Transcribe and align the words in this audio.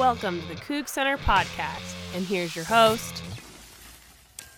Welcome 0.00 0.40
to 0.40 0.48
the 0.48 0.54
Coug 0.54 0.88
Center 0.88 1.18
podcast, 1.18 1.94
and 2.16 2.24
here's 2.24 2.56
your 2.56 2.64
host. 2.64 3.22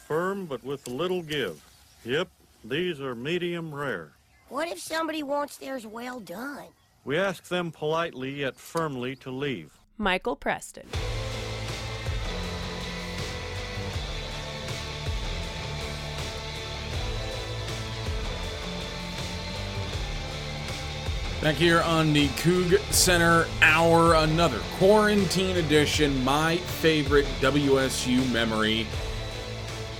Firm 0.06 0.46
but 0.46 0.62
with 0.62 0.86
little 0.86 1.20
give. 1.20 1.60
Yep, 2.04 2.28
these 2.64 3.00
are 3.00 3.16
medium 3.16 3.74
rare. 3.74 4.12
What 4.50 4.68
if 4.68 4.78
somebody 4.78 5.24
wants 5.24 5.56
theirs 5.56 5.84
well 5.84 6.20
done? 6.20 6.66
We 7.04 7.18
ask 7.18 7.48
them 7.48 7.72
politely 7.72 8.30
yet 8.30 8.54
firmly 8.54 9.16
to 9.16 9.32
leave. 9.32 9.72
Michael 9.98 10.36
Preston. 10.36 10.86
Back 21.42 21.56
here 21.56 21.80
on 21.82 22.12
the 22.12 22.28
Coug 22.28 22.78
Center 22.92 23.48
Hour, 23.62 24.14
another 24.14 24.60
quarantine 24.78 25.56
edition. 25.56 26.22
My 26.22 26.56
favorite 26.56 27.24
WSU 27.40 28.30
memory. 28.32 28.86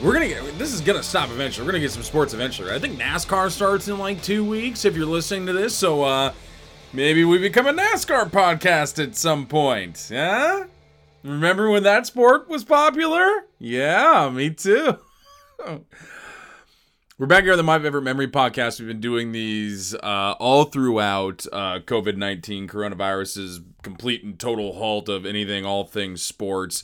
We're 0.00 0.12
gonna 0.12 0.28
get 0.28 0.56
this 0.56 0.72
is 0.72 0.80
gonna 0.80 1.02
stop 1.02 1.30
eventually. 1.30 1.66
We're 1.66 1.72
gonna 1.72 1.80
get 1.82 1.90
some 1.90 2.04
sports 2.04 2.32
eventually. 2.32 2.70
I 2.72 2.78
think 2.78 2.96
NASCAR 2.96 3.50
starts 3.50 3.88
in 3.88 3.98
like 3.98 4.22
two 4.22 4.44
weeks 4.44 4.84
if 4.84 4.94
you're 4.96 5.04
listening 5.04 5.46
to 5.46 5.52
this, 5.52 5.74
so 5.74 6.04
uh 6.04 6.32
maybe 6.92 7.24
we 7.24 7.38
become 7.38 7.66
a 7.66 7.72
NASCAR 7.72 8.30
podcast 8.30 9.02
at 9.02 9.16
some 9.16 9.46
point. 9.46 10.10
Yeah? 10.12 10.66
Remember 11.24 11.70
when 11.70 11.82
that 11.82 12.06
sport 12.06 12.48
was 12.48 12.62
popular? 12.62 13.46
Yeah, 13.58 14.30
me 14.32 14.50
too. 14.50 14.96
We're 17.22 17.28
back 17.28 17.44
here 17.44 17.52
on 17.52 17.56
the 17.56 17.62
My 17.62 17.78
Favorite 17.78 18.02
Memory 18.02 18.26
podcast. 18.26 18.80
We've 18.80 18.88
been 18.88 19.00
doing 19.00 19.30
these 19.30 19.94
uh, 19.94 20.34
all 20.40 20.64
throughout 20.64 21.46
uh, 21.52 21.78
COVID 21.78 22.16
19, 22.16 22.66
coronavirus's 22.66 23.60
complete 23.82 24.24
and 24.24 24.36
total 24.36 24.72
halt 24.72 25.08
of 25.08 25.24
anything, 25.24 25.64
all 25.64 25.84
things 25.84 26.20
sports. 26.20 26.82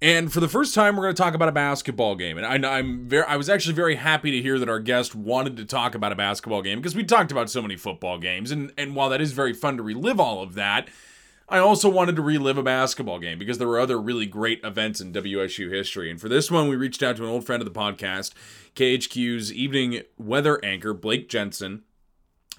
And 0.00 0.32
for 0.32 0.38
the 0.38 0.46
first 0.46 0.76
time, 0.76 0.94
we're 0.94 1.02
going 1.02 1.16
to 1.16 1.20
talk 1.20 1.34
about 1.34 1.48
a 1.48 1.52
basketball 1.52 2.14
game. 2.14 2.38
And 2.38 2.64
I, 2.64 2.78
am 2.78 3.08
very, 3.08 3.24
I 3.24 3.36
was 3.36 3.50
actually 3.50 3.74
very 3.74 3.96
happy 3.96 4.30
to 4.30 4.40
hear 4.40 4.60
that 4.60 4.68
our 4.68 4.78
guest 4.78 5.16
wanted 5.16 5.56
to 5.56 5.64
talk 5.64 5.96
about 5.96 6.12
a 6.12 6.14
basketball 6.14 6.62
game 6.62 6.78
because 6.78 6.94
we 6.94 7.02
talked 7.02 7.32
about 7.32 7.50
so 7.50 7.60
many 7.60 7.74
football 7.74 8.16
games. 8.16 8.52
And, 8.52 8.72
and 8.78 8.94
while 8.94 9.08
that 9.08 9.20
is 9.20 9.32
very 9.32 9.54
fun 9.54 9.76
to 9.78 9.82
relive 9.82 10.20
all 10.20 10.40
of 10.40 10.54
that, 10.54 10.88
I 11.50 11.58
also 11.58 11.88
wanted 11.88 12.16
to 12.16 12.22
relive 12.22 12.58
a 12.58 12.62
basketball 12.62 13.18
game 13.18 13.38
because 13.38 13.56
there 13.56 13.68
were 13.68 13.80
other 13.80 13.98
really 13.98 14.26
great 14.26 14.60
events 14.62 15.00
in 15.00 15.14
WSU 15.14 15.70
history. 15.70 16.10
And 16.10 16.20
for 16.20 16.28
this 16.28 16.50
one, 16.50 16.68
we 16.68 16.76
reached 16.76 17.02
out 17.02 17.16
to 17.16 17.24
an 17.24 17.30
old 17.30 17.46
friend 17.46 17.62
of 17.62 17.72
the 17.72 17.78
podcast, 17.78 18.32
KHQ's 18.74 19.50
evening 19.52 20.02
weather 20.18 20.62
anchor, 20.62 20.92
Blake 20.92 21.28
Jensen. 21.30 21.84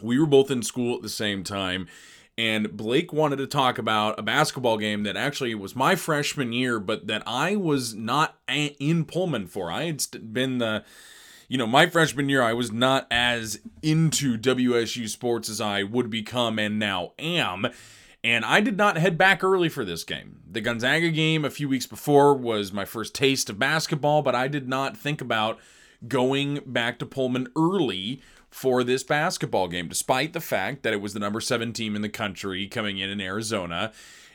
We 0.01 0.19
were 0.19 0.25
both 0.25 0.49
in 0.49 0.63
school 0.63 0.95
at 0.95 1.03
the 1.03 1.09
same 1.09 1.43
time. 1.43 1.87
And 2.35 2.75
Blake 2.75 3.13
wanted 3.13 3.35
to 3.37 3.47
talk 3.47 3.77
about 3.77 4.17
a 4.17 4.23
basketball 4.23 4.77
game 4.77 5.03
that 5.03 5.17
actually 5.17 5.53
was 5.53 5.75
my 5.75 5.95
freshman 5.95 6.53
year, 6.53 6.79
but 6.79 7.05
that 7.05 7.21
I 7.27 7.57
was 7.57 7.93
not 7.93 8.39
in 8.47 9.05
Pullman 9.05 9.47
for. 9.47 9.69
I 9.71 9.83
had 9.83 10.33
been 10.33 10.57
the 10.57 10.83
you 11.49 11.57
know, 11.57 11.67
my 11.67 11.87
freshman 11.87 12.29
year, 12.29 12.43
I 12.43 12.53
was 12.53 12.71
not 12.71 13.07
as 13.09 13.59
into 13.81 14.37
WSU 14.37 15.09
sports 15.09 15.49
as 15.49 15.59
I 15.59 15.81
would 15.81 16.09
become 16.11 16.59
and 16.59 16.77
now 16.77 17.13
am. 17.17 17.67
And 18.23 18.43
I 18.43 18.59
did 18.59 18.75
not 18.75 18.97
head 18.97 19.17
back 19.17 19.43
early 19.43 19.69
for 19.69 19.85
this 19.85 20.03
game. 20.03 20.41
The 20.49 20.61
Gonzaga 20.61 21.09
game 21.09 21.45
a 21.45 21.49
few 21.49 21.69
weeks 21.69 21.87
before 21.87 22.33
was 22.33 22.73
my 22.73 22.83
first 22.83 23.15
taste 23.15 23.49
of 23.49 23.57
basketball, 23.57 24.21
but 24.21 24.35
I 24.35 24.47
did 24.49 24.67
not 24.67 24.97
think 24.97 25.21
about 25.21 25.57
going 26.07 26.59
back 26.65 26.99
to 26.99 27.05
Pullman 27.05 27.47
early 27.55 28.21
for 28.49 28.83
this 28.83 29.03
basketball 29.03 29.67
game, 29.67 29.87
despite 29.87 30.33
the 30.33 30.41
fact 30.41 30.83
that 30.83 30.93
it 30.93 31.01
was 31.01 31.13
the 31.13 31.19
number 31.19 31.39
seven 31.39 31.71
team 31.71 31.95
in 31.95 32.01
the 32.01 32.09
country 32.09 32.67
coming 32.67 32.97
in 32.97 33.09
in 33.09 33.21
Arizona, 33.21 33.93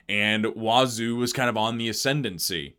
and 0.09 0.47
Wazoo 0.55 1.17
was 1.17 1.33
kind 1.33 1.51
of 1.51 1.57
on 1.57 1.77
the 1.77 1.89
ascendancy. 1.89 2.77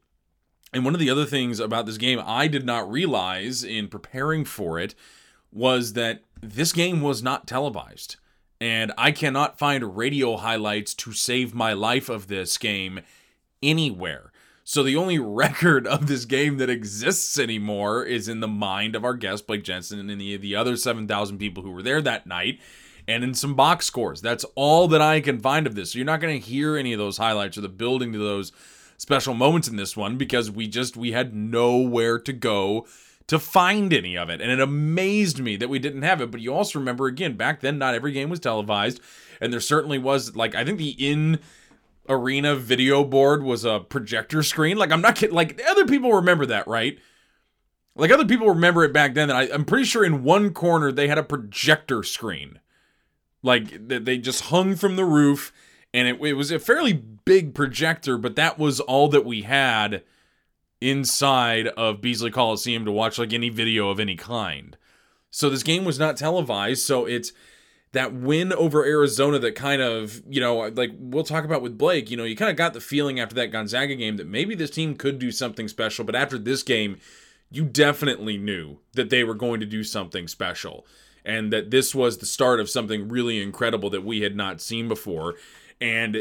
And 0.73 0.83
one 0.83 0.93
of 0.93 0.99
the 0.99 1.09
other 1.09 1.25
things 1.25 1.59
about 1.59 1.85
this 1.85 1.97
game 1.97 2.21
I 2.23 2.47
did 2.47 2.65
not 2.65 2.89
realize 2.89 3.63
in 3.63 3.87
preparing 3.89 4.43
for 4.43 4.79
it 4.79 4.95
was 5.51 5.93
that 5.93 6.21
this 6.41 6.73
game 6.73 7.01
was 7.01 7.21
not 7.21 7.47
televised 7.47 8.17
and 8.59 8.91
I 8.97 9.11
cannot 9.11 9.59
find 9.59 9.97
radio 9.97 10.37
highlights 10.37 10.93
to 10.95 11.11
save 11.13 11.53
my 11.53 11.73
life 11.73 12.09
of 12.09 12.27
this 12.27 12.57
game 12.57 13.01
anywhere. 13.61 14.31
So 14.63 14.81
the 14.81 14.95
only 14.95 15.19
record 15.19 15.85
of 15.87 16.07
this 16.07 16.25
game 16.25 16.57
that 16.57 16.69
exists 16.69 17.37
anymore 17.37 18.03
is 18.03 18.27
in 18.27 18.39
the 18.39 18.47
mind 18.47 18.95
of 18.95 19.03
our 19.03 19.13
guest 19.13 19.47
Blake 19.47 19.63
Jensen 19.63 20.09
and 20.09 20.21
the 20.21 20.37
the 20.37 20.55
other 20.55 20.75
7,000 20.75 21.37
people 21.37 21.63
who 21.63 21.71
were 21.71 21.83
there 21.83 22.01
that 22.01 22.27
night 22.27 22.59
and 23.07 23.23
in 23.23 23.33
some 23.33 23.55
box 23.55 23.85
scores. 23.85 24.21
That's 24.21 24.45
all 24.55 24.87
that 24.87 25.01
I 25.01 25.21
can 25.21 25.39
find 25.39 25.67
of 25.67 25.75
this. 25.75 25.91
So 25.91 25.99
you're 25.99 26.05
not 26.05 26.21
going 26.21 26.41
to 26.41 26.47
hear 26.47 26.75
any 26.75 26.93
of 26.93 26.99
those 26.99 27.17
highlights 27.17 27.57
or 27.57 27.61
the 27.61 27.69
building 27.69 28.11
to 28.13 28.17
those 28.17 28.51
special 28.97 29.33
moments 29.33 29.67
in 29.67 29.75
this 29.75 29.95
one 29.95 30.17
because 30.17 30.49
we 30.49 30.67
just 30.67 30.95
we 30.97 31.11
had 31.11 31.35
nowhere 31.35 32.17
to 32.19 32.33
go 32.33 32.87
to 33.27 33.39
find 33.39 33.91
any 33.91 34.17
of 34.17 34.29
it. 34.29 34.41
And 34.41 34.51
it 34.51 34.59
amazed 34.59 35.39
me 35.39 35.55
that 35.57 35.69
we 35.69 35.79
didn't 35.79 36.03
have 36.03 36.21
it. 36.21 36.31
But 36.31 36.41
you 36.41 36.53
also 36.53 36.79
remember, 36.79 37.07
again, 37.07 37.35
back 37.35 37.61
then, 37.61 37.77
not 37.77 37.95
every 37.95 38.11
game 38.11 38.29
was 38.29 38.39
televised. 38.39 38.99
And 39.41 39.51
there 39.51 39.59
certainly 39.59 39.97
was, 39.97 40.35
like, 40.35 40.55
I 40.55 40.63
think 40.63 40.77
the 40.77 40.91
in 40.91 41.39
arena 42.07 42.55
video 42.55 43.03
board 43.03 43.43
was 43.43 43.65
a 43.65 43.79
projector 43.79 44.43
screen. 44.43 44.77
Like, 44.77 44.91
I'm 44.91 45.01
not 45.01 45.15
kidding. 45.15 45.35
Like, 45.35 45.59
other 45.67 45.85
people 45.85 46.13
remember 46.13 46.45
that, 46.45 46.67
right? 46.67 46.99
Like, 47.95 48.11
other 48.11 48.25
people 48.25 48.49
remember 48.49 48.83
it 48.83 48.93
back 48.93 49.13
then. 49.15 49.29
And 49.29 49.37
I, 49.37 49.53
I'm 49.53 49.65
pretty 49.65 49.85
sure 49.85 50.05
in 50.05 50.23
one 50.23 50.53
corner 50.53 50.91
they 50.91 51.07
had 51.07 51.17
a 51.17 51.23
projector 51.23 52.03
screen. 52.03 52.59
Like, 53.41 53.87
they 53.87 54.17
just 54.17 54.45
hung 54.45 54.75
from 54.75 54.95
the 54.95 55.05
roof. 55.05 55.51
And 55.93 56.07
it, 56.07 56.21
it 56.21 56.33
was 56.33 56.51
a 56.51 56.59
fairly 56.59 56.93
big 56.93 57.55
projector, 57.55 58.17
but 58.17 58.35
that 58.35 58.59
was 58.59 58.79
all 58.81 59.07
that 59.07 59.25
we 59.25 59.43
had 59.43 60.03
inside 60.81 61.67
of 61.69 62.01
Beasley 62.01 62.31
Coliseum 62.31 62.85
to 62.85 62.91
watch 62.91 63.17
like 63.17 63.33
any 63.33 63.49
video 63.49 63.89
of 63.89 63.99
any 63.99 64.15
kind. 64.15 64.77
So 65.31 65.49
this 65.49 65.63
game 65.63 65.85
was 65.85 65.99
not 65.99 66.17
televised, 66.17 66.83
so 66.83 67.05
it's 67.05 67.31
that 67.91 68.13
win 68.13 68.51
over 68.53 68.85
Arizona 68.85 69.39
that 69.39 69.55
kind 69.55 69.81
of, 69.81 70.21
you 70.29 70.41
know, 70.41 70.57
like 70.57 70.91
we'll 70.97 71.23
talk 71.23 71.45
about 71.45 71.61
with 71.61 71.77
Blake, 71.77 72.11
you 72.11 72.17
know, 72.17 72.25
you 72.25 72.35
kind 72.35 72.51
of 72.51 72.57
got 72.57 72.73
the 72.73 72.81
feeling 72.81 73.19
after 73.19 73.35
that 73.35 73.51
Gonzaga 73.51 73.95
game 73.95 74.17
that 74.17 74.27
maybe 74.27 74.53
this 74.53 74.69
team 74.69 74.95
could 74.95 75.17
do 75.17 75.31
something 75.31 75.67
special, 75.67 76.03
but 76.03 76.15
after 76.15 76.37
this 76.37 76.61
game, 76.61 76.97
you 77.49 77.63
definitely 77.63 78.37
knew 78.37 78.79
that 78.93 79.09
they 79.09 79.23
were 79.23 79.33
going 79.33 79.61
to 79.61 79.65
do 79.65 79.83
something 79.83 80.27
special 80.27 80.85
and 81.23 81.51
that 81.51 81.71
this 81.71 81.95
was 81.95 82.17
the 82.17 82.25
start 82.25 82.59
of 82.59 82.69
something 82.69 83.07
really 83.07 83.41
incredible 83.41 83.89
that 83.89 84.03
we 84.03 84.21
had 84.21 84.35
not 84.35 84.61
seen 84.61 84.87
before. 84.87 85.35
And 85.81 86.17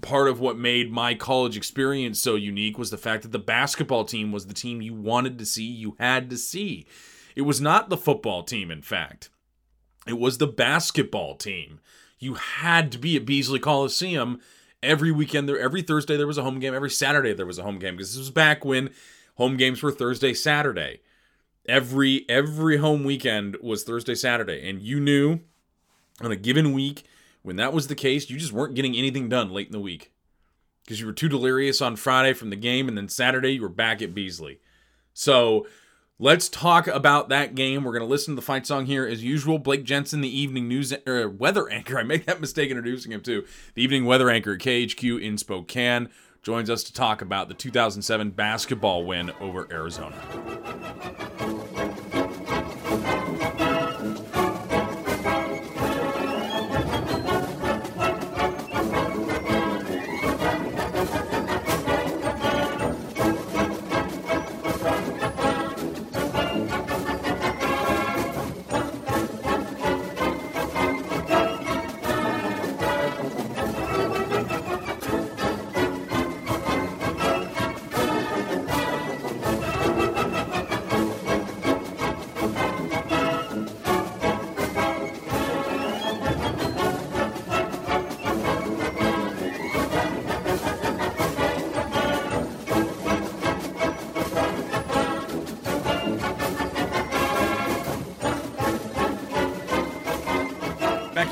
part 0.00 0.28
of 0.28 0.38
what 0.38 0.58
made 0.58 0.92
my 0.92 1.14
college 1.14 1.56
experience 1.56 2.20
so 2.20 2.36
unique 2.36 2.78
was 2.78 2.90
the 2.90 2.96
fact 2.96 3.24
that 3.24 3.32
the 3.32 3.38
basketball 3.38 4.04
team 4.04 4.30
was 4.30 4.46
the 4.46 4.54
team 4.54 4.80
you 4.80 4.94
wanted 4.94 5.38
to 5.38 5.46
see, 5.46 5.64
you 5.64 5.96
had 5.98 6.30
to 6.30 6.38
see. 6.38 6.86
It 7.34 7.42
was 7.42 7.60
not 7.60 7.88
the 7.88 7.96
football 7.96 8.44
team, 8.44 8.70
in 8.70 8.82
fact, 8.82 9.28
it 10.06 10.18
was 10.18 10.38
the 10.38 10.46
basketball 10.46 11.34
team. 11.34 11.80
You 12.18 12.34
had 12.34 12.92
to 12.92 12.98
be 12.98 13.16
at 13.16 13.26
Beasley 13.26 13.58
Coliseum 13.58 14.40
every 14.82 15.10
weekend 15.10 15.48
there 15.48 15.58
every 15.58 15.82
Thursday 15.82 16.16
there 16.16 16.26
was 16.26 16.38
a 16.38 16.42
home 16.42 16.60
game, 16.60 16.74
every 16.74 16.90
Saturday 16.90 17.34
there 17.34 17.44
was 17.44 17.58
a 17.58 17.62
home 17.62 17.78
game 17.78 17.96
because 17.96 18.10
this 18.10 18.18
was 18.18 18.30
back 18.30 18.64
when 18.64 18.90
home 19.34 19.56
games 19.56 19.82
were 19.82 19.90
Thursday, 19.92 20.32
Saturday. 20.32 21.00
Every 21.68 22.24
every 22.28 22.76
home 22.76 23.02
weekend 23.02 23.56
was 23.60 23.82
Thursday, 23.82 24.14
Saturday 24.14 24.68
and 24.68 24.80
you 24.80 25.00
knew 25.00 25.40
on 26.22 26.30
a 26.30 26.36
given 26.36 26.72
week 26.72 27.04
when 27.46 27.56
that 27.56 27.72
was 27.72 27.86
the 27.86 27.94
case, 27.94 28.28
you 28.28 28.36
just 28.38 28.52
weren't 28.52 28.74
getting 28.74 28.96
anything 28.96 29.28
done 29.28 29.50
late 29.52 29.68
in 29.68 29.72
the 29.72 29.78
week. 29.80 30.10
because 30.84 30.98
you 31.00 31.06
were 31.06 31.12
too 31.12 31.28
delirious 31.28 31.80
on 31.80 31.94
Friday 31.96 32.32
from 32.32 32.50
the 32.50 32.56
game, 32.56 32.88
and 32.88 32.96
then 32.96 33.08
Saturday 33.08 33.50
you 33.54 33.62
were 33.62 33.68
back 33.68 34.02
at 34.02 34.14
Beasley. 34.14 34.58
So 35.14 35.66
let's 36.18 36.48
talk 36.48 36.86
about 36.88 37.28
that 37.28 37.54
game. 37.54 37.84
We're 37.84 37.92
going 37.92 38.02
to 38.02 38.08
listen 38.08 38.34
to 38.34 38.40
the 38.40 38.44
fight 38.46 38.66
song 38.66 38.86
here 38.86 39.06
as 39.06 39.22
usual. 39.22 39.58
Blake 39.58 39.84
Jensen, 39.84 40.20
the 40.22 40.40
evening 40.40 40.66
news 40.66 40.92
er, 41.06 41.28
weather 41.28 41.68
anchor. 41.70 41.98
I 41.98 42.02
make 42.02 42.26
that 42.26 42.40
mistake 42.40 42.70
introducing 42.70 43.12
him 43.12 43.20
too. 43.20 43.44
The 43.74 43.82
evening 43.82 44.06
weather 44.06 44.28
anchor 44.28 44.54
at 44.54 44.60
KHQ 44.60 45.20
in 45.22 45.38
Spokane 45.38 46.08
joins 46.42 46.68
us 46.68 46.82
to 46.84 46.92
talk 46.92 47.22
about 47.22 47.48
the 47.48 47.54
2007 47.54 48.30
basketball 48.30 49.04
win 49.04 49.32
over 49.40 49.68
Arizona. 49.72 50.16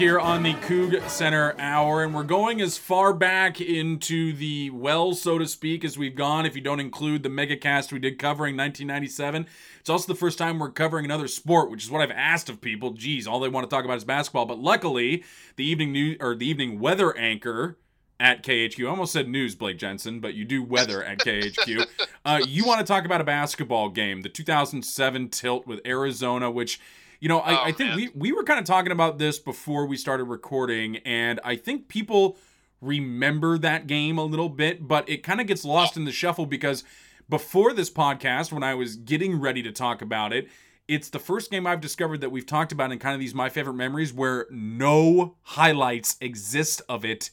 Here 0.05 0.21
on 0.21 0.43
the 0.43 0.53
Coug 0.53 1.09
Center 1.09 1.59
Hour, 1.59 2.05
and 2.05 2.15
we're 2.15 2.25
going 2.25 2.61
as 2.61 2.77
far 2.77 3.15
back 3.15 3.59
into 3.59 4.35
the 4.35 4.69
well, 4.69 5.15
so 5.15 5.39
to 5.39 5.49
speak, 5.49 5.83
as 5.83 5.97
we've 5.97 6.15
gone. 6.15 6.45
If 6.45 6.55
you 6.55 6.61
don't 6.61 6.79
include 6.79 7.23
the 7.23 7.31
megacast 7.31 7.91
we 7.91 8.01
did 8.01 8.19
covering 8.19 8.55
1997, 8.55 9.47
it's 9.81 9.89
also 9.89 10.13
the 10.13 10.19
first 10.19 10.37
time 10.37 10.59
we're 10.59 10.69
covering 10.69 11.07
another 11.07 11.27
sport, 11.27 11.71
which 11.71 11.85
is 11.85 11.91
what 11.91 12.03
I've 12.03 12.11
asked 12.11 12.51
of 12.51 12.61
people. 12.61 12.91
Geez, 12.91 13.27
all 13.27 13.41
they 13.41 13.49
want 13.49 13.65
to 13.65 13.75
talk 13.75 13.87
about 13.87 13.97
is 13.97 14.05
basketball. 14.05 14.45
But 14.45 14.59
luckily, 14.59 15.25
the 15.57 15.65
evening 15.65 15.93
news 15.93 16.19
or 16.21 16.35
the 16.35 16.47
evening 16.47 16.81
weather 16.81 17.17
anchor 17.17 17.79
at 18.21 18.43
KHQ. 18.43 18.85
I 18.85 18.91
almost 18.91 19.15
said 19.15 19.27
news, 19.27 19.55
Blake 19.55 19.79
Jensen, 19.79 20.21
but 20.21 20.35
you 20.35 20.45
do 20.45 20.63
weather 20.63 21.03
at 21.03 21.21
KHQ. 21.21 21.87
Uh, 22.27 22.41
you 22.49 22.65
want 22.65 22.81
to 22.81 22.91
talk 22.91 23.05
about 23.05 23.21
a 23.21 23.25
basketball 23.25 23.91
game, 23.91 24.23
the 24.23 24.31
2007 24.31 25.29
tilt 25.29 25.67
with 25.67 25.79
Arizona, 25.85 26.51
which 26.51 26.81
you 27.25 27.29
know, 27.31 27.39
I, 27.39 27.55
Oh, 27.55 27.65
I 27.65 27.73
think 27.73 27.89
man. 27.89 27.97
we, 27.97 28.11
we 28.15 28.33
were 28.33 28.45
kind 28.45 28.61
of 28.61 28.67
talking 28.67 28.93
about 28.93 29.17
this 29.17 29.39
before 29.39 29.87
we 29.87 29.97
started 29.97 30.25
recording, 30.25 30.99
and 31.07 31.41
I 31.43 31.57
think 31.57 31.89
people 31.89 32.37
remember 32.83 33.57
that 33.57 33.87
game 33.87 34.19
a 34.19 34.25
little 34.25 34.51
bit, 34.51 34.87
but 34.87 35.09
it 35.09 35.23
kind 35.23 35.41
of 35.41 35.47
gets 35.47 35.65
lost 35.65 35.97
in 35.97 36.05
the 36.05 36.13
shuffle 36.13 36.45
because 36.45 36.85
before 37.27 37.73
this 37.73 37.89
podcast, 37.91 38.53
when 38.53 38.63
I 38.63 38.75
was 38.75 38.97
getting 38.97 39.41
ready 39.41 39.63
to 39.63 39.73
talk 39.73 40.03
about 40.03 40.35
it, 40.35 40.49
it's 40.87 41.09
the 41.09 41.19
first 41.19 41.51
game 41.51 41.67
I've 41.67 41.81
discovered 41.81 42.21
that 42.21 42.29
we've 42.29 42.45
talked 42.45 42.73
about 42.73 42.93
in 42.93 42.99
kind 42.99 43.15
of 43.15 43.21
these 43.21 43.35
my 43.35 43.49
favorite 43.49 43.73
memories 43.73 44.13
where 44.13 44.45
no 44.51 45.37
highlights 45.45 46.19
exist 46.21 46.83
of 46.91 47.07
it 47.07 47.31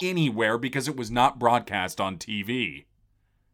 anywhere 0.00 0.56
because 0.56 0.86
it 0.86 0.96
was 0.96 1.10
not 1.10 1.40
broadcast 1.40 2.00
on 2.00 2.16
TV. 2.16 2.84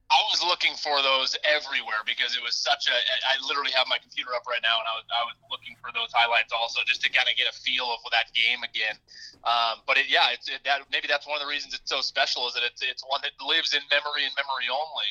I 0.08 0.24
was 0.32 0.40
looking 0.40 0.72
for 0.80 1.04
those 1.04 1.36
everywhere 1.44 2.00
because 2.08 2.32
it 2.32 2.40
was 2.40 2.56
such 2.56 2.88
a. 2.88 2.96
I 2.96 3.36
literally 3.44 3.72
have 3.76 3.84
my 3.92 4.00
computer 4.00 4.32
up 4.32 4.48
right 4.48 4.64
now, 4.64 4.80
and 4.80 4.88
I 4.88 4.94
was 4.96 5.04
I 5.12 5.22
was 5.28 5.36
looking 5.52 5.76
for 5.84 5.92
those 5.92 6.08
highlights 6.16 6.48
also 6.48 6.80
just 6.88 7.04
to 7.04 7.12
kind 7.12 7.28
of 7.28 7.36
get 7.36 7.44
a 7.44 7.52
feel 7.52 7.92
of 7.92 8.00
that 8.16 8.32
game 8.32 8.64
again. 8.64 8.96
Um, 9.44 9.84
but 9.84 10.00
it, 10.00 10.08
yeah, 10.08 10.32
it's 10.32 10.48
it, 10.48 10.64
that 10.64 10.88
maybe 10.88 11.12
that's 11.12 11.28
one 11.28 11.36
of 11.36 11.44
the 11.44 11.50
reasons 11.50 11.76
it's 11.76 11.92
so 11.92 12.00
special 12.00 12.48
is 12.48 12.56
that 12.56 12.64
it's 12.64 12.80
it's 12.80 13.04
one 13.04 13.20
that 13.20 13.36
lives 13.44 13.76
in 13.76 13.84
memory 13.92 14.24
and 14.24 14.32
memory 14.32 14.72
only. 14.72 15.10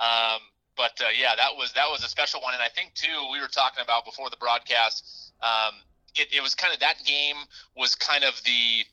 Um, 0.00 0.40
but 0.80 0.96
uh, 1.04 1.12
yeah, 1.12 1.36
that 1.36 1.52
was 1.52 1.76
that 1.76 1.92
was 1.92 2.00
a 2.00 2.08
special 2.08 2.40
one, 2.40 2.56
and 2.56 2.64
I 2.64 2.72
think 2.72 2.96
too 2.96 3.28
we 3.28 3.44
were 3.44 3.52
talking 3.52 3.84
about 3.84 4.08
before 4.08 4.32
the 4.32 4.40
broadcast. 4.40 5.34
Um, 5.44 5.84
it, 6.16 6.32
it 6.32 6.42
was 6.42 6.54
kind 6.54 6.72
of 6.72 6.80
that 6.80 7.04
game 7.04 7.36
was 7.76 7.94
kind 7.94 8.24
of 8.24 8.32
the 8.48 8.88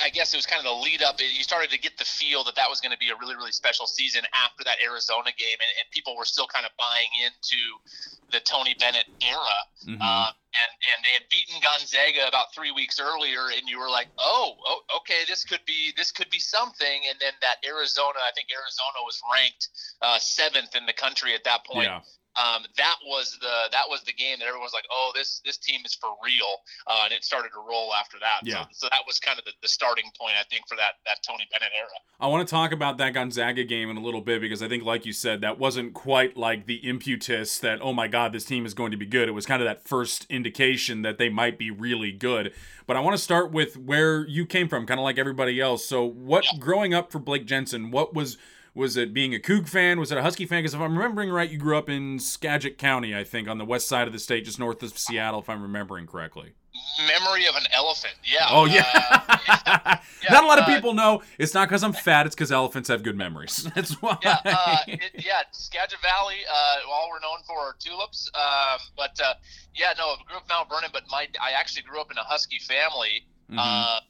I 0.00 0.08
guess 0.10 0.34
it 0.34 0.36
was 0.36 0.46
kind 0.46 0.58
of 0.60 0.64
the 0.64 0.78
lead 0.82 1.02
up. 1.02 1.20
You 1.20 1.42
started 1.42 1.70
to 1.70 1.78
get 1.78 1.96
the 1.98 2.04
feel 2.04 2.44
that 2.44 2.56
that 2.56 2.68
was 2.68 2.80
going 2.80 2.92
to 2.92 2.98
be 2.98 3.10
a 3.10 3.16
really, 3.16 3.34
really 3.36 3.52
special 3.52 3.86
season 3.86 4.22
after 4.34 4.64
that 4.64 4.76
Arizona 4.84 5.30
game, 5.36 5.58
and, 5.60 5.70
and 5.80 5.90
people 5.90 6.16
were 6.16 6.24
still 6.24 6.46
kind 6.46 6.66
of 6.66 6.72
buying 6.78 7.08
into 7.24 7.60
the 8.30 8.40
Tony 8.40 8.74
Bennett 8.78 9.06
era. 9.22 9.58
Mhm. 9.86 9.98
Uh, 10.00 10.32
and 10.54 10.70
and 10.94 10.98
they 11.04 11.12
had 11.12 11.26
beaten 11.30 11.60
Gonzaga 11.60 12.28
about 12.28 12.54
three 12.54 12.72
weeks 12.72 12.98
earlier, 13.00 13.52
and 13.52 13.68
you 13.68 13.78
were 13.78 13.90
like, 13.90 14.08
oh, 14.18 14.56
oh, 14.66 14.80
okay, 14.98 15.24
this 15.28 15.44
could 15.44 15.60
be 15.66 15.92
this 15.96 16.10
could 16.10 16.30
be 16.30 16.38
something. 16.38 17.00
And 17.10 17.18
then 17.20 17.32
that 17.40 17.60
Arizona, 17.66 18.18
I 18.24 18.32
think 18.34 18.48
Arizona 18.48 19.00
was 19.04 19.20
ranked 19.32 19.68
uh, 20.02 20.18
seventh 20.18 20.74
in 20.76 20.86
the 20.86 20.92
country 20.92 21.34
at 21.34 21.44
that 21.44 21.64
point 21.66 21.88
yeah. 21.88 22.00
um, 22.38 22.64
that 22.76 22.96
was 23.04 23.36
the 23.40 23.68
that 23.72 23.84
was 23.88 24.02
the 24.04 24.12
game 24.12 24.38
that 24.38 24.46
everyone 24.46 24.64
was 24.64 24.72
like, 24.72 24.86
oh, 24.92 25.10
this 25.14 25.40
this 25.44 25.58
team 25.58 25.80
is 25.84 25.94
for 25.94 26.10
real, 26.24 26.62
uh, 26.86 27.02
and 27.04 27.12
it 27.12 27.24
started 27.24 27.50
to 27.50 27.58
roll 27.58 27.92
after 27.94 28.16
that. 28.20 28.46
Yeah. 28.46 28.62
So, 28.70 28.86
so 28.86 28.86
that 28.90 29.02
was 29.06 29.18
kind 29.18 29.38
of 29.38 29.44
the, 29.44 29.52
the 29.62 29.68
starting 29.68 30.10
point, 30.18 30.34
I 30.38 30.44
think, 30.50 30.68
for 30.68 30.76
that 30.76 31.02
that 31.06 31.18
Tony 31.26 31.48
Bennett 31.50 31.72
era. 31.76 31.88
I 32.20 32.26
want 32.28 32.46
to 32.46 32.50
talk 32.50 32.72
about 32.72 32.98
that 32.98 33.14
Gonzaga 33.14 33.64
game 33.64 33.90
in 33.90 33.96
a 33.96 34.00
little 34.00 34.20
bit 34.20 34.40
because 34.40 34.62
I 34.62 34.68
think, 34.68 34.84
like 34.84 35.06
you 35.06 35.12
said, 35.12 35.40
that 35.40 35.58
wasn't 35.58 35.94
quite 35.94 36.36
like 36.36 36.66
the 36.66 36.76
impetus 36.76 37.58
that, 37.58 37.80
oh 37.80 37.92
my 37.92 38.08
God, 38.08 38.32
this 38.32 38.44
team 38.44 38.66
is 38.66 38.74
going 38.74 38.90
to 38.90 38.96
be 38.96 39.06
good. 39.06 39.28
It 39.28 39.32
was 39.32 39.46
kind 39.46 39.62
of 39.62 39.66
that 39.66 39.86
first 39.86 40.26
indication 40.38 41.02
that 41.02 41.18
they 41.18 41.28
might 41.28 41.58
be 41.58 41.70
really 41.70 42.12
good. 42.12 42.54
But 42.86 42.96
I 42.96 43.00
want 43.00 43.14
to 43.14 43.22
start 43.22 43.52
with 43.52 43.76
where 43.76 44.26
you 44.26 44.46
came 44.46 44.68
from, 44.68 44.86
kind 44.86 44.98
of 44.98 45.04
like 45.04 45.18
everybody 45.18 45.60
else. 45.60 45.84
So, 45.84 46.02
what, 46.02 46.46
growing 46.58 46.94
up 46.94 47.12
for 47.12 47.18
Blake 47.18 47.44
Jensen, 47.44 47.90
what 47.90 48.14
was. 48.14 48.38
Was 48.74 48.96
it 48.96 49.12
being 49.12 49.34
a 49.34 49.38
Coug 49.38 49.66
fan? 49.66 49.98
Was 49.98 50.12
it 50.12 50.18
a 50.18 50.22
Husky 50.22 50.46
fan? 50.46 50.60
Because 50.60 50.72
if 50.72 50.80
I'm 50.80 50.96
remembering 50.96 51.30
right, 51.30 51.50
you 51.50 51.58
grew 51.58 51.76
up 51.76 51.88
in 51.88 52.20
Skagit 52.20 52.78
County, 52.78 53.16
I 53.16 53.24
think, 53.24 53.48
on 53.48 53.58
the 53.58 53.64
west 53.64 53.88
side 53.88 54.06
of 54.06 54.12
the 54.12 54.20
state, 54.20 54.44
just 54.44 54.60
north 54.60 54.84
of 54.84 54.96
Seattle, 54.96 55.40
if 55.40 55.48
I'm 55.48 55.62
remembering 55.62 56.06
correctly. 56.06 56.52
Memory 57.06 57.46
of 57.46 57.54
an 57.54 57.62
elephant. 57.72 58.14
Yeah. 58.24 58.46
Oh 58.50 58.64
yeah. 58.64 58.84
Uh, 58.94 59.96
yeah, 60.22 60.32
Not 60.32 60.44
a 60.44 60.46
lot 60.46 60.58
of 60.58 60.64
uh, 60.64 60.74
people 60.74 60.94
know. 60.94 61.22
It's 61.38 61.54
not 61.54 61.68
because 61.68 61.84
I'm 61.84 61.92
fat. 61.92 62.26
It's 62.26 62.34
because 62.34 62.50
elephants 62.50 62.88
have 62.88 63.02
good 63.02 63.16
memories. 63.16 63.68
That's 63.74 63.92
why. 64.02 64.18
yeah, 64.22 64.38
uh, 64.44 64.78
it, 64.88 65.12
yeah, 65.24 65.42
Skagit 65.52 66.00
Valley. 66.00 66.36
Uh, 66.50 66.90
all 66.92 67.08
we're 67.10 67.20
known 67.20 67.38
for 67.46 67.58
are 67.58 67.76
tulips. 67.78 68.30
Um, 68.34 68.78
but 68.96 69.18
uh, 69.24 69.34
yeah, 69.74 69.92
no, 69.96 70.04
I 70.06 70.16
grew 70.26 70.36
up 70.36 70.42
in 70.42 70.48
Mount 70.48 70.68
Vernon, 70.68 70.90
but 70.92 71.04
my 71.10 71.28
I 71.40 71.52
actually 71.52 71.82
grew 71.82 72.00
up 72.00 72.10
in 72.10 72.18
a 72.18 72.24
Husky 72.24 72.58
family. 72.58 73.26
Mhm. 73.50 74.00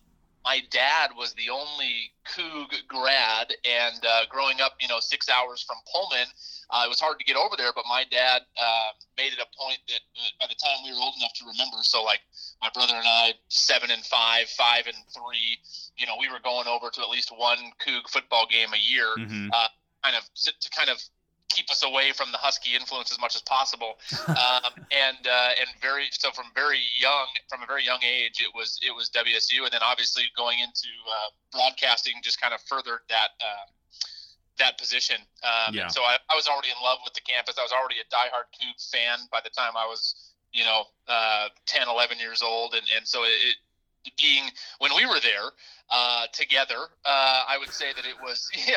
Uh, 0.45 0.49
my 0.49 0.61
dad 0.71 1.11
was 1.16 1.35
the 1.35 1.50
only 1.50 2.12
Coug 2.26 2.73
grad, 2.87 3.52
and 3.64 4.04
uh, 4.04 4.23
growing 4.28 4.61
up, 4.61 4.73
you 4.80 4.88
know, 4.88 5.00
six 5.00 5.28
hours 5.28 5.62
from 5.62 5.76
Pullman, 5.92 6.26
uh, 6.71 6.83
it 6.85 6.88
was 6.88 7.00
hard 7.00 7.18
to 7.18 7.25
get 7.25 7.37
over 7.37 7.57
there. 7.57 7.73
But 7.75 7.85
my 7.88 8.04
dad 8.11 8.42
uh, 8.61 8.90
made 9.16 9.33
it 9.33 9.38
a 9.38 9.47
point 9.59 9.78
that 9.88 10.00
uh, 10.16 10.30
by 10.40 10.47
the 10.47 10.54
time 10.54 10.85
we 10.85 10.92
were 10.92 11.00
old 11.00 11.14
enough 11.18 11.33
to 11.35 11.45
remember, 11.47 11.78
so 11.83 12.02
like 12.04 12.21
my 12.62 12.71
brother 12.75 12.95
and 12.95 13.07
I, 13.07 13.35
seven 13.49 13.90
and 13.90 14.04
five, 14.04 14.49
five 14.49 14.87
and 14.87 14.97
three, 15.12 15.59
you 15.97 16.07
know, 16.07 16.14
we 16.21 16.28
were 16.28 16.40
going 16.42 16.68
over 16.68 16.90
to 16.90 17.00
at 17.00 17.09
least 17.09 17.30
one 17.37 17.59
Coug 17.85 18.09
football 18.09 18.47
game 18.50 18.68
a 18.75 18.78
year 18.78 19.09
Mhm. 19.16 19.50
kind 20.04 20.16
of 20.16 20.23
to 20.35 20.71
kind 20.71 20.90
of 20.90 21.02
keep 21.49 21.71
us 21.71 21.83
away 21.83 22.12
from 22.12 22.31
the 22.33 22.38
husky 22.38 22.75
influence 22.76 23.11
as 23.11 23.19
much 23.21 23.35
as 23.35 23.43
possible. 23.43 23.99
Um, 24.28 24.73
and 24.93 25.26
uh, 25.26 25.59
and 25.61 25.69
very 25.81 26.05
so 26.11 26.31
from 26.31 26.47
very 26.55 26.81
young 27.00 27.26
from 27.49 27.62
a 27.62 27.67
very 27.67 27.83
young 27.85 27.99
age 28.05 28.40
it 28.40 28.52
was 28.55 28.78
it 28.87 28.95
was 28.95 29.11
WSU 29.11 29.64
and 29.64 29.73
then 29.73 29.81
obviously 29.83 30.25
going 30.37 30.59
into 30.61 30.88
uh, 31.09 31.31
broadcasting 31.50 32.14
just 32.23 32.40
kind 32.40 32.52
of 32.55 32.61
furthered 32.62 33.00
that 33.09 33.31
uh, 33.40 33.67
that 34.59 34.78
position. 34.78 35.17
Um, 35.43 35.75
Yeah. 35.75 35.88
so 35.88 36.02
I, 36.02 36.19
I 36.31 36.35
was 36.37 36.47
already 36.47 36.69
in 36.69 36.81
love 36.83 36.99
with 37.05 37.14
the 37.14 37.21
campus. 37.23 37.57
I 37.59 37.62
was 37.62 37.73
already 37.73 37.97
a 38.00 38.07
diehard 38.14 38.49
Coug 38.52 38.78
fan 38.93 39.19
by 39.33 39.40
the 39.43 39.50
time 39.50 39.73
I 39.76 39.87
was 39.87 40.33
you 40.52 40.64
know 40.64 40.85
uh, 41.09 41.49
10 41.67 41.88
11 41.88 42.19
years 42.19 42.43
old. 42.43 42.75
And, 42.75 42.85
and 42.97 43.07
so 43.07 43.25
it 43.25 43.57
being 44.17 44.45
when 44.79 44.95
we 44.97 45.07
were 45.07 45.21
there 45.21 45.50
uh, 45.91 46.27
together, 46.33 46.77
uh, 47.05 47.43
I 47.49 47.57
would 47.59 47.71
say 47.71 47.93
that 47.95 48.05
it 48.05 48.17
was. 48.23 48.49
Yeah, 48.69 48.77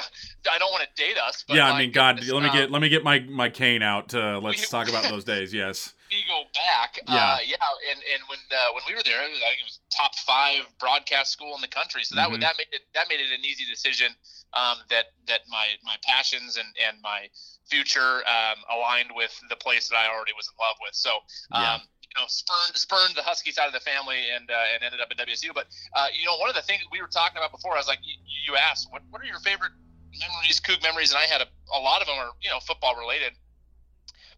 I 0.52 0.58
don't 0.58 0.72
want 0.72 0.84
to 0.84 1.04
date 1.04 1.18
us. 1.18 1.44
But 1.48 1.58
yeah, 1.58 1.72
I 1.72 1.78
mean, 1.78 1.92
God, 1.92 2.16
goodness, 2.16 2.32
let 2.34 2.44
me 2.44 2.50
get 2.52 2.72
let 2.72 2.82
me 2.82 2.90
get 2.90 3.04
my 3.04 3.20
my 3.20 3.50
cane 3.50 3.84
out. 3.84 4.14
Uh, 4.14 4.40
let's 4.44 4.62
we- 4.62 4.66
talk 4.68 4.90
about 4.90 5.04
those 5.10 5.24
days. 5.24 5.54
Yes. 5.54 5.94
we 6.12 6.24
go 6.28 6.44
back. 6.54 7.00
Yeah. 7.08 7.16
Uh, 7.16 7.38
yeah, 7.46 7.92
and 7.92 8.00
and 8.14 8.24
when 8.28 8.40
uh, 8.52 8.74
when 8.74 8.84
we 8.88 8.96
were 8.96 9.04
there, 9.04 9.22
it 9.24 9.32
was, 9.32 9.40
I 9.42 9.50
think 9.50 9.62
it 9.62 9.66
was 9.66 9.80
top 9.96 10.16
five 10.26 10.62
broadcast 10.80 11.32
school 11.32 11.54
in 11.56 11.62
the 11.62 11.68
country. 11.68 12.04
So 12.04 12.16
that 12.16 12.28
Mhm. 12.28 12.32
would 12.32 12.42
that 12.42 12.56
made 12.58 12.68
it 12.72 12.82
that 12.94 13.08
made 13.10 13.20
it 13.20 13.32
an 13.32 13.44
easy 13.46 13.66
decision. 13.66 14.16
Um, 14.54 14.78
that 14.90 15.06
that 15.28 15.42
my 15.48 15.68
my 15.84 15.98
passions 16.04 16.58
and 16.58 16.68
and 16.88 17.02
my 17.02 17.30
future 17.70 18.24
um, 18.28 18.58
aligned 18.70 19.12
with 19.16 19.32
the 19.50 19.56
place 19.56 19.88
that 19.90 19.96
I 19.96 20.08
already 20.08 20.34
was 20.36 20.48
in 20.48 20.56
love 20.60 20.76
with. 20.82 20.96
So 20.96 21.20
Yeah. 21.54 21.80
You 22.12 22.22
know 22.22 22.28
spurned 22.28 22.76
spurned 22.76 23.16
the 23.16 23.24
Husky 23.24 23.52
side 23.52 23.68
of 23.68 23.74
the 23.74 23.80
family 23.80 24.20
and 24.36 24.50
uh, 24.52 24.74
and 24.76 24.84
ended 24.84 25.00
up 25.00 25.08
at 25.12 25.18
WSU. 25.18 25.56
But 25.56 25.68
uh, 25.96 26.08
you 26.12 26.26
know, 26.26 26.36
one 26.38 26.50
of 26.50 26.56
the 26.56 26.62
things 26.62 26.84
we 26.92 27.00
were 27.02 27.08
talking 27.08 27.38
about 27.38 27.52
before, 27.52 27.74
I 27.74 27.78
was 27.80 27.88
like, 27.88 28.00
you, 28.04 28.16
you 28.48 28.58
asked, 28.60 28.92
what 28.92 29.02
what 29.10 29.22
are 29.22 29.26
your 29.26 29.40
favorite 29.40 29.72
memories, 30.20 30.60
Coug 30.60 30.84
memories, 30.84 31.12
and 31.12 31.20
I 31.20 31.28
had 31.32 31.40
a, 31.42 31.48
a 31.72 31.80
lot 31.80 32.02
of 32.02 32.08
them 32.08 32.20
are 32.20 32.32
you 32.44 32.50
know 32.50 32.60
football 32.60 32.96
related. 33.00 33.32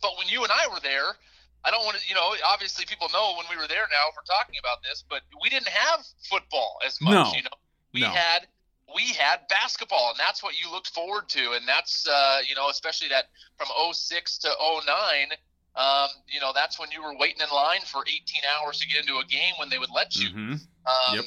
But 0.01 0.17
when 0.17 0.27
you 0.27 0.43
and 0.43 0.51
I 0.53 0.67
were 0.69 0.81
there, 0.83 1.17
I 1.63 1.71
don't 1.71 1.85
want 1.85 1.97
to, 1.97 2.03
you 2.07 2.13
know, 2.13 2.35
obviously 2.45 2.85
people 2.85 3.07
know 3.13 3.33
when 3.37 3.47
we 3.49 3.55
were 3.55 3.67
there 3.67 3.87
now 3.89 4.03
if 4.11 4.15
we're 4.19 4.27
talking 4.27 4.59
about 4.59 4.83
this, 4.83 5.03
but 5.09 5.21
we 5.41 5.49
didn't 5.49 5.69
have 5.69 6.05
football 6.29 6.77
as 6.85 6.99
much, 6.99 7.13
No. 7.13 7.31
you 7.33 7.43
know. 7.43 7.57
We 7.93 8.01
No. 8.01 8.09
had 8.09 8.47
we 8.93 9.13
had 9.13 9.47
basketball 9.47 10.11
and 10.11 10.19
that's 10.19 10.43
what 10.43 10.59
you 10.59 10.69
looked 10.69 10.89
forward 10.89 11.27
to 11.29 11.53
and 11.53 11.65
that's 11.65 12.05
uh, 12.05 12.41
you 12.47 12.53
know, 12.53 12.69
especially 12.69 13.07
that 13.09 13.25
from 13.57 13.67
06 13.93 14.37
to 14.39 14.49
09 14.85 15.31
um, 15.75 16.09
you 16.27 16.39
know, 16.39 16.51
that's 16.53 16.79
when 16.79 16.89
you 16.91 17.01
were 17.01 17.17
waiting 17.17 17.41
in 17.41 17.49
line 17.53 17.81
for 17.85 18.03
18 18.07 18.19
hours 18.57 18.79
to 18.79 18.87
get 18.87 19.01
into 19.01 19.17
a 19.17 19.25
game 19.25 19.53
when 19.57 19.69
they 19.69 19.79
would 19.79 19.91
let 19.93 20.15
you. 20.15 20.29
hmm 20.29 20.53
Um, 20.85 21.15
Yep. 21.15 21.25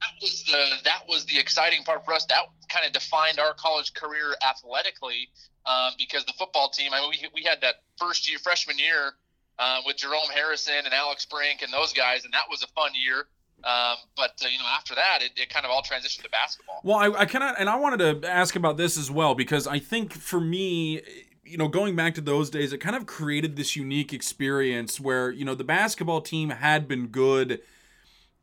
that 0.00 0.12
was 0.22 0.44
the 0.44 0.64
that 0.84 1.02
was 1.08 1.24
the 1.26 1.38
exciting 1.38 1.82
part 1.84 2.04
for 2.04 2.12
us. 2.14 2.24
That 2.26 2.44
kind 2.68 2.86
of 2.86 2.92
defined 2.92 3.38
our 3.38 3.54
college 3.54 3.92
career 3.94 4.34
athletically 4.46 5.28
um, 5.66 5.92
because 5.98 6.24
the 6.24 6.32
football 6.38 6.68
team. 6.70 6.92
I 6.92 7.00
mean, 7.00 7.10
we 7.10 7.28
we 7.34 7.42
had 7.42 7.60
that 7.62 7.76
first 7.98 8.28
year 8.28 8.38
freshman 8.38 8.78
year 8.78 9.12
uh, 9.58 9.80
with 9.86 9.96
Jerome 9.96 10.30
Harrison 10.32 10.74
and 10.84 10.92
Alex 10.94 11.24
Brink 11.26 11.62
and 11.62 11.72
those 11.72 11.92
guys, 11.92 12.24
and 12.24 12.32
that 12.34 12.44
was 12.50 12.62
a 12.62 12.68
fun 12.68 12.90
year. 12.94 13.26
Um, 13.64 13.96
but 14.16 14.32
uh, 14.44 14.48
you 14.48 14.58
know, 14.58 14.66
after 14.76 14.94
that, 14.94 15.20
it, 15.22 15.32
it 15.36 15.48
kind 15.48 15.64
of 15.64 15.70
all 15.70 15.82
transitioned 15.82 16.22
to 16.22 16.30
basketball. 16.30 16.80
Well, 16.84 16.98
I, 16.98 17.06
I 17.20 17.24
of, 17.24 17.56
and 17.58 17.68
I 17.70 17.76
wanted 17.76 18.22
to 18.22 18.28
ask 18.28 18.56
about 18.56 18.76
this 18.76 18.98
as 18.98 19.10
well 19.10 19.34
because 19.34 19.66
I 19.66 19.78
think 19.78 20.12
for 20.12 20.40
me, 20.40 21.00
you 21.44 21.56
know, 21.58 21.68
going 21.68 21.94
back 21.96 22.14
to 22.14 22.20
those 22.20 22.50
days, 22.50 22.72
it 22.72 22.78
kind 22.78 22.96
of 22.96 23.06
created 23.06 23.56
this 23.56 23.76
unique 23.76 24.12
experience 24.12 25.00
where 25.00 25.30
you 25.30 25.44
know 25.44 25.54
the 25.54 25.64
basketball 25.64 26.20
team 26.20 26.50
had 26.50 26.88
been 26.88 27.08
good 27.08 27.60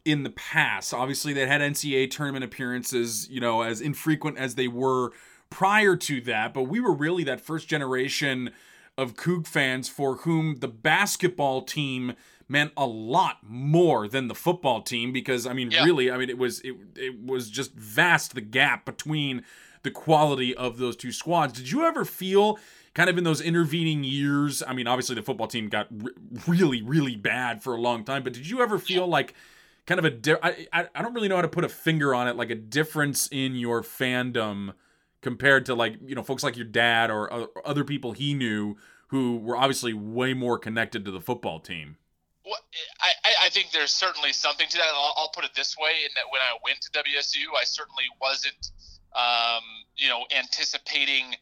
in 0.05 0.23
the 0.23 0.29
past. 0.29 0.93
Obviously, 0.93 1.33
they 1.33 1.45
had 1.45 1.61
NCAA 1.61 2.09
tournament 2.09 2.43
appearances, 2.43 3.29
you 3.29 3.39
know, 3.39 3.61
as 3.61 3.81
infrequent 3.81 4.37
as 4.37 4.55
they 4.55 4.67
were 4.67 5.11
prior 5.49 5.95
to 5.95 6.21
that, 6.21 6.53
but 6.53 6.63
we 6.63 6.79
were 6.79 6.93
really 6.93 7.23
that 7.25 7.41
first 7.41 7.67
generation 7.67 8.51
of 8.97 9.15
Coug 9.15 9.47
fans 9.47 9.89
for 9.89 10.17
whom 10.17 10.57
the 10.59 10.67
basketball 10.67 11.61
team 11.61 12.13
meant 12.47 12.71
a 12.75 12.85
lot 12.85 13.37
more 13.43 14.07
than 14.07 14.27
the 14.27 14.35
football 14.35 14.81
team 14.81 15.13
because 15.13 15.47
I 15.47 15.53
mean 15.53 15.71
Yeah. 15.71 15.85
really 15.85 16.11
I 16.11 16.17
mean 16.17 16.29
it 16.29 16.37
was 16.37 16.59
it, 16.61 16.75
it 16.95 17.23
was 17.23 17.49
just 17.49 17.73
vast 17.73 18.33
the 18.35 18.41
gap 18.41 18.85
between 18.85 19.43
the 19.83 19.91
quality 19.91 20.53
of 20.55 20.77
those 20.77 20.95
two 20.95 21.11
squads. 21.11 21.53
Did 21.53 21.71
you 21.71 21.85
ever 21.85 22.05
feel 22.05 22.59
kind 22.93 23.09
of 23.09 23.17
in 23.17 23.23
those 23.23 23.41
intervening 23.41 24.03
years? 24.03 24.61
I 24.65 24.73
mean 24.73 24.87
obviously 24.87 25.15
the 25.15 25.21
football 25.23 25.47
team 25.47 25.69
got 25.69 25.87
re- 25.91 26.11
really 26.47 26.81
really 26.81 27.15
bad 27.15 27.61
for 27.63 27.75
a 27.75 27.81
long 27.81 28.03
time, 28.03 28.23
but 28.23 28.33
did 28.33 28.49
you 28.49 28.61
ever 28.61 28.77
feel 28.79 29.07
like 29.07 29.33
kind 29.85 29.99
of 29.99 30.05
a 30.05 30.09
di- 30.11 30.37
I, 30.43 30.67
I 30.73 30.87
I 30.95 31.01
don't 31.01 31.13
really 31.13 31.27
know 31.27 31.35
how 31.35 31.41
to 31.41 31.47
put 31.47 31.63
a 31.63 31.69
finger 31.69 32.13
on 32.15 32.27
it 32.27 32.35
like 32.35 32.49
a 32.49 32.55
difference 32.55 33.27
in 33.31 33.55
your 33.55 33.81
fandom 33.81 34.73
compared 35.21 35.65
to 35.67 35.75
like 35.75 35.95
you 36.05 36.15
know 36.15 36.23
folks 36.23 36.43
like 36.43 36.55
your 36.55 36.65
dad 36.65 37.11
or 37.11 37.31
o- 37.33 37.49
other 37.65 37.83
people 37.83 38.11
he 38.13 38.33
knew 38.33 38.75
who 39.07 39.37
were 39.37 39.57
obviously 39.57 39.93
way 39.93 40.33
more 40.33 40.57
connected 40.57 41.03
to 41.03 41.11
the 41.11 41.19
football 41.19 41.59
team. 41.59 41.97
Well, 42.45 42.55
I, 43.01 43.09
I- 43.25 43.45
I 43.45 43.49
think 43.49 43.71
there's 43.71 43.91
certainly 43.93 44.31
something 44.33 44.67
to 44.69 44.77
that. 44.77 44.85
I'll, 44.93 45.13
I'll 45.17 45.31
put 45.35 45.43
it 45.43 45.51
this 45.55 45.75
way: 45.77 45.91
in 46.05 46.11
that 46.15 46.23
when 46.31 46.41
I 46.41 46.55
went 46.63 46.79
to 46.81 46.91
WSU, 46.91 47.43
I 47.59 47.63
certainly 47.65 48.05
wasn't, 48.21 48.71
um, 49.15 49.63
you 49.97 50.07
know, 50.09 50.23
anticipating 50.37 51.35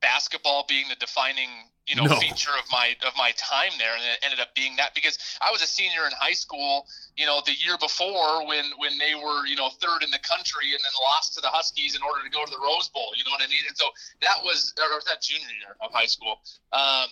basketball 0.00 0.64
being 0.68 0.88
the 0.88 0.96
defining, 0.96 1.48
you 1.86 1.96
know, 1.96 2.04
No. 2.04 2.16
feature 2.20 2.52
of 2.58 2.64
my 2.70 2.96
of 3.06 3.16
my 3.16 3.32
time 3.36 3.72
there, 3.78 3.94
and 3.94 4.02
it 4.04 4.18
ended 4.22 4.40
up 4.40 4.54
being 4.54 4.76
that 4.76 4.94
because 4.94 5.18
I 5.40 5.50
was 5.50 5.62
a 5.62 5.66
senior 5.66 6.06
in 6.06 6.12
high 6.18 6.32
school, 6.32 6.86
you 7.16 7.26
know, 7.26 7.42
the 7.44 7.52
year 7.52 7.76
before 7.78 8.46
when 8.46 8.64
when 8.78 8.98
they 8.98 9.14
were, 9.14 9.46
you 9.46 9.56
know, 9.56 9.68
third 9.68 10.02
in 10.02 10.10
the 10.10 10.20
country 10.20 10.72
and 10.72 10.80
then 10.82 10.92
lost 11.02 11.34
to 11.34 11.40
the 11.40 11.48
Huskies 11.48 11.94
in 11.94 12.02
order 12.02 12.22
to 12.22 12.30
go 12.30 12.44
to 12.44 12.50
the 12.50 12.60
Rose 12.62 12.88
Bowl. 12.88 13.12
You 13.16 13.24
know 13.24 13.32
what 13.32 13.42
I 13.42 13.48
mean? 13.48 13.64
And 13.68 13.76
so 13.76 13.86
that 14.20 14.42
was, 14.42 14.72
or 14.78 14.94
was 14.96 15.04
that 15.04 15.22
junior 15.22 15.48
year 15.60 15.76
of 15.80 15.92
high 15.92 16.06
school. 16.06 16.40
Um, 16.72 17.08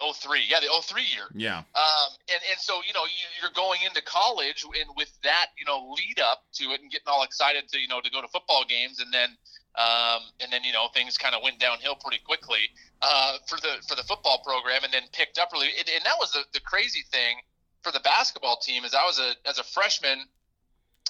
03, 0.00 0.40
yeah, 0.48 0.60
the 0.60 0.68
03 0.82 1.02
year. 1.02 1.28
Yeah. 1.34 1.58
Um, 1.58 2.10
and, 2.32 2.40
and 2.50 2.58
so, 2.58 2.80
you 2.86 2.94
know, 2.94 3.04
you, 3.04 3.26
you're 3.40 3.52
going 3.52 3.80
into 3.84 4.00
college 4.02 4.64
and 4.64 4.88
with 4.96 5.12
that, 5.22 5.48
you 5.58 5.66
know, 5.66 5.92
lead 5.92 6.18
up 6.20 6.44
to 6.54 6.72
it 6.72 6.80
and 6.80 6.90
getting 6.90 7.06
all 7.06 7.22
excited 7.22 7.68
to, 7.68 7.78
you 7.78 7.86
know, 7.86 8.00
to 8.00 8.10
go 8.10 8.22
to 8.22 8.28
football 8.28 8.64
games. 8.66 9.00
And 9.00 9.12
then, 9.12 9.36
um, 9.76 10.22
and 10.40 10.52
then, 10.52 10.64
you 10.64 10.72
know, 10.72 10.88
things 10.94 11.16
kind 11.16 11.34
of 11.34 11.42
went 11.42 11.58
downhill 11.58 11.94
pretty 11.94 12.22
quickly, 12.24 12.70
uh, 13.02 13.38
for 13.46 13.56
the, 13.60 13.82
for 13.86 13.94
the 13.94 14.02
football 14.02 14.42
program 14.44 14.84
and 14.84 14.92
then 14.92 15.02
picked 15.12 15.38
up 15.38 15.50
really. 15.52 15.68
And, 15.78 15.88
and 15.88 16.04
that 16.04 16.16
was 16.18 16.32
the, 16.32 16.42
the 16.52 16.60
crazy 16.60 17.04
thing 17.10 17.36
for 17.82 17.92
the 17.92 18.00
basketball 18.00 18.56
team 18.56 18.84
is 18.84 18.94
I 18.94 19.04
was 19.04 19.18
a, 19.18 19.48
as 19.48 19.58
a 19.58 19.64
freshman, 19.64 20.18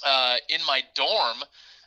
uh, 0.04 0.36
in 0.48 0.60
my 0.66 0.82
dorm, 0.94 1.38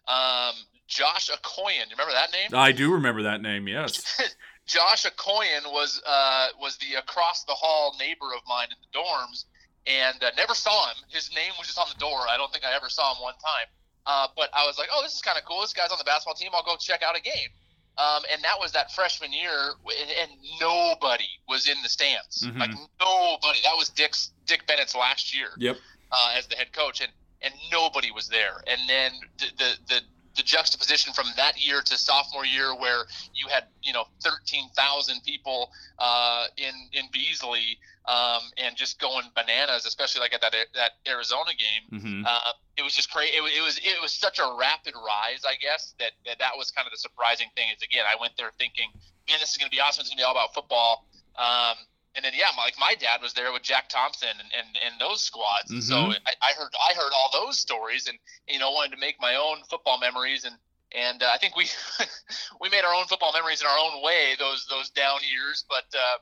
um, 0.07 0.55
Josh 0.87 1.29
Akognon, 1.29 1.89
you 1.89 1.95
remember 1.97 2.13
that 2.13 2.31
name? 2.31 2.49
I 2.53 2.71
do 2.71 2.93
remember 2.93 3.23
that 3.23 3.41
name. 3.41 3.67
Yes. 3.67 4.21
Josh 4.65 5.05
Akognon 5.05 5.71
was 5.71 6.01
uh, 6.05 6.47
was 6.59 6.77
the 6.77 6.95
across 6.95 7.43
the 7.43 7.53
hall 7.53 7.95
neighbor 7.99 8.33
of 8.35 8.41
mine 8.47 8.67
in 8.71 8.77
the 8.79 8.97
dorms, 8.97 9.45
and 9.87 10.23
uh, 10.23 10.31
never 10.37 10.53
saw 10.53 10.89
him. 10.89 10.97
His 11.09 11.33
name 11.35 11.51
was 11.57 11.67
just 11.67 11.79
on 11.79 11.87
the 11.89 11.99
door. 11.99 12.19
I 12.29 12.37
don't 12.37 12.51
think 12.51 12.63
I 12.63 12.73
ever 12.75 12.89
saw 12.89 13.13
him 13.13 13.21
one 13.21 13.33
time. 13.33 13.67
Uh, 14.05 14.27
but 14.36 14.50
I 14.53 14.65
was 14.65 14.77
like, 14.77 14.89
oh, 14.91 15.01
this 15.03 15.13
is 15.13 15.22
kind 15.22 15.38
of 15.38 15.45
cool. 15.45 15.62
This 15.62 15.74
guy's 15.74 15.91
on 15.91 15.98
the 15.98 16.03
basketball 16.03 16.33
team. 16.36 16.51
I'll 16.53 16.63
go 16.63 16.75
check 16.77 17.01
out 17.03 17.17
a 17.17 17.22
game. 17.22 17.50
Um, 17.98 18.24
and 18.31 18.43
that 18.43 18.60
was 18.60 18.72
that 18.72 18.91
freshman 18.91 19.31
year, 19.31 19.74
and, 20.19 20.31
nobody 20.60 21.27
was 21.48 21.67
in 21.67 21.75
the 21.83 21.89
stands. 21.89 22.41
Mhm. 22.43 22.57
Like 22.60 22.72
nobody. 23.00 23.60
That 23.63 23.77
was 23.77 23.89
Dick's 23.89 24.31
Dick 24.45 24.65
Bennett's 24.65 24.95
last 24.95 25.36
year 25.36 25.50
Yep. 25.57 25.77
uh, 26.12 26.33
as 26.36 26.48
the 26.48 26.55
head 26.55 26.74
coach, 26.74 27.01
and 27.01 27.12
and 27.41 27.53
nobody 27.72 28.10
was 28.12 28.27
there. 28.29 28.63
And 28.67 28.89
then 28.89 29.12
the, 29.38 29.45
the 29.57 29.77
the 29.88 30.01
the 30.35 30.43
juxtaposition 30.43 31.13
from 31.13 31.27
that 31.37 31.63
year 31.63 31.81
to 31.81 31.97
sophomore 31.97 32.45
year, 32.45 32.73
where 32.75 33.05
you 33.33 33.47
had 33.47 33.65
you 33.81 33.93
know 33.93 34.05
thirteen 34.23 34.69
thousand 34.75 35.21
people 35.23 35.69
uh, 35.99 36.45
in 36.57 36.73
in 36.93 37.05
Beasley, 37.11 37.77
um, 38.07 38.41
and 38.57 38.75
just 38.75 38.99
going 38.99 39.25
bananas, 39.35 39.85
especially 39.85 40.21
like 40.21 40.33
at 40.33 40.41
that 40.41 40.53
that 40.73 40.91
Arizona 41.07 41.51
game. 41.57 42.01
hmm 42.01 42.25
Uh, 42.25 42.53
it 42.77 42.81
was 42.81 42.95
just 42.95 43.11
crazy. 43.11 43.33
It, 43.33 43.41
it 43.41 43.61
was 43.61 43.77
it 43.77 44.01
was 44.01 44.11
such 44.11 44.39
a 44.39 44.55
rapid 44.59 44.95
rise, 44.95 45.43
I 45.45 45.55
guess 45.61 45.93
that, 45.99 46.13
that 46.25 46.39
that 46.39 46.57
was 46.57 46.71
kind 46.71 46.87
of 46.87 46.91
the 46.91 46.97
surprising 46.97 47.49
thing. 47.55 47.69
Is 47.75 47.81
again, 47.83 48.05
I 48.09 48.19
went 48.19 48.33
there 48.37 48.51
thinking, 48.57 48.89
man, 49.29 49.37
this 49.39 49.51
is 49.51 49.57
going 49.57 49.69
to 49.69 49.75
be 49.75 49.79
awesome. 49.79 50.01
It's 50.01 50.09
going 50.09 50.17
to 50.17 50.21
be 50.21 50.25
all 50.25 50.33
about 50.33 50.53
football. 50.53 51.05
Um, 51.37 51.77
and 52.15 52.24
then 52.24 52.34
yeah, 52.36 52.51
my, 52.55 52.63
like 52.63 52.75
my 52.79 52.96
dad 52.96 53.22
was 53.22 53.34
there 53.34 53.51
with 53.51 53.63
Jack 53.63 53.89
Thompson 53.89 54.29
and, 54.29 54.50
and, 54.58 54.77
and 54.86 55.01
those 55.01 55.22
squads. 55.22 55.72
And 55.72 55.84
So. 55.84 55.96
I, 55.96 56.34
I 56.41 56.53
heard 56.58 56.72
I 56.89 56.93
heard 56.93 57.12
all 57.15 57.29
those 57.34 57.60
stories, 57.60 58.08
and 58.08 58.17
you 58.48 58.60
know 58.60 58.72
wanted 58.72 58.91
to 58.96 59.00
make 59.00 59.20
my 59.20 59.36
own 59.36 59.63
football 59.70 60.00
memories. 60.00 60.46
And 60.46 60.55
and 60.91 61.24
uh, 61.24 61.32
I 61.34 61.38
think 61.38 61.55
we 61.55 61.67
we 62.62 62.70
made 62.70 62.84
our 62.84 62.93
own 62.93 63.05
football 63.05 63.34
memories 63.34 63.62
in 63.62 63.67
our 63.67 63.77
own 63.77 64.03
way 64.03 64.36
those 64.38 64.67
those 64.70 64.89
down 64.89 65.20
years. 65.29 65.65
But 65.67 65.86
uh, 65.98 66.17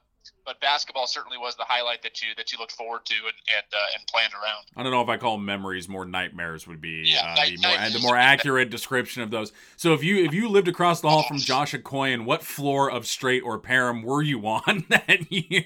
but 0.46 0.60
basketball 0.62 1.08
certainly 1.08 1.38
was 1.38 1.56
the 1.56 1.64
highlight 1.66 2.02
that 2.04 2.22
you 2.22 2.30
that 2.38 2.52
you 2.52 2.58
looked 2.60 2.72
forward 2.74 3.06
to 3.06 3.14
and 3.14 3.34
and, 3.56 3.66
uh, 3.74 3.78
and 3.98 4.06
planned 4.08 4.34
around. 4.34 4.66
I 4.76 4.84
don't 4.84 4.92
know 4.92 5.02
if 5.02 5.10
I 5.10 5.18
call 5.18 5.38
memories. 5.38 5.88
More 5.90 6.06
nightmares 6.06 6.68
would 6.68 6.82
be 6.82 7.04
Yeah, 7.06 7.32
uh, 7.32 7.36
night- 7.36 7.58
the 7.62 7.68
more 7.68 7.90
the 7.90 8.00
more 8.00 8.18
accurate 8.32 8.70
description 8.70 9.22
of 9.24 9.32
those. 9.32 9.52
So 9.78 9.94
if 9.94 10.04
you 10.04 10.24
if 10.26 10.34
you 10.34 10.50
lived 10.50 10.68
across 10.68 11.02
the 11.02 11.10
hall 11.10 11.24
from 11.24 11.38
Josh 11.38 11.74
Akognon, 11.74 12.26
what 12.26 12.44
floor 12.44 12.90
of 12.92 13.04
Streit 13.04 13.44
or 13.44 13.60
Perham 13.60 14.04
were 14.04 14.22
you 14.22 14.46
on 14.48 14.86
that 14.90 15.32
year? 15.32 15.66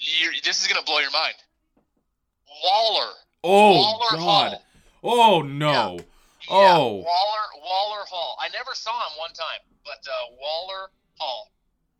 you 0.00 0.30
this 0.44 0.60
is 0.62 0.66
gonna 0.66 0.84
blow 0.84 0.98
your 1.00 1.10
mind. 1.10 1.34
Waller. 2.64 3.10
Oh 3.42 3.72
Waller 3.74 4.06
God! 4.12 4.52
Hall. 4.52 4.62
Oh 5.02 5.42
no! 5.42 5.96
Yeah, 5.98 6.04
Oh. 6.50 6.88
Waller 6.92 7.46
Waller 7.62 8.04
Hall. 8.08 8.36
I 8.40 8.48
never 8.50 8.70
saw 8.74 8.90
him 8.92 9.18
one 9.18 9.32
time, 9.32 9.60
but 9.84 9.98
uh, 10.08 10.34
Waller 10.40 10.88
Hall. 11.18 11.50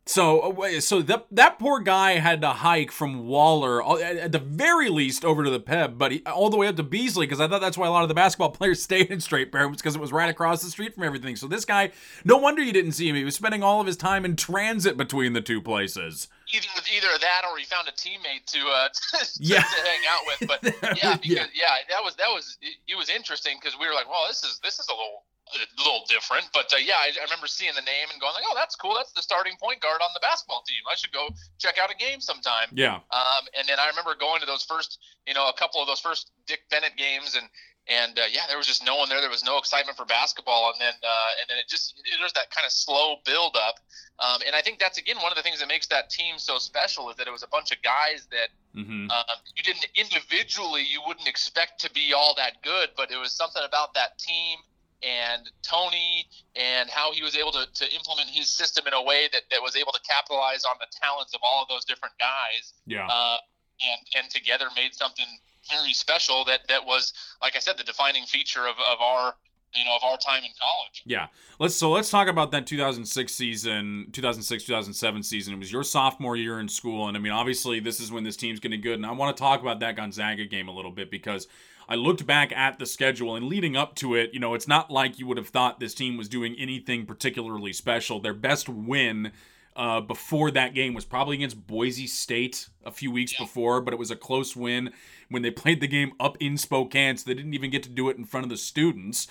So 0.07 0.61
uh, 0.61 0.81
so 0.81 1.01
that 1.01 1.25
that 1.31 1.57
poor 1.57 1.79
guy 1.79 2.19
had 2.19 2.41
to 2.41 2.49
hike 2.49 2.91
from 2.91 3.25
Waller 3.25 3.83
uh, 3.83 3.95
at 3.97 4.31
the 4.31 4.37
very 4.37 4.87
least 4.87 5.25
over 5.25 5.43
to 5.43 5.49
the 5.49 5.59
Peb, 5.59 5.97
but 5.97 6.11
he, 6.11 6.21
all 6.27 6.51
the 6.51 6.57
way 6.57 6.67
up 6.67 6.75
to 6.75 6.83
Beasley 6.83 7.25
because 7.25 7.41
I 7.41 7.47
thought 7.47 7.59
that's 7.59 7.75
why 7.75 7.87
a 7.87 7.91
lot 7.91 8.03
of 8.03 8.09
the 8.09 8.13
basketball 8.13 8.51
players 8.51 8.83
stayed 8.83 9.09
in 9.09 9.17
Streit 9.17 9.49
Perham 9.49 9.75
because 9.75 9.95
it 9.95 9.99
was 10.01 10.11
right 10.11 10.29
across 10.29 10.61
the 10.61 10.69
street 10.69 10.93
from 10.93 11.03
everything. 11.05 11.35
So 11.35 11.47
this 11.47 11.65
guy, 11.65 11.89
no 12.23 12.37
wonder 12.37 12.61
you 12.61 12.71
didn't 12.71 12.91
see 12.91 13.09
him. 13.09 13.15
He 13.15 13.23
was 13.23 13.33
spending 13.33 13.63
all 13.63 13.81
of 13.81 13.87
his 13.87 13.97
time 13.97 14.25
in 14.25 14.35
transit 14.35 14.95
between 14.95 15.33
the 15.33 15.41
two 15.41 15.59
places. 15.59 16.27
Either 16.53 16.67
either 16.95 17.07
that 17.21 17.41
or 17.49 17.57
he 17.57 17.65
found 17.65 17.87
a 17.87 17.91
teammate 17.91 18.45
to 18.45 18.59
uh, 18.59 18.89
to, 19.17 19.25
Yeah. 19.39 19.61
to 19.61 19.81
hang 19.81 20.01
out 20.07 20.21
with. 20.27 20.47
But 20.47 20.63
yeah, 21.03 21.15
because, 21.17 21.25
Yeah. 21.25 21.45
yeah, 21.55 21.75
that 21.89 22.03
was 22.03 22.15
that 22.17 22.29
was 22.29 22.59
it, 22.61 22.75
it 22.87 22.95
was 22.95 23.09
interesting 23.09 23.57
because 23.59 23.75
we 23.79 23.87
were 23.87 23.93
like, 23.95 24.07
well, 24.07 24.25
this 24.27 24.43
is 24.43 24.59
this 24.63 24.77
is 24.77 24.87
a 24.87 24.91
little 24.93 25.23
a 25.55 25.67
little 25.81 26.03
different. 26.07 26.45
But 26.53 26.71
uh, 26.73 26.77
yeah, 26.77 26.99
I, 26.99 27.11
I 27.15 27.23
remember 27.23 27.47
seeing 27.47 27.73
the 27.75 27.85
name 27.85 28.07
and 28.11 28.19
going 28.19 28.33
like, 28.33 28.43
oh, 28.47 28.55
that's 28.55 28.75
cool. 28.75 28.93
That's 28.95 29.11
the 29.13 29.21
starting 29.21 29.53
point 29.61 29.81
guard 29.81 30.01
on 30.01 30.09
the 30.13 30.19
basketball 30.19 30.63
team. 30.67 30.83
I 30.91 30.95
should 30.95 31.11
go 31.11 31.29
check 31.57 31.75
out 31.81 31.91
a 31.91 31.95
game 31.95 32.19
sometime. 32.19 32.69
Yeah. 32.73 32.99
Um, 33.11 33.43
and 33.57 33.67
then 33.67 33.79
I 33.79 33.87
remember 33.87 34.15
going 34.15 34.41
to 34.41 34.47
those 34.47 34.63
first, 34.63 34.99
you 35.27 35.33
know, 35.33 35.47
a 35.47 35.53
couple 35.53 35.81
of 35.81 35.87
those 35.87 35.99
first 35.99 36.31
Dick 36.47 36.67
Bennett 36.69 36.95
games, 36.97 37.35
and 37.35 37.47
and 37.87 38.17
uh, 38.17 38.25
yeah, 38.31 38.49
there 38.49 38.57
was 38.57 38.65
just 38.65 38.83
no 38.83 38.95
one 38.97 39.09
there. 39.09 39.21
There 39.21 39.29
was 39.29 39.45
no 39.45 39.57
excitement 39.57 39.97
for 39.97 40.05
basketball, 40.05 40.71
and 40.73 40.81
then 40.81 40.93
uh, 41.03 41.31
and 41.41 41.49
then 41.49 41.57
it 41.57 41.67
just 41.67 41.93
there's 42.19 42.33
that 42.33 42.49
kind 42.49 42.65
of 42.65 42.71
slow 42.71 43.17
build 43.25 43.55
up 43.55 43.75
Um, 44.19 44.41
and 44.45 44.55
I 44.55 44.61
think 44.61 44.79
that's 44.79 44.97
again 44.97 45.17
one 45.21 45.31
of 45.31 45.35
the 45.35 45.43
things 45.43 45.59
that 45.59 45.67
makes 45.67 45.87
that 45.87 46.09
team 46.09 46.37
so 46.37 46.57
special 46.57 47.09
is 47.09 47.17
that 47.17 47.27
it 47.27 47.31
was 47.31 47.43
a 47.43 47.47
bunch 47.47 47.71
of 47.71 47.81
guys 47.81 48.27
that 48.31 48.49
Mm-hmm. 48.75 49.09
um, 49.09 49.37
you 49.55 49.63
didn't 49.63 49.87
individually 49.95 50.83
you 50.83 50.99
wouldn't 51.07 51.29
expect 51.29 51.79
to 51.79 51.91
be 51.91 52.11
all 52.11 52.35
that 52.35 52.61
good, 52.61 52.89
but 52.97 53.09
it 53.09 53.15
was 53.15 53.31
something 53.31 53.63
about 53.65 53.93
that 53.93 54.19
team 54.19 54.59
and 55.05 55.49
Tony 55.61 56.25
and 56.55 56.89
how 56.89 57.11
he 57.13 57.21
was 57.21 57.35
able 57.37 57.51
to, 57.51 57.65
to 57.73 57.93
implement 57.93 58.29
his 58.29 58.49
system 58.49 58.87
in 58.87 58.93
a 58.93 59.01
way 59.03 59.27
that, 59.31 59.43
that 59.51 59.61
was 59.61 59.75
able 59.75 59.91
to 59.91 59.99
capitalize 60.01 60.65
on 60.65 60.75
the 60.79 60.87
talents 60.99 61.33
of 61.35 61.41
all 61.43 61.61
of 61.61 61.69
those 61.69 61.85
different 61.85 62.15
guys 62.19 62.73
Yeah. 62.87 63.07
uh, 63.07 63.37
and 63.81 64.23
and 64.23 64.31
together 64.31 64.65
made 64.75 64.93
something 64.95 65.25
very 65.69 65.93
special 65.93 66.45
that 66.45 66.61
that 66.69 66.85
was 66.85 67.13
like 67.41 67.55
I 67.55 67.59
said 67.59 67.77
the 67.77 67.83
defining 67.83 68.25
feature 68.25 68.61
of, 68.67 68.75
of 68.91 69.01
our 69.01 69.35
you 69.75 69.83
know 69.83 69.95
of 69.95 70.03
our 70.03 70.17
time 70.17 70.43
in 70.43 70.51
college. 70.57 71.03
Yeah. 71.05 71.27
Let's 71.59 71.75
so 71.75 71.91
let's 71.91 72.09
talk 72.09 72.27
about 72.29 72.51
that 72.51 72.65
2006 72.65 73.33
season, 73.33 74.07
2006 74.13 74.63
2007 74.63 75.23
season. 75.23 75.53
It 75.55 75.57
was 75.57 75.71
your 75.71 75.83
sophomore 75.83 76.37
year 76.37 76.59
in 76.61 76.69
school 76.69 77.07
and 77.09 77.17
I 77.17 77.19
mean 77.19 77.33
obviously 77.33 77.79
this 77.81 77.99
is 77.99 78.11
when 78.11 78.23
this 78.23 78.37
team's 78.37 78.59
getting 78.61 78.79
good 78.79 78.93
and 78.95 79.05
I 79.05 79.11
want 79.11 79.35
to 79.35 79.41
talk 79.41 79.61
about 79.61 79.81
that 79.81 79.97
Gonzaga 79.97 80.45
game 80.45 80.69
a 80.69 80.71
little 80.71 80.91
bit 80.91 81.11
because 81.11 81.47
I 81.87 81.95
looked 81.95 82.25
back 82.25 82.51
at 82.51 82.79
the 82.79 82.85
schedule 82.85 83.35
and 83.35 83.45
leading 83.45 83.75
up 83.75 83.95
to 83.95 84.15
it, 84.15 84.33
you 84.33 84.39
know, 84.39 84.53
it's 84.53 84.67
not 84.67 84.89
like 84.89 85.19
you 85.19 85.27
would 85.27 85.37
have 85.37 85.49
thought 85.49 85.79
this 85.79 85.93
team 85.93 86.17
was 86.17 86.27
doing 86.27 86.55
anything 86.57 87.05
particularly 87.05 87.73
special. 87.73 88.19
Their 88.19 88.33
best 88.33 88.67
win 88.67 89.31
uh, 89.75 90.01
before 90.01 90.51
that 90.51 90.73
game 90.73 90.93
was 90.93 91.05
probably 91.05 91.35
against 91.35 91.67
Boise 91.67 92.07
State 92.07 92.69
a 92.85 92.91
few 92.91 93.11
weeks 93.11 93.37
before, 93.37 93.81
but 93.81 93.93
it 93.93 93.99
was 93.99 94.09
a 94.09 94.15
close 94.15 94.55
win 94.55 94.91
when 95.29 95.41
they 95.41 95.51
played 95.51 95.81
the 95.81 95.87
game 95.87 96.13
up 96.19 96.37
in 96.39 96.57
Spokane, 96.57 97.17
so 97.17 97.25
they 97.27 97.33
didn't 97.33 97.53
even 97.53 97.69
get 97.69 97.83
to 97.83 97.89
do 97.89 98.09
it 98.09 98.17
in 98.17 98.25
front 98.25 98.45
of 98.45 98.49
the 98.49 98.57
students. 98.57 99.27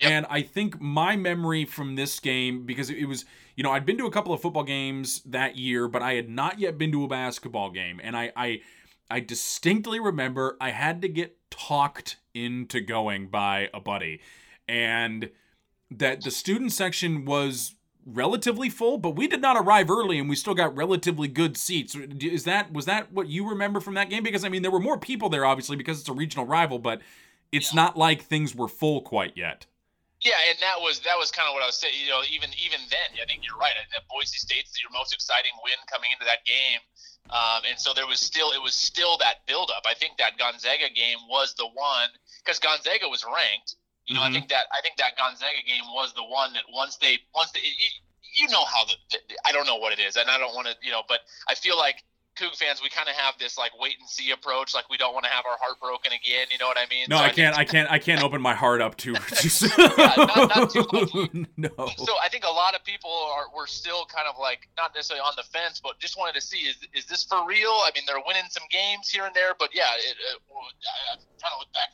And 0.00 0.26
I 0.30 0.42
think 0.42 0.80
my 0.80 1.16
memory 1.16 1.64
from 1.64 1.96
this 1.96 2.20
game, 2.20 2.64
because 2.64 2.88
it 2.88 3.06
was, 3.06 3.24
you 3.56 3.64
know, 3.64 3.72
I'd 3.72 3.84
been 3.84 3.98
to 3.98 4.06
a 4.06 4.12
couple 4.12 4.32
of 4.32 4.40
football 4.40 4.62
games 4.62 5.22
that 5.22 5.56
year, 5.56 5.88
but 5.88 6.02
I 6.02 6.14
had 6.14 6.28
not 6.28 6.60
yet 6.60 6.78
been 6.78 6.92
to 6.92 7.02
a 7.02 7.08
basketball 7.08 7.70
game. 7.70 8.00
And 8.00 8.16
I, 8.16 8.32
I, 8.36 8.60
I 9.10 9.18
distinctly 9.18 9.98
remember 9.98 10.56
I 10.60 10.70
had 10.70 11.02
to 11.02 11.08
get 11.08 11.37
talked 11.50 12.16
into 12.34 12.80
going 12.80 13.28
by 13.28 13.68
a 13.74 13.80
buddy. 13.80 14.20
And 14.68 15.30
that 15.90 16.22
the 16.22 16.30
student 16.30 16.72
section 16.72 17.24
was 17.24 17.74
relatively 18.04 18.70
full, 18.70 18.98
but 18.98 19.16
we 19.16 19.26
did 19.26 19.40
not 19.40 19.56
arrive 19.56 19.90
early 19.90 20.18
and 20.18 20.28
we 20.28 20.36
still 20.36 20.54
got 20.54 20.74
relatively 20.76 21.28
good 21.28 21.56
seats. 21.56 21.94
Is 21.94 22.44
that 22.44 22.72
was 22.72 22.86
that 22.86 23.12
what 23.12 23.28
you 23.28 23.48
remember 23.48 23.80
from 23.80 23.94
that 23.94 24.10
game? 24.10 24.22
Because 24.22 24.44
I 24.44 24.48
mean, 24.48 24.62
there 24.62 24.70
were 24.70 24.80
more 24.80 24.98
people 24.98 25.28
there 25.28 25.44
obviously 25.44 25.76
because 25.76 26.00
it's 26.00 26.08
a 26.08 26.14
regional 26.14 26.46
rival, 26.46 26.78
but 26.78 27.00
it's 27.52 27.74
not 27.74 27.96
like 27.96 28.22
things 28.22 28.54
were 28.54 28.68
full 28.68 29.02
quite 29.02 29.36
yet. 29.36 29.66
Yeah, 30.20 30.34
and 30.50 30.58
that 30.58 30.82
was 30.82 30.98
that 31.06 31.14
was 31.14 31.30
kind 31.30 31.46
of 31.46 31.54
what 31.54 31.62
I 31.62 31.66
was 31.70 31.78
saying. 31.78 31.94
You 31.94 32.10
know, 32.10 32.22
even 32.26 32.50
even 32.58 32.82
then, 32.90 33.08
I 33.22 33.26
think 33.26 33.46
you're 33.46 33.56
right. 33.56 33.70
That 33.94 34.02
Boise 34.10 34.38
State's 34.38 34.74
your 34.82 34.90
most 34.90 35.14
exciting 35.14 35.54
win 35.62 35.78
coming 35.86 36.10
into 36.10 36.26
that 36.26 36.42
game, 36.42 36.82
um, 37.30 37.62
and 37.70 37.78
so 37.78 37.94
there 37.94 38.06
was 38.06 38.18
still 38.18 38.50
it 38.50 38.58
was 38.60 38.74
still 38.74 39.16
that 39.22 39.46
buildup. 39.46 39.86
I 39.86 39.94
think 39.94 40.18
that 40.18 40.34
Gonzaga 40.36 40.90
game 40.90 41.22
was 41.30 41.54
the 41.54 41.66
one 41.70 42.10
because 42.42 42.58
Gonzaga 42.58 43.06
was 43.08 43.22
ranked. 43.22 43.76
You 44.10 44.16
know, 44.18 44.22
Mhm. 44.26 44.30
I 44.30 44.32
think 44.32 44.48
that 44.48 44.66
I 44.74 44.80
think 44.82 44.96
that 44.98 45.14
Gonzaga 45.16 45.62
game 45.62 45.86
was 45.94 46.12
the 46.14 46.24
one 46.24 46.52
that 46.54 46.64
once 46.68 46.96
they 46.96 47.22
once 47.34 47.52
they 47.52 47.60
you, 47.62 47.90
you 48.42 48.48
know 48.48 48.64
how 48.64 48.84
the, 48.86 48.96
the 49.28 49.38
I 49.46 49.52
don't 49.52 49.66
know 49.66 49.76
what 49.78 49.92
it 49.92 50.00
is, 50.02 50.16
and 50.16 50.28
I 50.28 50.38
don't 50.38 50.54
want 50.54 50.66
to 50.66 50.74
you 50.82 50.90
know, 50.90 51.02
but 51.06 51.20
I 51.46 51.54
feel 51.54 51.78
like 51.78 52.02
Coug 52.38 52.56
fans 52.56 52.80
we 52.82 52.88
kind 52.88 53.08
of 53.08 53.14
have 53.16 53.34
this 53.38 53.58
like 53.58 53.72
wait 53.78 53.96
and 53.98 54.08
see 54.08 54.30
approach, 54.30 54.74
like 54.74 54.88
we 54.88 54.96
don't 54.96 55.12
want 55.12 55.24
to 55.24 55.30
have 55.30 55.44
our 55.46 55.58
heart 55.60 55.80
broken 55.80 56.12
again. 56.12 56.46
You 56.50 56.58
know 56.58 56.66
what 56.66 56.78
I 56.78 56.86
mean? 56.88 57.06
No, 57.08 57.18
So 57.18 57.24
I 57.24 57.30
can't. 57.30 57.58
I 57.58 57.64
can't. 57.64 57.90
I 57.90 57.98
can't 57.98 58.22
open 58.22 58.40
my 58.40 58.54
heart 58.54 58.80
up 58.80 58.96
too 58.96 59.14
too 59.36 59.48
soon. 59.48 59.70
not- 59.76 60.48
not 60.54 60.70
too 60.70 61.46
no. 61.56 61.68
So 61.98 62.14
I 62.22 62.28
think 62.30 62.44
a 62.44 62.50
lot 62.52 62.74
of 62.74 62.84
people 62.84 63.10
are 63.10 63.46
were 63.54 63.66
still 63.66 64.06
kind 64.06 64.28
of 64.30 64.38
like 64.40 64.68
not 64.76 64.94
necessarily 64.94 65.22
on 65.22 65.32
the 65.36 65.42
fence, 65.42 65.80
but 65.82 65.98
just 65.98 66.16
wanted 66.16 66.34
to 66.34 66.40
see 66.40 66.58
is 66.70 66.76
is 66.94 67.06
this 67.06 67.24
for 67.24 67.44
real? 67.46 67.74
I 67.82 67.90
mean, 67.94 68.04
they're 68.06 68.22
winning 68.26 68.48
some 68.50 68.64
games 68.70 69.08
here 69.10 69.24
and 69.26 69.34
there, 69.34 69.54
but 69.58 69.70
yeah, 69.74 69.90
it, 69.98 70.14
it, 70.16 70.38
I, 70.48 71.12
I'm 71.14 71.18
trying 71.38 71.52
to 71.52 71.58
look 71.58 71.72
back 71.72 71.90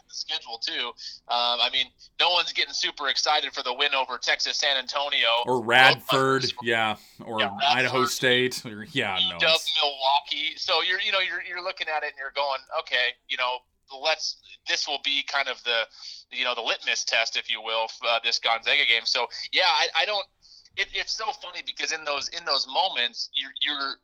too. 0.58 0.88
Um, 1.28 1.58
I 1.60 1.68
mean, 1.72 1.86
no 2.20 2.30
one's 2.30 2.52
getting 2.52 2.72
super 2.74 3.08
excited 3.08 3.52
for 3.52 3.62
the 3.62 3.72
win 3.72 3.94
over 3.94 4.18
Texas 4.18 4.56
San 4.58 4.76
Antonio 4.76 5.28
Or 5.46 5.62
Radford, 5.62 6.44
yeah, 6.62 6.96
or 7.24 7.40
Yeah, 7.40 7.46
Radford. 7.46 7.78
Idaho 7.78 8.04
State, 8.06 8.62
or 8.64 8.84
yeah, 8.92 9.18
no. 9.30 9.36
UW 9.38 9.66
Milwaukee. 9.82 10.56
So 10.56 10.82
you're 10.82 11.00
you 11.00 11.12
know 11.12 11.20
you're 11.20 11.42
you're 11.42 11.62
looking 11.62 11.86
at 11.88 12.02
it 12.02 12.06
and 12.08 12.18
you're 12.18 12.32
going, 12.34 12.60
okay, 12.80 13.14
you 13.28 13.36
know, 13.36 13.58
let's 14.02 14.36
this 14.68 14.88
will 14.88 15.00
be 15.04 15.22
kind 15.24 15.48
of 15.48 15.62
the 15.64 15.82
you 16.30 16.44
know 16.44 16.54
the 16.54 16.62
litmus 16.62 17.04
test, 17.04 17.36
if 17.36 17.50
you 17.50 17.60
will, 17.62 17.88
for 17.88 18.06
uh, 18.06 18.18
this 18.24 18.38
Gonzaga 18.38 18.84
game. 18.88 19.04
So 19.04 19.26
yeah, 19.52 19.62
I, 19.66 20.02
I 20.02 20.04
don't. 20.04 20.26
It, 20.76 20.88
it's 20.92 21.12
so 21.12 21.26
funny 21.40 21.62
because 21.64 21.92
in 21.92 22.04
those 22.04 22.28
in 22.28 22.44
those 22.44 22.66
moments 22.66 23.30
you're 23.34 23.52
you're 23.62 23.94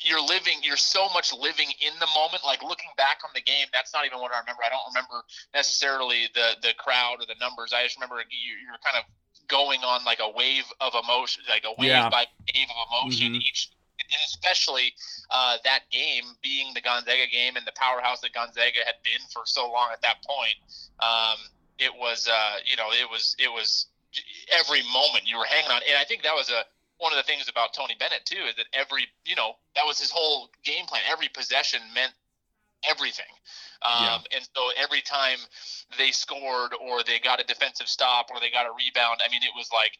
you're 0.00 0.20
living 0.22 0.58
you're 0.62 0.76
so 0.76 1.08
much 1.14 1.32
living 1.32 1.68
in 1.80 1.92
the 2.00 2.06
moment 2.14 2.42
like 2.44 2.62
looking 2.62 2.90
back 2.96 3.18
on 3.24 3.30
the 3.34 3.40
game 3.42 3.66
that's 3.72 3.92
not 3.92 4.06
even 4.06 4.18
what 4.20 4.32
i 4.32 4.38
remember 4.40 4.62
i 4.64 4.68
don't 4.68 4.86
remember 4.94 5.22
necessarily 5.54 6.28
the 6.34 6.54
the 6.62 6.72
crowd 6.78 7.16
or 7.20 7.26
the 7.26 7.38
numbers 7.40 7.72
i 7.72 7.82
just 7.82 7.96
remember 7.96 8.16
you, 8.30 8.54
you're 8.62 8.78
kind 8.84 8.96
of 8.96 9.04
going 9.48 9.80
on 9.80 10.04
like 10.04 10.18
a 10.20 10.30
wave 10.30 10.64
of 10.80 10.92
emotion 10.94 11.42
like 11.48 11.64
a 11.64 11.74
wave 11.78 11.90
Yeah. 11.90 12.08
by 12.08 12.26
wave 12.54 12.68
of 12.70 12.78
emotion 12.90 13.34
Mhm. 13.34 13.42
each 13.42 13.70
and 14.00 14.20
especially 14.26 14.94
uh, 15.30 15.58
that 15.64 15.88
game 15.90 16.24
being 16.42 16.74
the 16.74 16.80
Gonzaga 16.80 17.26
game 17.30 17.56
and 17.56 17.64
the 17.66 17.72
powerhouse 17.72 18.20
that 18.20 18.32
Gonzaga 18.32 18.80
had 18.84 18.96
been 19.04 19.20
for 19.32 19.42
so 19.46 19.70
long 19.70 19.90
at 19.92 20.02
that 20.02 20.22
point. 20.24 20.56
Um, 21.00 21.38
it 21.78 21.94
was, 21.94 22.26
uh, 22.26 22.56
you 22.64 22.76
know, 22.76 22.90
it 22.90 23.08
was, 23.08 23.36
it 23.38 23.50
was 23.52 23.86
every 24.50 24.82
moment 24.92 25.26
you 25.26 25.38
were 25.38 25.44
hanging 25.44 25.70
on, 25.70 25.82
and 25.88 25.96
I 25.96 26.04
think 26.04 26.22
that 26.24 26.34
was 26.34 26.50
a 26.50 26.64
one 27.02 27.12
of 27.12 27.18
the 27.18 27.26
things 27.26 27.48
about 27.50 27.74
Tony 27.74 27.96
Bennett 27.98 28.24
too 28.24 28.38
is 28.48 28.54
that 28.54 28.66
every, 28.72 29.10
you 29.26 29.34
know, 29.34 29.58
that 29.74 29.84
was 29.84 29.98
his 29.98 30.10
whole 30.10 30.48
game 30.62 30.86
plan. 30.86 31.02
Every 31.10 31.28
possession 31.28 31.80
meant 31.92 32.12
everything. 32.88 33.26
Um, 33.82 34.22
And 34.30 34.48
so 34.54 34.70
every 34.78 35.02
time 35.02 35.38
they 35.98 36.12
scored 36.12 36.72
or 36.80 37.02
they 37.02 37.18
got 37.18 37.40
a 37.40 37.44
defensive 37.44 37.88
stop 37.88 38.30
or 38.30 38.38
they 38.38 38.50
got 38.50 38.66
a 38.66 38.72
rebound, 38.72 39.20
I 39.26 39.28
mean, 39.30 39.42
it 39.42 39.50
was 39.56 39.68
like 39.72 39.98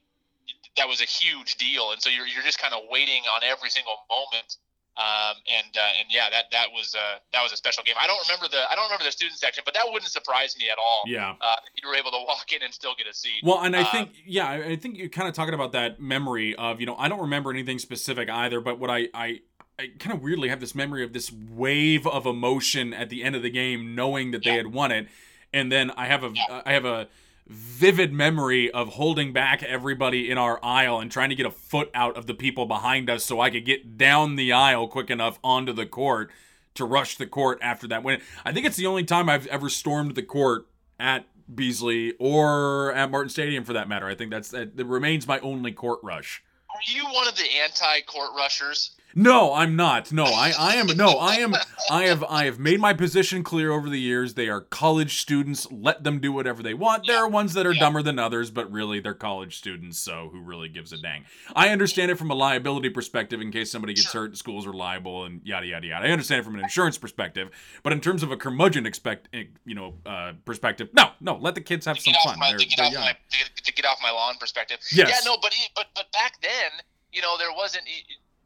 that 0.76 0.86
was 0.88 1.02
a 1.02 1.04
huge 1.04 1.56
deal. 1.56 1.90
And 1.90 2.00
so 2.00 2.08
you're, 2.08 2.26
you're 2.26 2.46
just 2.46 2.58
kind 2.58 2.72
of 2.72 2.82
waiting 2.88 3.22
on 3.34 3.42
every 3.42 3.68
single 3.68 3.98
moment. 4.08 4.56
Um, 4.94 5.37
and 5.48 5.74
uh, 5.76 5.98
and 6.00 6.09
yeah, 6.11 6.28
that 6.31 6.44
that 6.52 6.66
was 6.70 6.94
uh, 6.94 7.18
that 7.33 7.42
was 7.42 7.50
a 7.50 7.57
special 7.57 7.83
game. 7.83 7.94
I 7.98 8.07
don't 8.07 8.20
remember 8.28 8.46
the 8.48 8.70
I 8.70 8.74
don't 8.74 8.85
remember 8.85 9.05
the 9.05 9.12
student 9.12 9.38
section, 9.38 9.62
but 9.64 9.72
that 9.72 9.85
wouldn't 9.87 10.11
surprise 10.11 10.55
me 10.59 10.68
at 10.70 10.76
all. 10.78 11.02
Yeah. 11.07 11.35
Uh, 11.40 11.57
if 11.74 11.83
you 11.83 11.88
were 11.88 11.94
able 11.96 12.11
to 12.11 12.18
walk 12.26 12.52
in 12.52 12.62
and 12.62 12.74
still 12.74 12.94
get 12.96 13.07
a 13.07 13.14
seat. 13.14 13.40
Well, 13.42 13.62
and 13.62 13.74
I 13.74 13.83
Uh, 13.83 13.90
think, 13.90 14.11
yeah, 14.26 14.50
I 14.50 14.76
think 14.76 14.98
you're 14.98 15.09
kind 15.09 15.28
of 15.28 15.35
talking 15.35 15.55
about 15.55 15.72
that 15.72 16.00
memory 16.00 16.55
of, 16.57 16.78
you 16.78 16.87
know, 16.87 16.96
I 16.96 17.09
don't 17.09 17.20
remember 17.22 17.50
anything 17.50 17.78
specific 17.78 18.28
either, 18.28 18.61
but 18.61 18.78
what 18.78 18.90
I, 18.90 19.09
I, 19.14 19.40
I 19.78 19.88
kind 19.98 20.14
of 20.14 20.22
weirdly 20.22 20.50
have 20.50 20.61
this 20.61 20.74
memory 20.74 21.02
of 21.02 21.14
this 21.14 21.33
wave 21.33 22.07
of 22.07 22.26
emotion 22.26 22.92
at 22.92 23.09
the 23.09 23.24
end 23.24 23.35
of 23.35 23.42
the 23.42 23.50
game, 23.50 23.94
knowing 23.94 24.31
that 24.33 24.44
they 24.44 24.57
had 24.57 24.66
won 24.74 24.92
it, 24.92 25.09
and 25.55 25.72
then 25.72 25.90
I 25.92 26.05
have 26.07 26.22
a, 26.22 26.33
Yeah. 26.35 26.62
I 26.66 26.72
have 26.74 26.85
a 26.85 27.09
vivid 27.46 28.12
memory 28.12 28.70
of 28.70 28.94
holding 28.94 29.33
back 29.33 29.62
everybody 29.62 30.31
in 30.31 30.38
our 30.38 30.59
aisle 30.64 31.00
and 31.00 31.11
trying 31.11 31.28
to 31.28 31.35
get 31.35 31.46
a 31.46 31.50
foot 31.50 31.90
out 31.94 32.16
of 32.16 32.26
the 32.26 32.35
people 32.35 32.66
behind 32.66 33.11
us 33.11 33.24
so 33.24 33.40
I 33.40 33.50
could 33.50 33.64
get 33.64 33.98
down 33.98 34.37
the 34.37 34.52
aisle 34.52 34.88
quick 34.88 35.11
enough 35.11 35.38
onto 35.42 35.72
the 35.72 35.87
court 35.87 36.31
to 36.74 36.85
rush 36.85 37.16
the 37.16 37.26
court 37.26 37.59
after 37.61 37.87
that 37.88 38.02
win. 38.02 38.20
I 38.44 38.52
think 38.52 38.66
it's 38.66 38.76
the 38.76 38.87
only 38.87 39.05
time 39.05 39.28
I've 39.28 39.46
ever 39.48 39.68
stormed 39.68 40.14
the 40.14 40.22
court 40.22 40.66
at 40.98 41.26
Beasley 41.52 42.14
or 42.18 42.92
at 42.94 43.11
Martin 43.11 43.28
Stadium 43.28 43.64
for 43.64 43.72
that 43.74 43.88
matter. 43.88 44.07
I 44.07 44.14
think 44.14 44.31
that's 44.31 44.48
that, 44.50 44.76
that 44.76 44.85
remains 44.87 45.26
my 45.26 45.38
only 45.40 45.72
court 45.72 46.00
rush. 46.02 46.42
Are 46.70 46.81
you 46.87 47.05
one 47.05 47.28
of 47.28 47.37
the 47.37 47.48
anti-court 47.62 48.31
rushers? 48.37 48.92
No, 49.14 49.53
I'm 49.55 49.77
not. 49.77 50.11
No, 50.12 50.25
I, 50.25 50.53
I 50.59 50.75
am 50.77 50.87
no, 50.96 51.11
I 51.18 51.37
am 51.37 51.55
I 51.90 52.05
have 52.05 52.25
I 52.25 52.44
have 52.46 52.59
made 52.59 52.81
my 52.81 52.92
position 52.94 53.42
clear 53.42 53.70
over 53.72 53.88
the 53.90 54.01
years. 54.01 54.35
They 54.35 54.48
are 54.48 54.61
college 54.61 55.20
students. 55.20 55.66
Let 55.70 56.03
them 56.05 56.18
do 56.20 56.33
whatever 56.33 56.62
they 56.62 56.75
want. 56.75 57.07
There 57.07 57.18
are 57.18 57.29
ones 57.29 57.55
that 57.55 57.66
are 57.66 57.72
Yeah. 57.72 57.81
dumber 57.81 58.03
than 58.03 58.18
others, 58.18 58.51
but 58.51 58.70
really 58.72 59.01
they're 59.01 59.14
college 59.14 59.57
students, 59.59 59.98
so 59.98 60.31
who 60.33 60.40
really 60.40 60.68
gives 60.68 60.92
a 60.92 60.98
dang? 60.98 61.25
I 61.55 61.68
understand 61.68 62.11
it 62.11 62.16
from 62.18 62.31
a 62.31 62.35
liability 62.35 62.88
perspective 62.90 63.40
in 63.40 63.51
case 63.53 63.70
somebody 63.70 63.94
gets 63.94 64.12
hurt, 64.12 64.37
schools 64.37 64.66
are 64.66 64.72
liable 64.72 65.25
and 65.25 65.40
yada 65.44 65.66
yada 65.66 65.87
yada. 65.87 66.07
I 66.07 66.11
understand 66.11 66.40
it 66.40 66.44
from 66.44 66.55
an 66.55 66.61
insurance 66.61 66.96
perspective, 66.98 67.51
but 67.83 67.92
in 67.92 68.01
terms 68.01 68.22
of 68.22 68.31
a 68.31 68.37
curmudgeon 68.37 68.87
expect 68.87 69.29
eh, 69.33 69.44
you 69.64 69.75
know, 69.75 69.94
uh 70.07 70.33
perspective, 70.44 70.88
no, 70.94 71.11
no, 71.20 71.37
let 71.37 71.55
the 71.55 71.61
kids 71.61 71.87
have 71.87 71.96
To 71.96 72.03
some 72.03 72.14
fun. 72.25 72.38
my, 72.38 72.53
to 72.53 72.64
get 72.66 72.81
off 72.81 72.92
young. 72.92 73.03
my 73.03 73.12
to 73.12 73.38
get, 73.38 73.57
to 73.64 73.72
get 73.72 73.85
off 73.85 73.98
my 74.03 74.11
lawn 74.11 74.37
perspective. 74.40 74.79
Yes. 74.92 75.09
Yeah, 75.11 75.31
no, 75.31 75.37
but 75.42 75.53
but 75.77 75.87
but 75.94 76.11
back 76.12 76.40
then, 76.40 76.70
you 77.12 77.20
know, 77.20 77.37
there 77.38 77.53
wasn't 77.55 77.85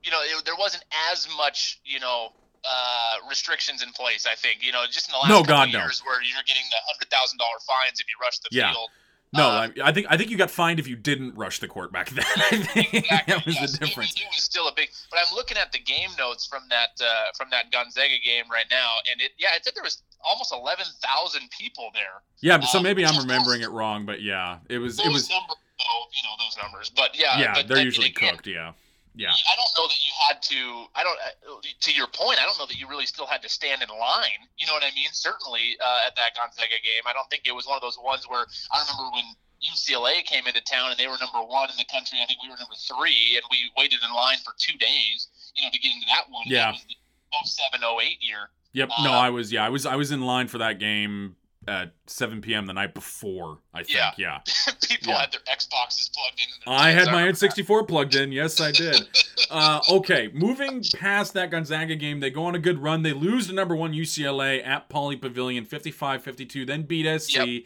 you 0.07 0.11
know 0.13 0.21
it, 0.23 0.45
there 0.47 0.55
wasn't 0.59 0.85
as 1.13 1.27
much 1.37 1.81
you 1.85 2.01
know 2.01 2.31
uh, 2.65 3.29
restrictions 3.29 3.83
in 3.83 3.91
place. 3.93 4.27
I 4.27 4.35
think 4.35 4.65
you 4.65 4.73
know 4.73 4.85
just 4.91 5.09
in 5.09 5.13
the 5.13 5.19
last 5.19 5.29
No, 5.29 5.41
couple 5.43 5.55
God, 5.67 5.73
no. 5.73 5.79
years 5.81 6.01
where 6.07 6.23
you're 6.23 6.43
getting 6.47 6.65
the 6.71 6.77
hundred 6.87 7.11
thousand 7.11 7.39
dollar 7.39 7.59
fines 7.67 8.01
if 8.01 8.07
you 8.09 8.15
rush 8.23 8.39
the 8.39 8.49
Yeah. 8.51 8.73
field. 8.73 8.89
No, 9.33 9.49
Uh, 9.49 9.69
I, 9.85 9.89
I 9.89 9.93
think 9.93 10.07
I 10.09 10.17
think 10.17 10.31
you 10.31 10.37
got 10.39 10.51
fined 10.53 10.79
if 10.79 10.87
you 10.87 10.95
didn't 10.97 11.35
rush 11.35 11.59
the 11.59 11.67
court 11.67 11.93
back 11.93 12.09
then. 12.11 12.25
I 12.37 12.57
think 12.63 12.95
Exactly, 12.95 13.35
that 13.35 13.45
was 13.45 13.57
yes. 13.57 13.73
the 13.73 13.79
difference. 13.85 14.15
It, 14.15 14.21
it 14.23 14.29
was 14.33 14.45
still 14.45 14.69
a 14.69 14.73
big. 14.75 14.89
But 15.11 15.19
I'm 15.19 15.35
looking 15.35 15.57
at 15.59 15.73
the 15.73 15.81
game 15.81 16.11
notes 16.17 16.47
from 16.47 16.63
that 16.71 16.91
uh, 17.03 17.35
from 17.37 17.49
that 17.51 17.73
Gonzaga 17.73 18.15
game 18.25 18.45
right 18.51 18.67
now, 18.71 18.91
and 19.11 19.21
it 19.21 19.33
yeah, 19.37 19.49
it 19.57 19.65
said 19.65 19.75
there 19.75 19.83
was 19.83 20.03
almost 20.25 20.53
eleven 20.53 20.87
thousand 21.03 21.51
people 21.51 21.91
there. 21.93 22.23
Yeah, 22.41 22.61
so 22.61 22.79
Um, 22.79 22.85
maybe 22.85 23.05
I'm 23.05 23.19
remembering 23.19 23.61
those- 23.63 23.69
it 23.69 23.73
wrong, 23.73 24.07
but 24.07 24.23
yeah, 24.23 24.59
it 24.69 24.79
was 24.79 24.97
Those 24.97 25.07
it 25.07 25.13
was 25.13 25.29
numbers, 25.29 25.57
though, 25.79 26.03
you 26.15 26.23
know 26.23 26.35
those 26.39 26.57
numbers. 26.63 26.91
But 26.91 27.19
yeah, 27.19 27.39
yeah, 27.39 27.55
but 27.55 27.69
they're 27.69 27.83
usually 27.85 28.09
again, 28.09 28.35
cooked. 28.37 28.47
Yeah, 28.47 28.73
Yeah. 29.17 29.33
I 29.33 29.55
don't 29.57 29.73
know 29.81 29.89
that 29.89 29.97
you 30.05 30.13
had 30.29 30.43
to. 30.53 30.61
I 30.95 31.03
don't. 31.03 31.17
uh, 31.25 31.61
To 31.65 31.91
your 31.93 32.07
point, 32.07 32.37
I 32.39 32.45
don't 32.45 32.59
know 32.61 32.67
that 32.69 32.77
you 32.79 32.87
really 32.87 33.07
still 33.07 33.25
had 33.27 33.41
to 33.43 33.49
stand 33.49 33.81
in 33.83 33.89
line. 33.89 34.45
You 34.59 34.67
know 34.69 34.75
what 34.77 34.85
I 34.85 34.93
mean? 34.95 35.09
Certainly 35.13 35.77
uh, 35.81 36.07
at 36.07 36.15
that 36.17 36.37
Gonzaga 36.37 36.77
game, 36.85 37.03
I 37.09 37.13
don't 37.17 37.29
think 37.33 37.49
it 37.49 37.55
was 37.57 37.67
one 37.67 37.77
of 37.77 37.83
those 37.83 37.97
ones 37.99 38.29
where 38.29 38.45
I 38.73 38.77
remember 38.85 39.11
when 39.17 39.25
UCLA 39.65 40.23
came 40.25 40.47
into 40.47 40.61
town 40.63 40.91
and 40.93 40.99
they 41.01 41.09
were 41.09 41.17
number 41.19 41.41
one 41.41 41.71
in 41.71 41.77
the 41.81 41.89
country. 41.91 42.19
I 42.23 42.27
think 42.29 42.43
we 42.45 42.51
were 42.53 42.61
number 42.61 42.77
three, 42.77 43.41
and 43.41 43.45
we 43.51 43.73
waited 43.77 44.01
in 44.05 44.13
line 44.15 44.37
for 44.45 44.53
two 44.59 44.77
days. 44.77 45.29
You 45.57 45.65
know, 45.65 45.71
to 45.73 45.79
get 45.81 45.93
into 45.97 46.07
that 46.13 46.29
one. 46.29 46.45
Yeah. 46.45 46.73
That 46.77 47.41
was 47.43 47.57
the 47.57 47.73
07, 47.73 47.81
08 47.81 48.19
year. 48.21 48.51
Yep. 48.73 48.91
No, 49.03 49.13
Uh, 49.13 49.17
I 49.17 49.31
was. 49.31 49.51
Yeah, 49.51 49.65
I 49.65 49.71
was. 49.71 49.87
I 49.87 49.97
was 49.97 50.13
in 50.13 50.21
line 50.21 50.49
for 50.49 50.59
that 50.59 50.79
game 50.79 51.37
at 51.69 51.93
7 52.07 52.41
p.m. 52.41 52.67
the 52.67 52.73
night 52.73 52.95
before. 52.95 53.59
I 53.75 53.83
think. 53.83 53.97
Yeah. 53.99 54.13
Yeah. 54.19 54.39
People 54.89 55.13
Yeah. 55.13 55.21
had 55.21 55.33
their 55.33 55.41
Xboxes 55.41 56.11
plugged 56.13 56.41
in. 56.41 56.73
I 56.73 56.91
had 56.93 57.07
my 57.09 57.23
N64 57.25 57.89
plugged 57.89 58.15
in. 58.15 58.33
Yes, 58.33 58.61
I 58.61 58.73
did. 58.73 59.07
Uh, 59.49 59.81
okay, 59.89 60.29
moving 60.35 60.83
past 60.97 61.33
that 61.35 61.53
Gonzaga 61.53 61.95
game, 61.95 62.19
they 62.19 62.31
go 62.31 62.47
on 62.47 62.57
a 62.57 62.59
good 62.59 62.79
run. 62.83 63.03
They 63.03 63.13
lose 63.13 63.47
to 63.47 63.53
number 63.53 63.77
one 63.77 63.93
UCLA 63.93 64.67
at 64.67 64.89
Pauley 64.89 65.21
Pavilion 65.21 65.65
55 65.65 66.23
52, 66.23 66.65
then 66.67 66.83
beat 66.83 67.07
SC. 67.21 67.37
Yep. 67.37 67.65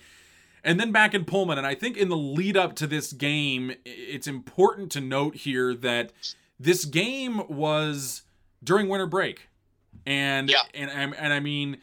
And 0.62 0.78
then 0.78 0.92
back 0.92 1.14
in 1.14 1.24
Pullman. 1.24 1.56
And 1.56 1.66
I 1.66 1.74
think 1.74 1.96
in 1.96 2.10
the 2.10 2.16
lead 2.18 2.54
up 2.56 2.74
to 2.76 2.86
this 2.86 3.14
game, 3.14 3.72
it's 3.86 4.26
important 4.26 4.92
to 4.92 5.00
note 5.00 5.36
here 5.36 5.74
that 5.76 6.12
this 6.58 6.84
game 6.84 7.40
was 7.48 8.22
during 8.62 8.88
winter 8.88 9.06
break. 9.06 9.48
And, 10.04 10.50
Yeah. 10.50 10.58
and, 10.74 10.90
and, 10.90 11.14
and 11.16 11.32
I 11.32 11.40
mean, 11.40 11.78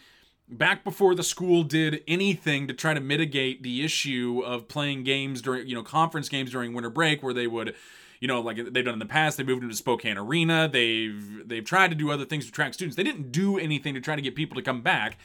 back 0.49 0.83
before 0.83 1.13
the 1.13 1.23
school 1.23 1.63
did 1.63 2.03
anything 2.07 2.67
to 2.67 2.73
try 2.73 2.93
to 2.93 3.01
mitigate 3.01 3.63
the 3.63 3.83
issue 3.83 4.41
of 4.45 4.67
playing 4.67 5.03
games 5.03 5.41
during 5.41 5.67
you 5.67 5.75
know 5.75 5.83
conference 5.83 6.29
games 6.29 6.51
during 6.51 6.73
winter 6.73 6.89
break 6.89 7.21
where 7.21 7.33
they 7.33 7.47
would 7.47 7.75
you 8.19 8.27
know 8.27 8.39
like 8.39 8.55
they've 8.55 8.85
done 8.85 8.93
in 8.93 8.99
the 8.99 9.05
past 9.05 9.37
they 9.37 9.43
moved 9.43 9.63
into 9.63 9.75
spokane 9.75 10.17
arena 10.17 10.69
they've 10.71 11.47
they've 11.47 11.65
tried 11.65 11.89
to 11.89 11.95
do 11.95 12.11
other 12.11 12.25
things 12.25 12.45
to 12.45 12.49
attract 12.49 12.75
students 12.75 12.95
they 12.95 13.03
didn't 13.03 13.31
do 13.31 13.57
anything 13.57 13.93
to 13.93 13.99
try 13.99 14.15
to 14.15 14.21
get 14.21 14.35
people 14.35 14.55
to 14.55 14.61
come 14.61 14.81
back 14.81 15.17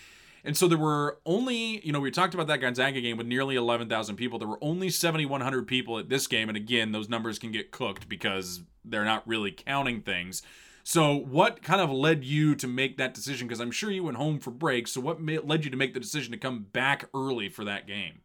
and 0.44 0.56
so 0.56 0.66
there 0.66 0.78
were 0.78 1.18
only, 1.24 1.80
you 1.86 1.92
know, 1.92 2.00
we 2.00 2.10
talked 2.10 2.34
about 2.34 2.48
that 2.48 2.60
Gonzaga 2.60 3.00
game 3.00 3.16
with 3.16 3.26
nearly 3.26 3.54
11,000 3.54 4.16
people. 4.16 4.38
There 4.38 4.48
were 4.48 4.58
only 4.60 4.90
7,100 4.90 5.68
people 5.68 5.98
at 5.98 6.08
this 6.08 6.26
game. 6.26 6.48
And 6.48 6.56
again, 6.56 6.92
those 6.92 7.08
numbers 7.08 7.38
can 7.38 7.52
get 7.52 7.70
cooked 7.70 8.08
because 8.08 8.62
they're 8.84 9.04
not 9.04 9.26
really 9.26 9.52
counting 9.52 10.02
things. 10.02 10.42
So, 10.84 11.14
what 11.14 11.62
kind 11.62 11.80
of 11.80 11.90
led 11.90 12.24
you 12.24 12.54
to 12.56 12.66
make 12.66 12.96
that 12.98 13.14
decision? 13.14 13.46
Because 13.46 13.60
I'm 13.60 13.70
sure 13.70 13.90
you 13.90 14.04
went 14.04 14.16
home 14.16 14.40
for 14.40 14.50
break. 14.50 14.88
So, 14.88 15.00
what 15.00 15.24
led 15.24 15.64
you 15.64 15.70
to 15.70 15.76
make 15.76 15.94
the 15.94 16.00
decision 16.00 16.32
to 16.32 16.38
come 16.38 16.66
back 16.72 17.08
early 17.14 17.48
for 17.48 17.64
that 17.64 17.86
game? 17.86 18.20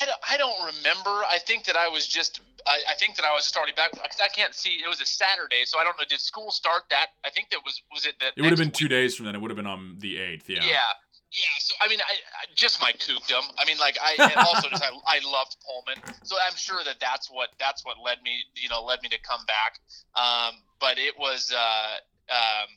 I 0.00 0.06
don't, 0.06 0.20
I 0.30 0.36
don't 0.36 0.76
remember. 0.76 1.10
I 1.10 1.38
think 1.46 1.64
that 1.64 1.76
I 1.76 1.88
was 1.88 2.06
just. 2.06 2.40
I, 2.66 2.78
I 2.90 2.94
think 2.94 3.16
that 3.16 3.24
I 3.24 3.32
was 3.32 3.44
just 3.44 3.56
already 3.56 3.72
back 3.72 3.92
because 3.92 4.20
I 4.22 4.28
can't 4.28 4.54
see. 4.54 4.80
It 4.84 4.88
was 4.88 5.00
a 5.00 5.06
Saturday, 5.06 5.64
so 5.64 5.78
I 5.78 5.84
don't 5.84 5.98
know. 5.98 6.04
Did 6.08 6.20
school 6.20 6.50
start 6.50 6.82
that? 6.90 7.06
I 7.24 7.30
think 7.30 7.50
that 7.50 7.60
was. 7.64 7.80
Was 7.92 8.06
it 8.06 8.14
that? 8.20 8.32
It 8.36 8.42
would 8.42 8.50
have 8.50 8.58
been 8.58 8.68
next 8.68 8.78
two 8.78 8.84
week? 8.84 8.90
days 8.90 9.16
from 9.16 9.26
then. 9.26 9.34
It 9.34 9.40
would 9.40 9.50
have 9.50 9.56
been 9.56 9.66
on 9.66 9.96
the 9.98 10.16
8th. 10.16 10.48
Yeah. 10.48 10.64
Yeah. 10.64 10.78
Yeah. 11.32 11.56
So 11.58 11.74
I 11.80 11.88
mean, 11.88 12.00
I, 12.00 12.14
I 12.14 12.44
just 12.54 12.80
my 12.80 12.92
Cougdom. 12.92 13.42
I 13.58 13.64
mean, 13.64 13.78
like 13.78 13.96
I 14.02 14.16
and 14.18 14.36
also 14.36 14.68
just 14.68 14.82
I, 14.82 14.90
I 15.06 15.20
loved 15.24 15.56
Pullman, 15.62 16.02
so 16.24 16.36
I'm 16.46 16.56
sure 16.56 16.82
that 16.84 16.96
that's 17.00 17.30
what 17.30 17.50
that's 17.58 17.84
what 17.84 17.96
led 18.02 18.22
me. 18.22 18.42
You 18.56 18.68
know, 18.68 18.82
led 18.82 19.02
me 19.02 19.08
to 19.10 19.18
come 19.20 19.44
back. 19.46 19.78
Um, 20.14 20.60
but 20.80 20.98
it 20.98 21.14
was. 21.18 21.52
Uh, 21.54 21.96
um, 22.30 22.68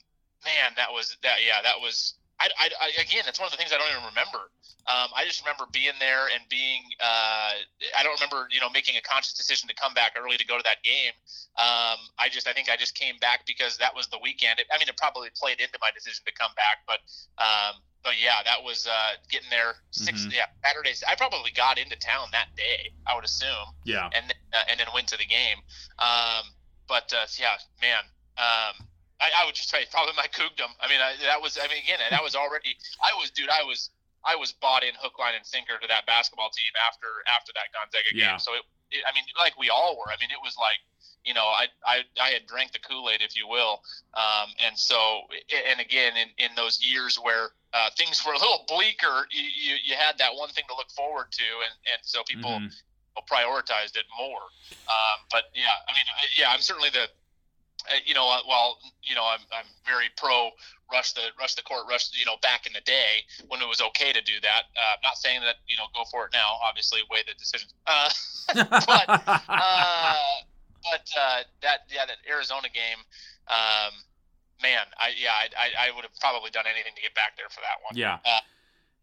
man, 0.46 0.74
that 0.78 0.92
was 0.92 1.18
that. 1.24 1.38
Yeah, 1.46 1.62
that 1.64 1.80
was. 1.82 2.16
I, 2.40 2.50
I, 2.60 2.70
I 2.82 3.02
again, 3.02 3.24
it's 3.28 3.40
one 3.40 3.48
of 3.48 3.52
the 3.52 3.58
things 3.58 3.72
I 3.72 3.78
don't 3.78 3.90
even 3.90 4.10
remember. 4.10 4.52
Um, 4.84 5.16
I 5.16 5.24
just 5.24 5.40
remember 5.40 5.64
being 5.72 5.96
there 6.00 6.28
and 6.28 6.44
being. 6.50 6.84
Uh, 7.00 7.56
I 7.96 8.04
don't 8.04 8.20
remember, 8.20 8.50
you 8.52 8.60
know, 8.60 8.70
making 8.70 8.98
a 8.98 9.02
conscious 9.02 9.34
decision 9.34 9.70
to 9.70 9.76
come 9.76 9.94
back 9.94 10.14
early 10.20 10.36
to 10.36 10.46
go 10.46 10.58
to 10.58 10.66
that 10.68 10.84
game. 10.84 11.16
Um, 11.56 12.04
I 12.20 12.28
just, 12.28 12.48
I 12.48 12.54
think 12.54 12.68
I 12.68 12.76
just 12.76 12.94
came 12.94 13.16
back 13.22 13.48
because 13.48 13.78
that 13.78 13.96
was 13.96 14.08
the 14.12 14.20
weekend. 14.20 14.60
It, 14.60 14.68
I 14.74 14.78
mean, 14.78 14.90
it 14.90 14.98
probably 14.98 15.30
played 15.40 15.62
into 15.62 15.80
my 15.80 15.88
decision 15.96 16.26
to 16.28 16.34
come 16.36 16.52
back, 16.60 16.84
but, 16.84 17.00
um, 17.40 17.80
but 18.04 18.14
yeah, 18.22 18.44
that 18.46 18.64
was 18.64 18.86
uh, 18.88 19.12
getting 19.30 19.50
there 19.50 19.76
6 19.92 20.26
Mhm. 20.26 20.34
Yeah, 20.34 20.46
Saturdays. 20.64 21.04
I 21.08 21.16
probably 21.16 21.52
got 21.52 21.78
into 21.78 21.96
town 21.96 22.28
that 22.32 22.54
day. 22.56 22.92
I 23.08 23.16
would 23.16 23.24
assume 23.26 23.74
Yeah. 23.86 24.10
and 24.14 24.28
then, 24.30 24.38
uh, 24.54 24.64
and 24.70 24.80
then 24.80 24.88
went 24.94 25.08
to 25.10 25.18
the 25.18 25.26
game. 25.26 25.58
Um, 26.00 26.52
but 26.88 27.12
uh, 27.14 27.26
yeah, 27.40 27.56
man, 27.82 28.04
um, 28.38 28.76
I, 29.22 29.32
I 29.40 29.46
would 29.46 29.56
just 29.56 29.70
say 29.70 29.86
probably 29.90 30.14
my 30.18 30.28
Cougdom. 30.28 30.72
I 30.82 30.88
mean, 30.90 31.00
I, 31.00 31.16
that 31.24 31.42
was 31.42 31.58
I 31.58 31.68
mean 31.68 31.80
again, 31.84 32.00
that 32.10 32.24
was 32.24 32.36
already 32.36 32.76
I 33.02 33.16
was 33.18 33.32
dude, 33.32 33.50
I 33.50 33.64
was 33.64 33.90
I 34.26 34.36
was 34.36 34.52
bought 34.52 34.84
in 34.84 34.96
hook, 35.00 35.20
line, 35.20 35.36
and 35.36 35.46
sinker 35.46 35.80
to 35.80 35.88
that 35.88 36.06
basketball 36.06 36.50
team 36.52 36.72
after 36.88 37.08
after 37.32 37.52
that 37.56 37.72
Gonzaga 37.72 38.12
Yeah. 38.12 38.36
game. 38.36 38.40
So 38.40 38.54
it, 38.56 38.64
it, 38.92 39.04
I 39.08 39.14
mean, 39.16 39.24
like 39.40 39.58
we 39.58 39.70
all 39.70 39.96
were. 39.98 40.12
I 40.12 40.20
mean, 40.20 40.32
it 40.32 40.40
was 40.44 40.56
like 40.60 40.80
you 41.24 41.34
know, 41.34 41.46
I 41.46 41.68
I, 41.86 42.02
I 42.22 42.30
had 42.30 42.46
drank 42.48 42.72
the 42.74 42.80
Kool 42.80 43.10
Aid, 43.10 43.22
if 43.22 43.36
you 43.36 43.48
will. 43.48 43.82
Um, 44.14 44.50
and 44.66 44.78
so, 44.78 45.22
and 45.72 45.80
again, 45.80 46.14
in, 46.18 46.30
in 46.38 46.52
those 46.56 46.84
years 46.84 47.18
where 47.18 47.50
uh, 47.74 47.90
things 47.98 48.24
were 48.26 48.34
a 48.34 48.38
little 48.38 48.66
bleaker, 48.68 49.28
you, 49.32 49.44
you, 49.44 49.76
you 49.84 49.96
had 49.96 50.18
that 50.20 50.36
one 50.36 50.50
thing 50.50 50.66
to 50.70 50.76
look 50.76 50.92
forward 50.92 51.28
to, 51.32 51.44
and, 51.44 51.74
and 51.94 52.00
so 52.04 52.22
people 52.28 52.60
Mhm. 52.60 52.72
prioritized 53.30 53.96
it 53.96 54.06
more. 54.18 54.42
Um, 54.88 55.18
but 55.32 55.46
yeah, 55.56 55.78
I 55.88 55.94
mean, 55.94 56.06
yeah, 56.38 56.50
I'm 56.50 56.62
certainly 56.62 56.90
the, 56.90 57.04
uh, 57.04 58.00
you 58.06 58.14
know, 58.14 58.30
uh, 58.30 58.42
while 58.46 58.78
you 59.04 59.16
know, 59.16 59.24
I'm 59.26 59.42
I'm 59.52 59.66
very 59.86 60.10
pro 60.18 60.52
rush 60.92 61.14
the 61.14 61.22
rush 61.40 61.56
the 61.56 61.62
court 61.64 61.86
rush. 61.90 62.10
You 62.14 62.26
know, 62.26 62.36
back 62.42 62.66
in 62.68 62.74
the 62.74 62.82
day 62.82 63.24
when 63.48 63.62
it 63.62 63.68
was 63.68 63.82
okay 63.82 64.14
to 64.14 64.22
do 64.22 64.40
that. 64.42 64.64
Uh, 64.76 64.96
not 65.04 65.18
saying 65.18 65.42
that 65.42 65.56
you 65.68 65.78
know 65.78 65.86
go 65.96 66.04
for 66.12 66.26
it 66.26 66.32
now. 66.34 66.58
Obviously, 66.64 67.02
weigh 67.10 67.24
the 67.28 67.34
decision. 67.36 67.70
Uh, 67.88 68.10
but 68.88 69.10
uh, 69.50 70.16
but 70.92 71.08
uh, 71.20 71.40
that 71.62 71.80
yeah, 71.94 72.06
that 72.06 72.18
Arizona 72.30 72.68
game. 72.74 73.00
Um, 73.48 73.94
man, 74.62 74.86
I 74.98 75.12
yeah, 75.22 75.32
I, 75.32 75.48
I, 75.58 75.88
I 75.90 75.96
would 75.96 76.04
have 76.04 76.16
probably 76.20 76.50
done 76.52 76.66
anything 76.72 76.94
to 76.96 77.02
get 77.02 77.14
back 77.16 77.36
there 77.38 77.48
for 77.50 77.62
that 77.62 77.84
one. 77.84 77.96
Yeah. 77.98 78.16
Uh, 78.26 78.40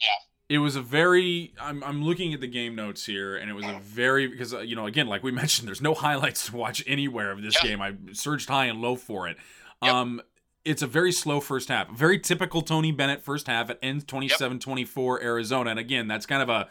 yeah. 0.01 0.09
It 0.49 0.59
was 0.59 0.75
a 0.75 0.81
very. 0.83 1.53
I'm, 1.61 1.85
I'm 1.85 2.03
looking 2.03 2.35
at 2.35 2.41
the 2.41 2.49
game 2.49 2.75
notes 2.75 3.07
here, 3.07 3.37
and 3.37 3.49
it 3.49 3.55
was 3.55 3.67
a 3.67 3.79
very 3.83 4.27
because 4.27 4.53
uh, 4.53 4.61
you 4.61 4.75
know 4.75 4.87
again 4.87 5.07
like 5.07 5.23
we 5.23 5.31
mentioned, 5.43 5.69
there's 5.69 5.83
no 5.83 5.95
highlights 5.95 6.47
to 6.47 6.57
watch 6.57 6.83
anywhere 6.87 7.31
of 7.31 7.43
this 7.43 7.57
Yeah. 7.63 7.71
game. 7.71 7.81
I 7.83 7.95
searched 8.13 8.49
high 8.49 8.67
and 8.67 8.81
low 8.81 8.97
for 8.97 9.29
it. 9.29 9.37
Yep. 9.83 9.95
Um, 9.95 10.23
it's 10.65 10.83
a 10.83 10.87
very 10.87 11.13
slow 11.13 11.41
first 11.41 11.69
half, 11.69 11.89
very 11.91 12.19
typical 12.19 12.61
Tony 12.63 12.93
Bennett 12.93 13.23
first 13.23 13.47
half. 13.47 13.71
It 13.71 13.79
ends 13.83 14.05
27-24 14.05 15.23
Arizona, 15.23 15.71
and 15.71 15.79
again 15.79 16.09
that's 16.09 16.27
kind 16.27 16.43
of 16.43 16.49
a 16.49 16.69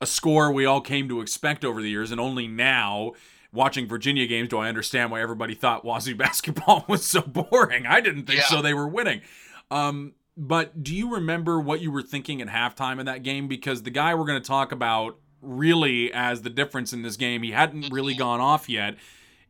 a 0.00 0.06
score 0.06 0.50
we 0.50 0.64
all 0.64 0.80
came 0.80 1.08
to 1.08 1.20
expect 1.20 1.64
over 1.64 1.82
the 1.82 1.90
years, 1.90 2.10
and 2.12 2.20
only 2.20 2.46
now. 2.48 3.12
Watching 3.52 3.86
Virginia 3.88 4.26
games, 4.26 4.48
do 4.48 4.58
I 4.58 4.68
understand 4.68 5.10
why 5.10 5.20
everybody 5.20 5.54
thought 5.54 5.84
Wazoo 5.84 6.14
basketball 6.16 6.84
was 6.88 7.04
so 7.04 7.20
boring? 7.22 7.86
I 7.86 8.00
didn't 8.00 8.26
think 8.26 8.38
Yeah. 8.40 8.46
so. 8.46 8.62
They 8.62 8.74
were 8.74 8.88
winning. 8.88 9.22
Um, 9.70 10.12
but 10.36 10.82
do 10.82 10.94
you 10.94 11.12
remember 11.14 11.60
what 11.60 11.80
you 11.80 11.90
were 11.90 12.02
thinking 12.02 12.40
at 12.40 12.48
halftime 12.48 12.98
in 13.00 13.06
that 13.06 13.22
game? 13.22 13.48
Because 13.48 13.82
the 13.82 13.90
guy 13.90 14.14
we're 14.14 14.24
going 14.24 14.40
to 14.40 14.46
talk 14.46 14.72
about 14.72 15.18
really 15.42 16.12
as 16.12 16.42
the 16.42 16.50
difference 16.50 16.92
in 16.92 17.02
this 17.02 17.16
game, 17.16 17.42
he 17.42 17.50
hadn't 17.50 17.92
really 17.92 18.14
gone 18.14 18.40
off 18.40 18.68
yet. 18.68 18.96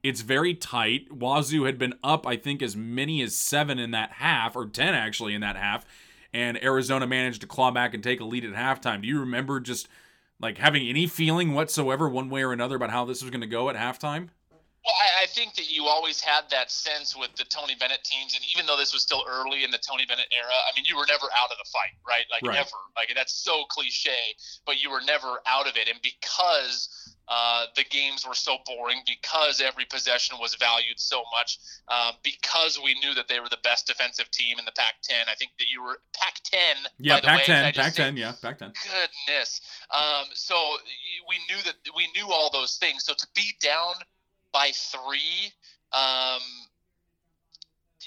It's 0.02 0.22
very 0.22 0.54
tight. 0.54 1.08
Wazoo 1.12 1.64
had 1.64 1.78
been 1.78 1.94
up, 2.02 2.26
I 2.26 2.36
think, 2.36 2.62
as 2.62 2.74
many 2.74 3.20
as 3.22 3.36
seven 3.36 3.78
in 3.78 3.90
that 3.90 4.12
half, 4.12 4.56
or 4.56 4.66
10 4.66 4.94
actually 4.94 5.34
in 5.34 5.42
that 5.42 5.56
half. 5.56 5.84
And 6.32 6.62
Arizona 6.64 7.06
managed 7.06 7.42
to 7.42 7.46
claw 7.46 7.70
back 7.70 7.92
and 7.92 8.02
take 8.02 8.20
a 8.20 8.24
lead 8.24 8.44
at 8.44 8.52
halftime. 8.54 9.02
Do 9.02 9.08
you 9.08 9.20
remember 9.20 9.60
just 9.60 9.88
like 10.40 10.58
having 10.58 10.88
any 10.88 11.06
feeling 11.06 11.54
whatsoever, 11.54 12.08
one 12.08 12.30
way 12.30 12.42
or 12.42 12.52
another, 12.52 12.76
about 12.76 12.90
how 12.90 13.04
this 13.04 13.22
was 13.22 13.30
going 13.30 13.42
to 13.42 13.46
go 13.46 13.68
at 13.68 13.76
halftime? 13.76 14.28
Well, 14.82 14.94
I, 14.96 15.24
I 15.24 15.26
think 15.26 15.54
that 15.56 15.70
you 15.70 15.84
always 15.84 16.22
had 16.22 16.48
that 16.50 16.70
sense 16.70 17.14
with 17.14 17.36
the 17.36 17.44
Tony 17.44 17.74
Bennett 17.78 18.02
teams, 18.02 18.34
and 18.34 18.42
even 18.50 18.64
though 18.64 18.78
this 18.78 18.94
was 18.94 19.02
still 19.02 19.22
early 19.28 19.62
in 19.62 19.70
the 19.70 19.78
Tony 19.78 20.06
Bennett 20.06 20.32
era, 20.32 20.48
I 20.48 20.74
mean, 20.74 20.86
you 20.86 20.96
were 20.96 21.04
never 21.06 21.26
out 21.36 21.52
of 21.52 21.58
the 21.58 21.68
fight, 21.70 21.92
right? 22.08 22.24
Like 22.30 22.42
Right. 22.46 22.54
never. 22.54 22.80
Like 22.96 23.12
that's 23.14 23.34
so 23.34 23.64
cliche, 23.68 24.34
but 24.64 24.82
you 24.82 24.90
were 24.90 25.02
never 25.02 25.40
out 25.46 25.68
of 25.68 25.76
it, 25.76 25.88
and 25.88 26.00
because 26.00 27.14
uh, 27.30 27.66
the 27.76 27.84
games 27.84 28.26
were 28.26 28.34
so 28.34 28.56
boring, 28.66 28.98
because 29.06 29.60
every 29.60 29.84
possession 29.84 30.36
was 30.40 30.56
valued 30.56 30.98
so 30.98 31.22
much, 31.32 31.58
um, 31.88 32.14
because 32.24 32.80
we 32.82 32.94
knew 33.00 33.14
that 33.14 33.28
they 33.28 33.38
were 33.38 33.48
the 33.48 33.58
best 33.62 33.86
defensive 33.86 34.28
team 34.32 34.58
in 34.58 34.64
the 34.64 34.72
Pac-10. 34.72 35.30
I 35.30 35.34
think 35.36 35.52
that 35.60 35.66
you 35.72 35.80
were 35.82 36.00
Pac-10. 36.12 36.88
Yeah, 36.98 37.14
by 37.14 37.20
the 37.20 37.26
way. 37.28 37.32
Pac 37.36 37.44
Can 37.46 37.54
I 37.54 37.62
10, 37.62 37.72
just 37.74 37.84
Pac 37.84 37.94
say- 37.94 38.02
10, 38.02 38.16
yeah, 38.16 38.32
Pac 38.42 38.58
10. 38.58 38.72
goodness. 38.82 39.60
Um, 39.90 40.26
so 40.34 40.54
we 41.28 41.36
knew 41.48 41.62
that 41.62 41.74
we 41.96 42.08
knew 42.16 42.32
all 42.32 42.50
those 42.50 42.76
things. 42.78 43.04
So 43.04 43.14
to 43.14 43.26
be 43.34 43.52
down 43.62 43.94
by 44.52 44.72
three, 44.74 45.52
um, 45.92 46.40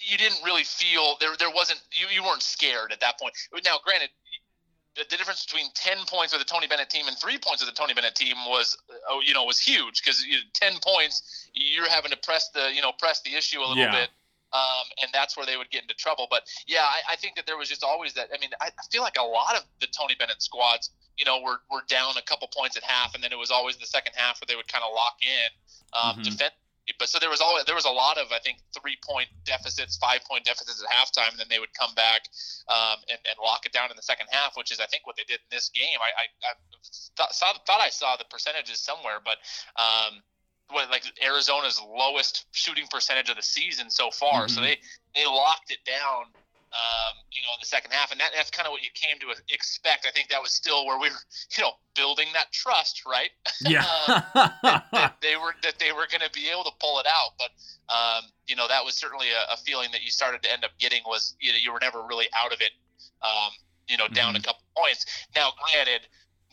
you 0.06 0.18
didn't 0.18 0.44
really 0.44 0.64
feel 0.66 1.16
there. 1.22 1.36
There 1.40 1.50
wasn't 1.50 1.82
you. 1.94 2.08
You 2.14 2.24
weren't 2.24 2.44
scared 2.44 2.92
at 2.92 3.00
that 3.00 3.18
point. 3.20 3.34
Now, 3.64 3.78
granted. 3.84 4.10
The 4.96 5.04
difference 5.18 5.46
between 5.46 5.68
ten 5.74 5.98
points 6.06 6.34
with 6.34 6.42
the 6.42 6.46
Tony 6.52 6.68
Bennett 6.68 6.90
team 6.90 7.08
and 7.08 7.18
three 7.18 7.38
points 7.40 7.66
with 7.66 7.74
the 7.74 7.80
Tony 7.80 7.94
Bennett 7.94 8.16
team 8.16 8.36
was, 8.48 8.78
uh, 9.12 9.18
you 9.26 9.34
know, 9.34 9.44
was 9.44 9.60
huge 9.60 10.04
because 10.04 10.24
ten 10.54 10.74
points 10.82 11.50
you're 11.54 11.90
having 11.90 12.12
to 12.12 12.18
press 12.18 12.50
the, 12.50 12.72
you 12.74 12.82
know, 12.82 12.92
press 13.00 13.22
the 13.22 13.34
issue 13.36 13.60
a 13.60 13.66
little 13.66 13.78
Yeah. 13.78 13.92
bit 13.92 14.10
um, 14.54 14.86
and 15.02 15.10
that's 15.12 15.36
where 15.36 15.46
they 15.46 15.58
would 15.58 15.70
get 15.72 15.82
into 15.82 15.96
trouble. 15.96 16.28
But 16.30 16.44
yeah, 16.68 16.82
I, 16.86 17.14
I 17.14 17.16
think 17.16 17.36
that 17.36 17.46
there 17.48 17.58
was 17.58 17.68
just 17.70 17.84
always 17.84 18.14
that. 18.14 18.30
I 18.34 18.38
mean, 18.40 18.52
I 18.62 18.70
feel 18.92 19.02
like 19.02 19.18
a 19.20 19.24
lot 19.26 19.56
of 19.56 19.64
the 19.82 19.88
Tony 19.88 20.16
Bennett 20.16 20.42
squads, 20.42 20.92
you 21.18 21.26
know, 21.26 21.42
were, 21.42 21.62
were 21.72 21.82
down 21.90 22.14
a 22.18 22.22
couple 22.22 22.48
points 22.56 22.78
at 22.78 22.84
half, 22.84 23.16
and 23.16 23.24
then 23.24 23.32
it 23.32 23.38
was 23.38 23.50
always 23.52 23.78
the 23.78 23.88
second 23.88 24.14
half 24.16 24.40
where 24.40 24.46
they 24.48 24.56
would 24.56 24.68
kind 24.68 24.84
of 24.88 24.94
lock 24.94 25.18
in 25.22 25.50
um, 25.94 26.18
Mhm. 26.20 26.24
defensively. 26.24 26.58
But 27.00 27.08
so 27.08 27.20
there 27.20 27.30
was 27.30 27.40
always 27.40 27.64
there 27.66 27.76
was 27.76 27.86
a 27.86 27.92
lot 27.92 28.18
of 28.18 28.32
I 28.32 28.40
think 28.40 28.60
three 28.76 28.98
point 29.08 29.30
deficits, 29.46 29.96
five 29.98 30.20
point 30.30 30.44
deficits 30.44 30.84
at 30.84 30.90
halftime, 30.92 31.32
and 31.32 31.40
then 31.40 31.48
they 31.50 31.60
would 31.60 31.74
come 31.74 31.94
back 31.96 32.28
um, 32.68 33.00
and, 33.10 33.20
and 33.24 33.36
lock 33.42 33.66
it 33.66 33.72
down 33.72 33.90
in 33.90 33.96
the 33.96 34.04
second 34.04 34.28
half, 34.32 34.58
which 34.58 34.72
is 34.72 34.80
I 34.80 34.86
think 34.88 35.08
what 35.08 35.16
they 35.16 35.24
did 35.24 35.40
in 35.40 35.50
this 35.50 35.70
game. 35.70 35.98
I, 36.00 36.12
I, 36.12 36.26
I 36.44 36.54
thought, 37.16 37.34
saw, 37.34 37.54
thought 37.66 37.80
I 37.82 37.90
saw 37.90 38.18
the 38.18 38.26
percentages 38.26 38.80
somewhere, 38.80 39.20
but 39.24 39.38
um, 39.80 40.22
what 40.72 40.90
like 40.92 41.04
Arizona's 41.24 41.82
lowest 41.82 42.46
shooting 42.52 42.86
percentage 42.92 43.30
of 43.30 43.38
the 43.38 43.44
season 43.44 43.90
so 43.90 44.12
far. 44.12 44.48
So 44.48 44.60
Mhm. 44.62 44.66
they 44.66 44.78
they 45.16 45.26
locked 45.26 45.72
it 45.72 45.80
down. 45.86 46.34
Um, 46.74 47.22
you 47.30 47.42
know, 47.46 47.54
in 47.54 47.62
the 47.62 47.70
second 47.70 47.94
half, 47.94 48.12
and 48.12 48.20
that, 48.20 48.32
that's 48.36 48.50
kind 48.50 48.66
of 48.66 48.72
what 48.72 48.82
you 48.82 48.90
came 48.96 49.20
to 49.20 49.30
expect. 49.54 50.08
I 50.08 50.12
think 50.12 50.30
that 50.30 50.42
was 50.42 50.50
still 50.50 50.88
where 50.88 50.98
we 50.98 51.08
were, 51.10 51.22
you 51.56 51.64
know, 51.64 51.74
building 51.96 52.26
that 52.34 52.52
trust, 52.52 53.04
right? 53.06 53.30
Yeah. 53.62 53.86
that 54.34 55.18
they 55.22 55.38
were 55.38 55.54
that 55.62 55.78
they 55.78 55.92
were 55.92 56.08
going 56.10 56.26
to 56.26 56.34
be 56.34 56.50
able 56.50 56.64
to 56.66 56.74
pull 56.82 57.00
it 57.00 57.06
out. 57.06 57.38
But 57.38 57.52
um, 57.94 58.24
you 58.48 58.56
know 58.56 58.68
that 58.68 58.84
was 58.84 58.96
certainly 58.98 59.28
a, 59.30 59.54
a 59.54 59.58
feeling 59.58 59.90
that 59.92 60.04
you 60.04 60.10
started 60.10 60.42
to 60.44 60.52
end 60.52 60.64
up 60.66 60.72
getting 60.80 61.02
was 61.06 61.36
you 61.40 61.52
know 61.52 61.60
you 61.62 61.72
were 61.72 61.80
never 61.80 62.02
really 62.02 62.26
out 62.36 62.52
of 62.52 62.60
it. 62.60 62.74
Um, 63.22 63.54
you 63.88 63.98
know, 63.98 64.08
down 64.08 64.36
a 64.36 64.42
couple 64.42 64.64
points. 64.76 65.06
Now, 65.36 65.52
granted, 65.60 66.08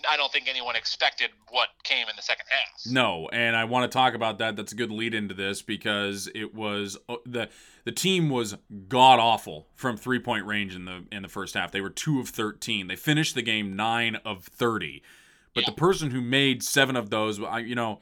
I 0.09 0.17
don't 0.17 0.33
think 0.33 0.49
anyone 0.49 0.77
expected 0.77 1.31
what 1.51 1.69
came 1.83 2.09
in 2.09 2.17
the 2.17 2.23
second 2.23 2.47
half. 2.49 2.93
No, 2.93 3.29
and 3.33 3.57
I 3.57 3.65
want 3.65 3.91
to 3.91 3.95
talk 3.95 4.15
about 4.15 4.39
that. 4.39 4.57
That's 4.57 4.73
a 4.73 4.75
good 4.75 4.91
lead 4.91 5.15
into 5.15 5.35
this 5.35 5.63
because 5.63 6.29
it 6.35 6.55
was 6.55 6.97
uh, 7.09 7.17
the 7.27 7.49
the 7.85 7.93
team 7.93 8.29
was 8.31 8.57
god 8.89 9.19
awful 9.19 9.67
from 9.75 9.97
three 9.97 10.19
point 10.19 10.47
range 10.47 10.75
in 10.75 10.85
the 10.85 11.05
in 11.13 11.23
the 11.23 11.29
first 11.29 11.55
half. 11.55 11.73
They 11.73 11.81
were 11.81 11.91
two 11.91 12.21
of 12.21 12.29
thirteen. 12.29 12.87
They 12.87 12.97
finished 12.97 13.35
the 13.35 13.43
game 13.43 13.77
nine 13.77 14.17
of 14.25 14.45
thirty, 14.45 15.03
but 15.55 15.67
the 15.67 15.73
person 15.73 16.11
who 16.11 16.21
made 16.21 16.63
seven 16.63 16.97
of 16.97 17.11
those, 17.11 17.41
I 17.41 17.59
you 17.61 17.75
know, 17.75 18.01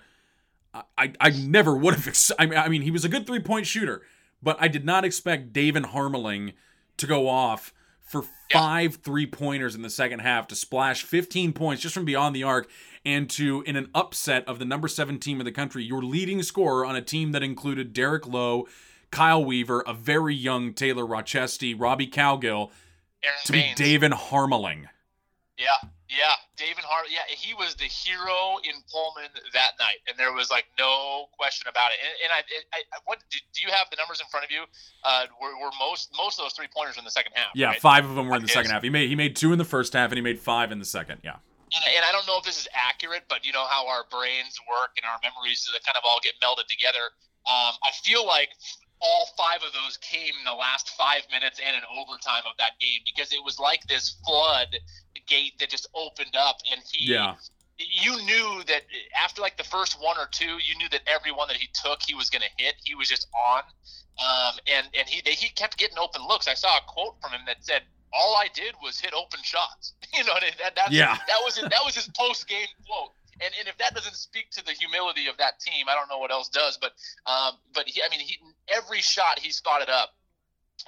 I 0.74 1.12
I 1.20 1.30
never 1.30 1.76
would 1.76 1.94
have. 1.94 2.08
Ex- 2.08 2.32
I 2.38 2.46
mean, 2.46 2.58
I 2.58 2.68
mean, 2.68 2.82
he 2.82 2.90
was 2.90 3.04
a 3.04 3.08
good 3.08 3.26
three 3.26 3.40
point 3.40 3.66
shooter, 3.66 4.02
but 4.42 4.56
I 4.60 4.68
did 4.68 4.84
not 4.84 5.04
expect 5.04 5.52
David 5.52 5.84
Harmeling 5.84 6.54
to 6.96 7.06
go 7.06 7.28
off 7.28 7.72
for 8.00 8.24
five 8.52 8.96
three 8.96 9.26
pointers 9.26 9.74
in 9.74 9.82
the 9.82 9.90
second 9.90 10.20
half 10.20 10.46
to 10.48 10.54
splash 10.54 11.02
15 11.02 11.52
points 11.52 11.82
just 11.82 11.94
from 11.94 12.04
beyond 12.04 12.34
the 12.34 12.42
arc 12.42 12.68
and 13.04 13.28
to 13.30 13.62
in 13.62 13.76
an 13.76 13.88
upset 13.94 14.46
of 14.48 14.58
the 14.58 14.64
number 14.64 14.88
seven 14.88 15.18
team 15.18 15.40
in 15.40 15.44
the 15.44 15.52
country 15.52 15.82
your 15.84 16.02
leading 16.02 16.42
scorer 16.42 16.84
on 16.84 16.96
a 16.96 17.02
team 17.02 17.32
that 17.32 17.42
included 17.42 17.92
derrick 17.92 18.26
low 18.26 18.66
kyle 19.10 19.44
weaver 19.44 19.82
a 19.86 19.92
very 19.92 20.34
young 20.34 20.72
taylor 20.72 21.04
rochestie 21.04 21.74
robbie 21.78 22.06
cowgill 22.08 22.70
Aron 23.22 23.36
to 23.44 23.52
Baynes. 23.52 23.78
be 23.78 23.84
david 23.84 24.12
harmeling. 24.12 24.84
Yeah, 25.58 25.88
yeah, 26.08 26.34
David 26.58 26.84
Hart. 26.84 27.06
Yeah, 27.08 27.24
he 27.30 27.54
was 27.54 27.74
the 27.78 27.86
hero 27.86 28.58
in 28.66 28.82
Pullman 28.90 29.30
that 29.54 29.78
night, 29.78 30.02
and 30.10 30.18
there 30.18 30.34
was 30.34 30.50
like 30.50 30.66
no 30.78 31.30
question 31.38 31.70
about 31.70 31.94
it. 31.94 32.02
And, 32.02 32.12
and 32.26 32.30
I, 32.34 32.40
I, 32.74 32.98
what 33.06 33.22
do, 33.30 33.38
do 33.54 33.58
you 33.62 33.72
have 33.72 33.86
the 33.90 33.96
numbers 33.96 34.20
in 34.20 34.26
front 34.28 34.44
of 34.44 34.50
you? 34.50 34.66
Uh, 35.06 35.30
were, 35.40 35.54
were 35.62 35.72
most 35.78 36.10
most 36.18 36.38
of 36.38 36.44
those 36.44 36.52
three 36.52 36.68
pointers 36.74 36.98
in 36.98 37.04
the 37.04 37.10
second 37.10 37.32
half? 37.34 37.54
yeah 37.54 37.68
right? 37.68 37.80
five 37.80 38.04
of 38.04 38.14
them 38.14 38.28
were 38.28 38.36
in 38.36 38.42
the 38.42 38.48
second 38.48 38.70
half 38.70 38.82
he 38.82 38.90
made 38.90 39.08
he 39.08 39.14
made 39.14 39.36
two 39.36 39.52
in 39.52 39.58
the 39.58 39.64
first 39.64 39.92
half 39.92 40.10
and 40.10 40.18
he 40.18 40.22
made 40.22 40.38
five 40.38 40.72
in 40.72 40.78
the 40.78 40.84
second 40.84 41.20
yeah 41.22 41.36
and, 41.74 41.84
and 41.84 42.02
I 42.04 42.12
don't 42.12 42.26
know 42.26 42.38
if 42.38 42.44
this 42.44 42.56
is 42.56 42.68
accurate, 42.72 43.24
but 43.28 43.44
you 43.44 43.52
know 43.52 43.66
how 43.68 43.86
our 43.88 44.04
brains 44.10 44.56
work 44.68 44.96
and 44.96 45.04
our 45.04 45.20
memories 45.20 45.68
that 45.72 45.84
kind 45.84 45.96
of 45.96 46.04
all 46.04 46.20
get 46.24 46.34
melded 46.40 46.66
together. 46.68 47.12
Um, 47.44 47.76
I 47.84 47.92
feel 48.04 48.26
like 48.26 48.50
all 49.00 49.28
five 49.36 49.62
of 49.66 49.72
those 49.72 49.96
came 49.98 50.34
in 50.38 50.44
the 50.44 50.52
last 50.52 50.90
five 50.90 51.22
minutes 51.30 51.60
and 51.64 51.76
in 51.76 51.82
overtime 51.98 52.42
of 52.46 52.56
that 52.58 52.72
game 52.80 53.00
because 53.04 53.32
it 53.32 53.42
was 53.44 53.58
like 53.58 53.86
this 53.86 54.16
flood 54.26 54.68
gate 55.26 55.52
that 55.60 55.68
just 55.68 55.88
opened 55.94 56.34
up 56.36 56.56
and 56.72 56.80
he 56.90 57.12
yeah 57.12 57.34
you 57.78 58.16
knew 58.24 58.62
that 58.66 58.82
after 59.22 59.40
like 59.40 59.56
the 59.56 59.64
first 59.64 60.02
one 60.02 60.16
or 60.18 60.26
two, 60.30 60.58
you 60.58 60.76
knew 60.78 60.88
that 60.90 61.02
every 61.06 61.30
one 61.30 61.48
that 61.48 61.56
he 61.56 61.68
took, 61.72 62.02
he 62.02 62.14
was 62.14 62.28
going 62.28 62.42
to 62.42 62.62
hit. 62.62 62.74
He 62.84 62.94
was 62.94 63.08
just 63.08 63.28
on, 63.32 63.62
um, 64.18 64.58
and 64.66 64.86
and 64.98 65.08
he 65.08 65.22
they, 65.24 65.32
he 65.32 65.48
kept 65.50 65.78
getting 65.78 65.98
open 65.98 66.26
looks. 66.26 66.48
I 66.48 66.54
saw 66.54 66.76
a 66.76 66.80
quote 66.86 67.14
from 67.22 67.32
him 67.32 67.42
that 67.46 67.58
said, 67.60 67.82
"All 68.12 68.34
I 68.36 68.48
did 68.52 68.74
was 68.82 68.98
hit 68.98 69.12
open 69.14 69.40
shots." 69.42 69.94
You 70.16 70.24
know, 70.24 70.34
that 70.40 70.74
that's, 70.74 70.90
Yeah. 70.90 71.14
that 71.14 71.40
was 71.44 71.58
his, 71.58 71.68
that 71.68 71.84
was 71.84 71.94
his 71.94 72.08
post 72.16 72.48
game 72.48 72.66
quote. 72.86 73.12
And, 73.40 73.54
and 73.58 73.68
if 73.68 73.78
that 73.78 73.94
doesn't 73.94 74.14
speak 74.16 74.50
to 74.52 74.64
the 74.64 74.72
humility 74.72 75.28
of 75.28 75.36
that 75.38 75.60
team, 75.60 75.86
I 75.88 75.94
don't 75.94 76.08
know 76.08 76.18
what 76.18 76.30
else 76.30 76.48
does. 76.48 76.76
But 76.80 76.92
um, 77.26 77.54
but 77.72 77.86
he, 77.88 78.02
I 78.02 78.08
mean, 78.10 78.20
he 78.20 78.38
every 78.68 79.00
shot 79.00 79.38
he 79.38 79.50
spotted 79.50 79.88
up, 79.88 80.14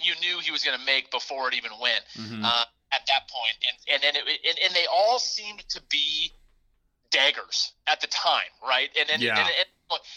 you 0.02 0.14
knew 0.20 0.40
he 0.40 0.50
was 0.50 0.64
going 0.64 0.78
to 0.78 0.84
make 0.84 1.10
before 1.10 1.48
it 1.48 1.54
even 1.54 1.72
went 1.80 2.02
Mhm. 2.16 2.44
uh, 2.44 2.64
at 2.92 3.06
that 3.06 3.28
point, 3.28 3.56
and 3.66 3.94
and 3.94 4.02
then 4.02 4.16
it, 4.16 4.40
and, 4.48 4.58
and 4.66 4.74
they 4.74 4.86
all 4.92 5.18
seemed 5.18 5.60
to 5.70 5.80
be 5.90 6.32
daggers 7.10 7.72
at 7.86 8.00
the 8.00 8.06
time, 8.06 8.50
right? 8.66 8.90
And 8.98 9.08
then 9.08 9.20
Yeah. 9.20 9.38
and, 9.38 9.48
and- 9.48 9.68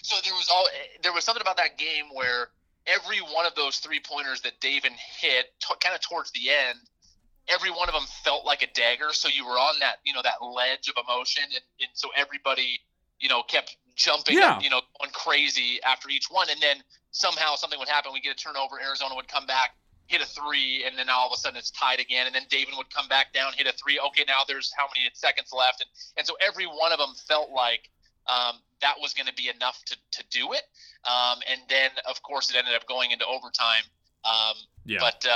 so 0.04 0.16
there 0.24 0.36
was 0.36 0.50
all 0.50 0.68
there 1.02 1.12
was 1.14 1.24
something 1.26 1.42
about 1.42 1.58
that 1.58 1.80
game 1.80 2.06
where 2.14 2.50
every 2.86 3.18
one 3.20 3.48
of 3.48 3.56
those 3.56 3.78
three 3.80 4.00
pointers 4.00 4.42
that 4.42 4.60
David 4.60 4.92
hit, 4.92 5.48
t- 5.60 5.74
kind 5.82 5.96
of 5.96 6.02
towards 6.02 6.30
the 6.32 6.52
end, 6.52 6.78
every 7.48 7.72
one 7.72 7.90
of 7.90 7.94
them 7.94 8.06
felt 8.24 8.46
like 8.46 8.62
a 8.62 8.68
dagger. 8.74 9.14
So 9.14 9.28
you 9.28 9.46
were 9.46 9.60
on 9.60 9.76
that 9.80 9.98
you 10.06 10.14
know 10.14 10.22
that 10.24 10.44
ledge 10.44 10.88
of 10.90 10.96
emotion, 11.04 11.44
and, 11.44 11.64
and 11.80 11.90
so 11.94 12.10
everybody 12.16 12.80
you 13.20 13.30
know 13.30 13.44
kept 13.44 13.78
jumping, 13.96 14.38
Yeah. 14.38 14.54
up, 14.58 14.64
you 14.64 14.70
know, 14.70 14.82
going 15.00 15.12
crazy 15.14 15.80
after 15.84 16.10
each 16.10 16.26
one, 16.30 16.50
and 16.50 16.60
then 16.62 16.78
somehow 17.12 17.56
something 17.56 17.78
would 17.80 17.88
happen. 17.90 18.12
We 18.14 18.22
get 18.22 18.34
a 18.34 18.36
turnover, 18.44 18.82
Arizona 18.82 19.14
would 19.16 19.28
come 19.28 19.46
back, 19.46 19.76
hit 20.08 20.20
a 20.20 20.26
three, 20.26 20.84
and 20.84 20.98
then 20.98 21.10
all 21.10 21.28
of 21.28 21.34
a 21.34 21.38
sudden 21.38 21.58
it's 21.58 21.70
tied 21.72 22.00
again. 22.00 22.26
And 22.26 22.34
then 22.34 22.44
David 22.50 22.74
would 22.76 22.92
come 22.94 23.08
back 23.08 23.34
down, 23.34 23.54
hit 23.54 23.68
a 23.68 23.74
three. 23.74 24.00
Okay, 24.08 24.26
now 24.28 24.42
there's 24.48 24.74
how 24.76 24.86
many 24.96 25.10
seconds 25.14 25.50
left, 25.56 25.82
and 25.82 25.90
and 26.18 26.26
so 26.26 26.36
every 26.46 26.66
one 26.66 26.92
of 26.92 26.98
them 26.98 27.14
felt 27.28 27.52
like 27.52 27.90
um, 28.28 28.56
that 28.82 28.96
was 29.00 29.14
going 29.14 29.28
to 29.28 29.34
be 29.34 29.50
enough 29.50 29.84
to 29.86 29.96
to 30.12 30.24
do 30.32 30.54
it. 30.54 30.64
Um, 31.06 31.40
and 31.52 31.62
then 31.70 31.92
of 32.10 32.22
course 32.24 32.50
it 32.50 32.56
ended 32.56 32.74
up 32.74 32.88
going 32.88 33.12
into 33.12 33.26
overtime. 33.26 33.84
Um, 34.26 34.56
yeah 34.86 35.00
but 35.02 35.26
uh, 35.30 35.36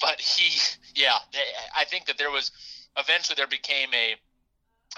but 0.00 0.20
he, 0.20 0.58
yeah, 0.94 1.18
they, 1.32 1.40
I 1.76 1.84
think 1.84 2.06
that 2.06 2.18
there 2.18 2.30
was 2.30 2.50
eventually 2.96 3.34
there 3.36 3.46
became 3.46 3.88
a 3.94 4.16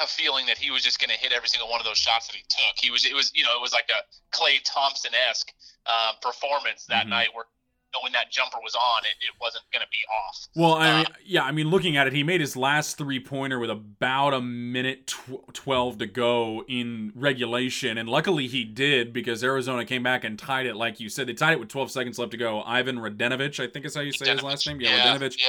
a 0.01 0.07
feeling 0.07 0.47
that 0.47 0.57
he 0.59 0.71
was 0.71 0.85
just 0.85 1.01
going 1.01 1.11
to 1.11 1.17
hit 1.17 1.33
every 1.33 1.49
single 1.49 1.69
one 1.69 1.81
of 1.81 1.85
those 1.87 1.99
shots 1.99 2.29
that 2.29 2.37
he 2.37 2.45
took. 2.49 2.77
He 2.81 2.91
was 2.91 3.05
it 3.05 3.15
was 3.15 3.33
you 3.35 3.43
know 3.43 3.51
it 3.57 3.61
was 3.61 3.73
like 3.73 3.89
a 3.91 4.37
Klay 4.37 4.61
Thompson 4.63 5.11
esque 5.29 5.53
uh, 5.87 6.13
performance 6.23 6.87
that 6.87 7.07
Mhm. 7.07 7.11
night 7.11 7.29
where 7.35 7.47
know, 7.95 8.01
when 8.03 8.13
that 8.13 8.31
jumper 8.31 8.59
was 8.63 8.75
on, 8.75 9.03
it, 9.05 9.17
it 9.25 9.33
wasn't 9.41 9.65
going 9.73 9.83
to 9.83 9.89
be 9.91 9.99
off. 10.27 10.47
Well, 10.55 10.75
I 10.75 10.89
Uh, 10.91 10.97
mean, 10.99 11.07
yeah, 11.25 11.43
I 11.45 11.53
mean, 11.53 11.69
looking 11.69 11.97
at 11.97 12.07
it, 12.07 12.13
he 12.13 12.23
made 12.23 12.41
his 12.41 12.57
last 12.57 12.99
three 12.99 13.21
pointer 13.21 13.59
with 13.59 13.71
about 13.71 14.35
a 14.35 14.41
minute 14.41 15.07
tw- 15.07 15.53
12 15.55 15.99
to 15.99 16.07
go 16.07 16.65
in 16.69 17.13
regulation. 17.15 17.97
And 17.99 18.09
luckily 18.09 18.47
he 18.47 18.65
did 18.65 19.13
because 19.13 19.43
Arizona 19.43 19.85
came 19.85 20.03
back 20.03 20.25
and 20.25 20.39
tied 20.39 20.67
it, 20.67 20.77
like 20.77 21.01
you 21.01 21.09
said. 21.09 21.27
They 21.27 21.35
tied 21.35 21.53
it 21.53 21.61
with 21.61 21.69
12 21.69 21.91
seconds 21.91 22.19
left 22.19 22.33
to 22.33 22.37
go. 22.37 22.63
Ivan 22.63 22.99
Radenovic, 22.99 23.59
I 23.63 23.69
think 23.71 23.87
is 23.87 23.95
how 23.95 24.03
you 24.03 24.13
say 24.13 24.31
his 24.31 24.43
last 24.43 24.67
name. 24.67 24.81
Yeah, 24.81 24.97
yeah, 24.97 25.17
Radenovic 25.17 25.39
yeah. 25.39 25.47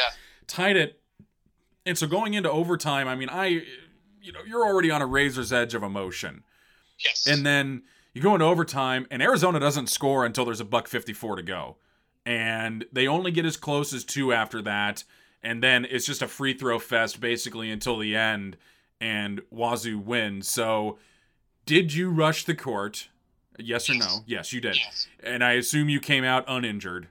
tied 0.48 0.78
it. 0.78 1.00
And 1.86 1.98
so 1.98 2.08
going 2.08 2.34
into 2.36 2.52
overtime, 2.52 3.08
I 3.08 3.16
mean, 3.16 3.30
I, 3.30 3.64
you 4.22 4.32
know, 4.32 4.40
you're 4.48 4.66
already 4.66 4.92
on 4.92 5.02
a 5.02 5.06
razor's 5.06 5.52
edge 5.52 5.74
of 5.74 5.84
emotion. 5.84 6.44
Yes. 7.04 7.26
And 7.28 7.46
then 7.46 7.84
you 8.14 8.22
go 8.22 8.34
into 8.36 8.46
overtime, 8.46 9.08
and 9.10 9.22
Arizona 9.22 9.60
doesn't 9.60 9.88
score 9.88 10.26
until 10.26 10.46
there's 10.46 10.60
a 10.60 10.66
buck 10.66 10.88
54 10.88 11.38
to 11.38 11.42
go. 11.44 11.78
And 12.30 12.86
they 12.94 13.08
only 13.08 13.32
get 13.32 13.48
as 13.48 13.58
close 13.58 13.92
as 13.92 14.04
two 14.04 14.32
after 14.32 14.62
that. 14.62 15.04
And 15.42 15.64
then 15.64 15.84
it's 15.90 16.06
just 16.06 16.22
a 16.22 16.28
free 16.28 16.54
throw 16.54 16.78
fest 16.78 17.20
basically 17.20 17.72
until 17.72 17.98
the 17.98 18.16
end, 18.16 18.56
and 19.02 19.42
Wazoo 19.50 19.98
wins. 19.98 20.48
So, 20.48 21.00
did 21.66 21.92
you 21.92 22.12
rush 22.12 22.46
the 22.46 22.54
court? 22.54 23.08
Yes 23.58 23.90
or 23.90 23.96
no? 23.96 24.20
Yes, 24.28 24.54
you 24.54 24.62
did. 24.62 24.76
yes. 24.76 25.08
And 25.24 25.44
I 25.44 25.54
assume 25.54 25.90
you 25.90 26.00
came 26.00 26.24
out 26.24 26.46
uninjured. 26.48 27.08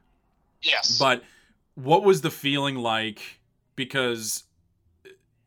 Yes. 0.63 0.97
But 1.01 1.25
what 1.75 2.05
was 2.05 2.21
the 2.21 2.31
feeling 2.31 2.77
like? 2.77 3.41
Because 3.75 4.45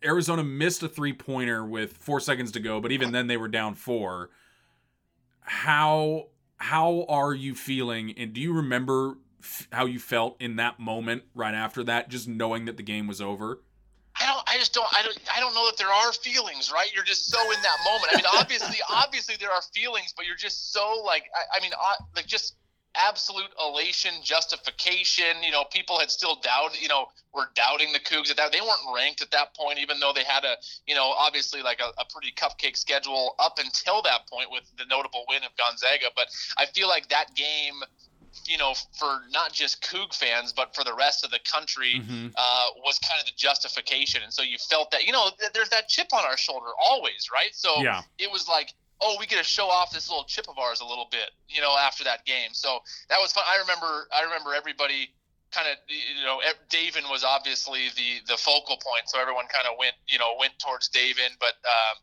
Arizona 0.03 0.43
missed 0.43 0.83
a 0.83 0.89
three 0.89 1.13
pointer 1.13 1.63
with 1.63 1.95
four 1.95 2.19
seconds 2.19 2.51
to 2.51 2.59
go, 2.59 2.81
but 2.81 2.91
even 2.91 3.13
then 3.13 3.27
they 3.27 3.37
were 3.37 3.47
down 3.47 3.75
four. 3.75 4.31
How 5.39 6.27
how 6.57 7.05
are 7.07 7.33
you 7.33 7.55
feeling? 7.55 8.13
And 8.17 8.33
do 8.33 8.41
you 8.41 8.51
remember 8.51 9.15
how 9.71 9.85
you 9.85 9.99
felt 9.99 10.41
in 10.41 10.57
that 10.57 10.79
moment 10.79 11.23
right 11.33 11.55
after 11.55 11.83
that, 11.85 12.09
just 12.09 12.27
knowing 12.27 12.65
that 12.65 12.77
the 12.77 12.83
game 12.83 13.07
was 13.07 13.21
over? 13.21 13.61
I 14.19 14.25
don't. 14.25 14.43
I 14.47 14.57
just 14.57 14.73
don't. 14.73 14.87
I 14.91 15.03
don't. 15.03 15.17
I 15.35 15.39
don't 15.39 15.53
know 15.53 15.65
that 15.67 15.77
there 15.77 15.91
are 15.91 16.11
feelings, 16.13 16.71
right? 16.71 16.93
You're 16.93 17.03
just 17.03 17.29
so 17.29 17.39
in 17.51 17.61
that 17.61 17.77
moment. 17.85 18.11
I 18.11 18.15
mean, 18.17 18.25
obviously, 18.39 18.77
obviously 18.89 19.35
there 19.39 19.51
are 19.51 19.61
feelings, 19.73 20.13
but 20.15 20.25
you're 20.25 20.35
just 20.35 20.73
so 20.73 21.01
like. 21.05 21.23
I, 21.35 21.57
I 21.57 21.61
mean, 21.61 21.71
uh, 21.73 22.03
like 22.15 22.27
just 22.27 22.55
absolute 22.95 23.49
elation, 23.65 24.11
justification. 24.21 25.41
You 25.41 25.51
know, 25.51 25.63
people 25.71 25.97
had 25.97 26.11
still 26.11 26.35
doubted. 26.41 26.81
You 26.81 26.89
know, 26.89 27.07
were 27.33 27.49
doubting 27.55 27.93
the 27.93 27.99
Cougs 27.99 28.29
at 28.29 28.37
that. 28.37 28.51
They 28.51 28.59
weren't 28.59 28.83
ranked 28.93 29.21
at 29.21 29.31
that 29.31 29.55
point, 29.55 29.79
even 29.79 29.99
though 29.99 30.11
they 30.13 30.23
had 30.23 30.43
a. 30.43 30.55
You 30.85 30.95
know, 30.95 31.13
obviously 31.17 31.61
like 31.61 31.79
a, 31.79 31.89
a 31.99 32.05
pretty 32.11 32.33
cupcake 32.33 32.75
schedule 32.75 33.35
up 33.39 33.59
until 33.59 34.01
that 34.03 34.27
point 34.29 34.51
with 34.51 34.63
the 34.77 34.85
notable 34.85 35.23
win 35.29 35.43
of 35.43 35.51
Gonzaga. 35.57 36.07
But 36.15 36.27
I 36.57 36.65
feel 36.65 36.89
like 36.89 37.09
that 37.09 37.33
game. 37.35 37.81
You 38.47 38.57
know, 38.57 38.73
for 38.97 39.19
not 39.31 39.51
just 39.53 39.81
Coug 39.83 40.13
fans, 40.13 40.53
but 40.53 40.73
for 40.75 40.83
the 40.83 40.93
rest 40.93 41.23
of 41.25 41.31
the 41.31 41.39
country, 41.39 41.95
Mm-hmm. 42.01 42.27
uh, 42.37 42.65
was 42.85 42.97
kind 42.99 43.19
of 43.19 43.25
the 43.25 43.33
justification. 43.35 44.21
And 44.23 44.31
so 44.33 44.41
you 44.41 44.57
felt 44.57 44.91
that, 44.91 45.05
you 45.05 45.11
know, 45.11 45.29
th- 45.39 45.51
there's 45.53 45.69
that 45.69 45.87
chip 45.89 46.07
on 46.13 46.23
our 46.23 46.37
shoulder 46.37 46.67
always, 46.81 47.27
right? 47.33 47.53
So 47.53 47.81
Yeah. 47.81 48.01
it 48.17 48.31
was 48.31 48.47
like, 48.47 48.73
oh, 49.01 49.15
we 49.19 49.25
get 49.25 49.37
to 49.37 49.43
show 49.43 49.67
off 49.67 49.91
this 49.91 50.09
little 50.09 50.23
chip 50.25 50.47
of 50.47 50.57
ours 50.59 50.79
a 50.79 50.85
little 50.85 51.07
bit, 51.11 51.31
you 51.49 51.59
know, 51.61 51.75
after 51.77 52.03
that 52.05 52.23
game. 52.25 52.49
So 52.53 52.79
that 53.09 53.17
was 53.19 53.33
fun. 53.33 53.43
I 53.47 53.59
remember, 53.59 54.07
I 54.15 54.23
remember 54.23 54.53
everybody 54.53 55.09
kind 55.51 55.67
of, 55.67 55.77
you 55.87 56.25
know, 56.25 56.39
Davin 56.69 57.09
was 57.09 57.23
obviously 57.23 57.89
the 57.95 58.21
the 58.27 58.37
focal 58.37 58.77
point, 58.77 59.07
so 59.07 59.19
everyone 59.19 59.45
kind 59.51 59.67
of 59.67 59.77
went, 59.77 59.95
you 60.07 60.19
know, 60.19 60.35
went 60.39 60.53
towards 60.59 60.89
Davin. 60.89 61.35
But, 61.39 61.55
um, 61.65 61.95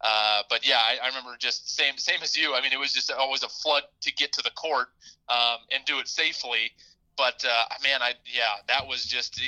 uh, 0.00 0.42
but 0.50 0.66
yeah, 0.66 0.78
I, 0.78 0.98
I 1.02 1.08
remember 1.08 1.36
just 1.38 1.74
same 1.74 1.96
same 1.96 2.22
as 2.22 2.36
you. 2.36 2.54
I 2.54 2.60
mean, 2.60 2.72
it 2.72 2.78
was 2.78 2.92
just 2.92 3.10
always 3.10 3.42
a 3.42 3.48
flood 3.48 3.84
to 4.02 4.12
get 4.12 4.32
to 4.32 4.42
the 4.42 4.50
court 4.50 4.88
um, 5.28 5.58
and 5.72 5.84
do 5.84 5.98
it 5.98 6.08
safely. 6.08 6.72
But 7.16 7.44
uh, 7.44 7.64
man, 7.82 8.02
I 8.02 8.14
yeah, 8.26 8.60
that 8.68 8.86
was 8.86 9.04
just 9.04 9.40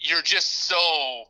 you're 0.00 0.22
just 0.22 0.66
so 0.68 1.24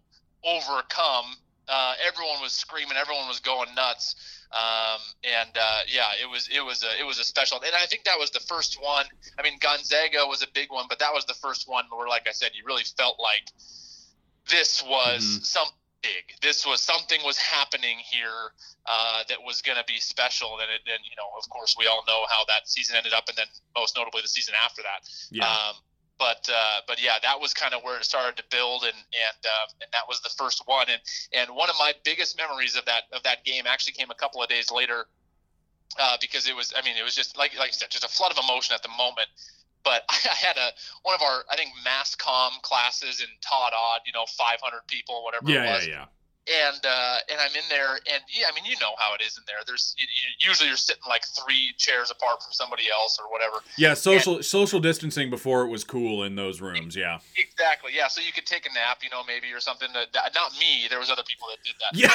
overcome. 0.44 1.36
Uh, 1.68 1.94
everyone 2.06 2.40
was 2.42 2.52
screaming, 2.52 2.96
everyone 2.96 3.28
was 3.28 3.40
going 3.40 3.74
nuts. 3.74 4.16
Um, 4.52 5.00
and 5.24 5.56
uh, 5.56 5.80
yeah, 5.88 6.12
it 6.20 6.28
was 6.28 6.48
it 6.52 6.60
was 6.60 6.82
a 6.82 7.00
it 7.00 7.06
was 7.06 7.18
a 7.18 7.24
special, 7.24 7.56
and 7.64 7.72
I 7.74 7.86
think 7.86 8.04
that 8.04 8.18
was 8.18 8.30
the 8.30 8.40
first 8.40 8.76
one. 8.82 9.06
I 9.38 9.42
mean, 9.42 9.58
Gonzaga 9.58 10.26
was 10.26 10.42
a 10.42 10.46
big 10.52 10.70
one, 10.70 10.86
but 10.90 10.98
that 10.98 11.14
was 11.14 11.24
the 11.24 11.34
first 11.34 11.68
one 11.68 11.84
where, 11.90 12.06
like 12.06 12.28
I 12.28 12.32
said, 12.32 12.50
you 12.54 12.64
really 12.66 12.84
felt 12.84 13.18
like 13.18 13.48
this 14.50 14.82
was 14.82 15.24
mm-hmm. 15.24 15.42
something 15.42 15.76
big. 16.02 16.36
This 16.42 16.66
was 16.66 16.82
something 16.82 17.20
was 17.24 17.38
happening 17.38 17.96
here 18.04 18.52
uh, 18.84 19.22
that 19.28 19.38
was 19.40 19.62
going 19.62 19.78
to 19.78 19.84
be 19.86 20.00
special. 20.00 20.58
And, 20.60 20.68
it, 20.68 20.82
and 20.90 21.00
you 21.08 21.16
know, 21.16 21.30
of 21.38 21.48
course, 21.48 21.76
we 21.78 21.86
all 21.86 22.04
know 22.06 22.26
how 22.28 22.44
that 22.48 22.68
season 22.68 22.96
ended 22.96 23.14
up, 23.14 23.24
and 23.28 23.38
then 23.38 23.46
most 23.74 23.96
notably 23.96 24.20
the 24.20 24.28
season 24.28 24.54
after 24.62 24.82
that. 24.82 25.08
Yeah. 25.30 25.46
Um, 25.46 25.76
but 26.22 26.48
uh, 26.48 26.80
but 26.86 27.02
yeah, 27.02 27.18
that 27.20 27.40
was 27.40 27.52
kind 27.52 27.74
of 27.74 27.82
where 27.82 27.98
it 27.98 28.04
started 28.04 28.36
to 28.36 28.44
build, 28.48 28.84
and 28.84 28.94
and 28.94 29.40
uh, 29.42 29.66
and 29.82 29.90
that 29.92 30.06
was 30.06 30.20
the 30.20 30.30
first 30.38 30.62
one. 30.66 30.86
And 30.88 31.00
and 31.34 31.56
one 31.56 31.68
of 31.68 31.74
my 31.80 31.94
biggest 32.04 32.38
memories 32.38 32.76
of 32.76 32.84
that 32.84 33.10
of 33.12 33.24
that 33.24 33.44
game 33.44 33.64
actually 33.66 33.94
came 33.94 34.08
a 34.12 34.14
couple 34.14 34.40
of 34.40 34.48
days 34.48 34.70
later, 34.70 35.06
uh, 35.98 36.16
because 36.20 36.46
it 36.48 36.54
was 36.54 36.72
I 36.78 36.82
mean 36.86 36.94
it 36.96 37.02
was 37.02 37.16
just 37.16 37.36
like 37.36 37.58
like 37.58 37.70
I 37.70 37.72
said, 37.72 37.90
just 37.90 38.04
a 38.04 38.08
flood 38.08 38.30
of 38.30 38.38
emotion 38.38 38.72
at 38.72 38.84
the 38.84 38.94
moment. 38.96 39.26
But 39.82 40.04
I 40.10 40.34
had 40.38 40.56
a 40.56 40.70
one 41.02 41.16
of 41.16 41.22
our 41.22 41.42
I 41.50 41.56
think 41.56 41.70
mass 41.84 42.14
comm 42.14 42.62
classes 42.62 43.20
in 43.20 43.26
Todd 43.40 43.72
Aud, 43.74 44.02
you 44.06 44.12
know, 44.12 44.24
500 44.26 44.86
people, 44.86 45.24
whatever 45.24 45.50
yeah, 45.50 45.64
it 45.64 45.74
was. 45.74 45.86
Yeah, 45.88 45.92
yeah 45.92 46.04
and 46.50 46.80
uh, 46.84 47.16
and 47.30 47.38
I'm 47.38 47.54
in 47.54 47.62
there, 47.68 47.94
and 48.12 48.22
yeah, 48.26 48.46
I 48.50 48.54
mean, 48.54 48.64
you 48.64 48.74
know 48.80 48.94
how 48.98 49.14
it 49.14 49.22
is 49.22 49.38
in 49.38 49.44
there. 49.46 49.58
There's 49.64 49.94
you, 49.96 50.06
you, 50.10 50.48
usually 50.48 50.68
you're 50.68 50.76
sitting 50.76 51.02
like 51.08 51.22
three 51.24 51.72
chairs 51.78 52.10
apart 52.10 52.42
from 52.42 52.52
somebody 52.52 52.84
else 52.92 53.18
or 53.22 53.30
whatever. 53.30 53.62
Yeah, 53.78 53.94
social 53.94 54.36
and, 54.36 54.44
social 54.44 54.80
distancing 54.80 55.30
before 55.30 55.62
it 55.62 55.68
was 55.68 55.84
cool 55.84 56.24
in 56.24 56.34
those 56.34 56.60
rooms. 56.60 56.96
Yeah, 56.96 57.20
exactly. 57.36 57.92
Yeah, 57.94 58.08
so 58.08 58.20
you 58.20 58.32
could 58.32 58.46
take 58.46 58.66
a 58.66 58.72
nap, 58.74 58.98
you 59.04 59.10
know, 59.10 59.22
maybe 59.26 59.52
or 59.52 59.60
something. 59.60 59.88
That, 59.94 60.34
not 60.34 60.52
me. 60.58 60.86
There 60.90 60.98
was 60.98 61.10
other 61.10 61.22
people 61.22 61.46
that 61.54 61.62
did 61.62 61.78
that. 61.78 61.94
Yeah. 61.94 62.10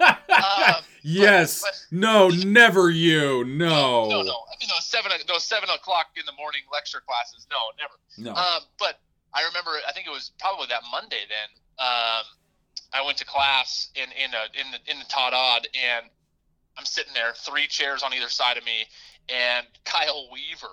Uh, 0.00 0.16
but, 0.26 0.76
um, 0.76 0.82
yes. 1.02 1.62
But, 1.62 1.70
but, 1.90 1.96
no, 1.96 2.28
never 2.28 2.90
you. 2.90 3.44
No. 3.44 4.08
No, 4.08 4.22
no. 4.22 4.36
I 4.50 4.58
mean, 4.58 4.70
those 4.74 4.86
seven 4.86 5.12
those 5.28 5.44
seven 5.44 5.70
o'clock 5.70 6.08
in 6.16 6.26
the 6.26 6.34
morning 6.36 6.62
lecture 6.72 7.02
classes. 7.06 7.46
No, 7.48 7.58
never. 7.78 7.94
No. 8.18 8.34
Um, 8.34 8.62
but 8.80 8.98
I 9.32 9.46
remember. 9.46 9.70
I 9.86 9.92
think 9.92 10.08
it 10.08 10.10
was 10.10 10.32
probably 10.40 10.66
that 10.70 10.82
Monday 10.90 11.22
then. 11.30 11.48
Um, 11.78 12.26
I 12.92 13.04
went 13.04 13.18
to 13.18 13.24
class 13.24 13.90
in 13.94 14.08
in 14.12 14.30
a, 14.32 14.60
in 14.60 14.70
the 14.72 14.90
in 14.90 14.98
the 14.98 15.04
Todd 15.06 15.32
Aud, 15.34 15.68
and 15.74 16.06
I'm 16.76 16.84
sitting 16.84 17.12
there, 17.14 17.32
three 17.34 17.66
chairs 17.66 18.02
on 18.02 18.14
either 18.14 18.28
side 18.28 18.56
of 18.56 18.64
me, 18.64 18.84
and 19.28 19.66
Kyle 19.84 20.28
Weaver 20.32 20.72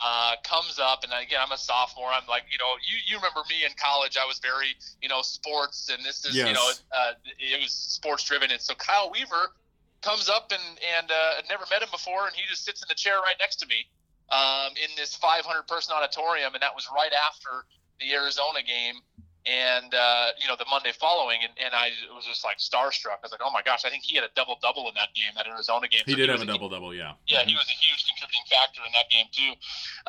uh, 0.00 0.34
comes 0.42 0.78
up, 0.78 1.04
and 1.04 1.12
again, 1.12 1.40
I'm 1.42 1.52
a 1.52 1.58
sophomore. 1.58 2.08
I'm 2.08 2.26
like, 2.28 2.42
you 2.50 2.58
know, 2.58 2.74
you 2.82 2.98
you 3.06 3.16
remember 3.16 3.40
me 3.48 3.64
in 3.64 3.72
college? 3.80 4.16
I 4.20 4.26
was 4.26 4.38
very, 4.38 4.74
you 5.00 5.08
know, 5.08 5.22
sports, 5.22 5.90
and 5.92 6.04
this 6.04 6.24
is, 6.24 6.34
yes. 6.34 6.48
you 6.48 6.54
know, 6.54 6.70
uh, 6.92 7.12
it 7.38 7.60
was 7.62 7.72
sports 7.72 8.24
driven, 8.24 8.50
and 8.50 8.60
so 8.60 8.74
Kyle 8.74 9.10
Weaver 9.10 9.54
comes 10.02 10.28
up 10.28 10.52
and 10.52 10.78
and 10.98 11.10
uh, 11.10 11.42
never 11.48 11.64
met 11.70 11.82
him 11.82 11.88
before, 11.90 12.26
and 12.26 12.34
he 12.34 12.42
just 12.48 12.64
sits 12.64 12.82
in 12.82 12.86
the 12.88 12.94
chair 12.94 13.16
right 13.20 13.36
next 13.38 13.56
to 13.56 13.66
me 13.66 13.86
um, 14.30 14.72
in 14.76 14.90
this 14.96 15.14
500 15.14 15.66
person 15.68 15.94
auditorium, 15.94 16.54
and 16.54 16.62
that 16.62 16.74
was 16.74 16.88
right 16.94 17.12
after 17.12 17.64
the 18.00 18.12
Arizona 18.12 18.62
game 18.66 19.00
and 19.46 19.92
uh, 19.92 20.32
you 20.40 20.48
know 20.48 20.56
the 20.56 20.64
Monday 20.70 20.92
following, 20.92 21.38
and, 21.44 21.52
and 21.60 21.74
I 21.74 21.92
was 22.14 22.24
just 22.24 22.44
like 22.44 22.58
starstruck. 22.58 23.20
I 23.20 23.28
was 23.28 23.32
like, 23.32 23.44
oh 23.44 23.52
my 23.52 23.62
gosh, 23.62 23.84
I 23.84 23.90
think 23.90 24.02
he 24.02 24.16
had 24.16 24.24
a 24.24 24.32
double 24.34 24.56
double 24.62 24.88
in 24.88 24.94
that 24.96 25.12
game, 25.12 25.32
that 25.36 25.46
Arizona 25.46 25.88
game. 25.88 26.00
He 26.06 26.12
so 26.12 26.16
did 26.16 26.28
he 26.28 26.32
have 26.32 26.40
a 26.40 26.48
double 26.48 26.68
double, 26.68 26.94
yeah. 26.94 27.12
Yeah, 27.28 27.40
mm-hmm. 27.40 27.48
he 27.48 27.54
was 27.54 27.68
a 27.68 27.76
huge 27.76 28.08
contributing 28.08 28.44
factor 28.48 28.80
in 28.80 28.92
that 28.96 29.08
game 29.12 29.28
too. 29.32 29.52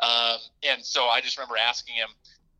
Um, 0.00 0.38
and 0.64 0.80
so 0.80 1.12
I 1.12 1.20
just 1.20 1.36
remember 1.36 1.60
asking 1.60 2.00
him, 2.00 2.08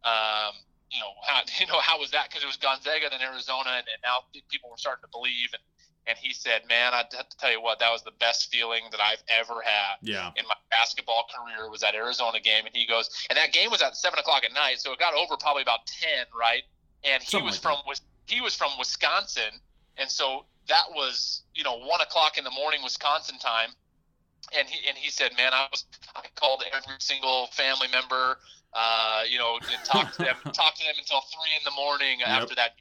um, 0.04 0.52
you 0.92 1.00
know, 1.00 1.16
how 1.24 1.40
you 1.60 1.66
know 1.66 1.80
how 1.80 1.98
was 1.98 2.12
that? 2.12 2.28
Because 2.28 2.44
it 2.44 2.50
was 2.50 2.60
Gonzaga 2.60 3.08
then 3.08 3.24
Arizona, 3.24 3.80
and, 3.80 3.88
and 3.88 4.00
now 4.04 4.28
people 4.52 4.68
were 4.68 4.80
starting 4.80 5.02
to 5.02 5.12
believe. 5.12 5.56
And 5.56 5.64
and 6.07 6.16
he 6.19 6.33
said, 6.33 6.62
"Man, 6.69 6.95
I 6.95 6.99
have 6.99 7.29
to 7.29 7.37
tell 7.38 7.51
you 7.51 7.61
what, 7.61 7.79
that 7.81 7.90
was 7.90 8.03
the 8.03 8.12
best 8.12 8.51
feeling 8.51 8.83
that 8.90 9.01
I've 9.01 9.23
ever 9.29 9.61
had 9.62 9.97
yeah. 10.03 10.31
in 10.37 10.47
my 10.47 10.55
basketball 10.71 11.27
career 11.35 11.71
was 11.71 11.81
that 11.81 11.95
Arizona 11.95 12.40
game." 12.40 12.66
And 12.66 12.75
he 12.75 12.87
goes, 12.87 13.11
and 13.29 13.37
that 13.37 13.53
game 13.53 13.71
was 13.71 13.83
at 13.83 13.97
seven 13.97 14.19
o'clock 14.19 14.45
at 14.45 14.53
night, 14.53 14.79
so 14.79 14.92
it 14.92 14.99
got 14.99 15.14
over 15.14 15.37
probably 15.37 15.62
about 15.62 15.87
ten, 15.87 16.27
right? 16.38 16.62
And 17.05 17.23
he 17.23 17.31
Something 17.31 17.47
was 17.47 17.55
like 17.57 17.62
from 17.62 17.79
that. 17.87 18.01
he 18.27 18.40
was 18.40 18.55
from 18.55 18.71
Wisconsin, 18.79 19.61
and 19.97 20.11
so 20.11 20.45
that 20.69 20.90
was 20.90 21.42
you 21.55 21.64
know 21.64 21.79
one 21.79 22.01
o'clock 22.01 22.38
in 22.38 22.45
the 22.45 22.51
morning 22.51 22.81
Wisconsin 22.83 23.38
time. 23.38 23.71
And 24.57 24.69
he 24.69 24.88
and 24.88 24.97
he 24.97 25.11
said, 25.11 25.33
"Man, 25.37 25.53
I 25.53 25.66
was 25.73 25.85
I 26.14 26.23
called 26.37 26.62
every 26.73 26.95
single 27.01 27.49
family 27.49 27.88
member, 27.88 28.38
uh, 28.73 29.23
you 29.29 29.38
know, 29.38 29.57
and 29.57 29.85
talked 29.85 30.14
to 30.19 30.25
them, 30.25 30.37
talked 30.53 30.79
to 30.79 30.85
them 30.85 30.95
until 30.99 31.21
three 31.23 31.57
in 31.57 31.64
the 31.64 31.73
morning 31.73 32.21
yep. 32.21 32.29
after 32.29 32.55
that 32.55 32.77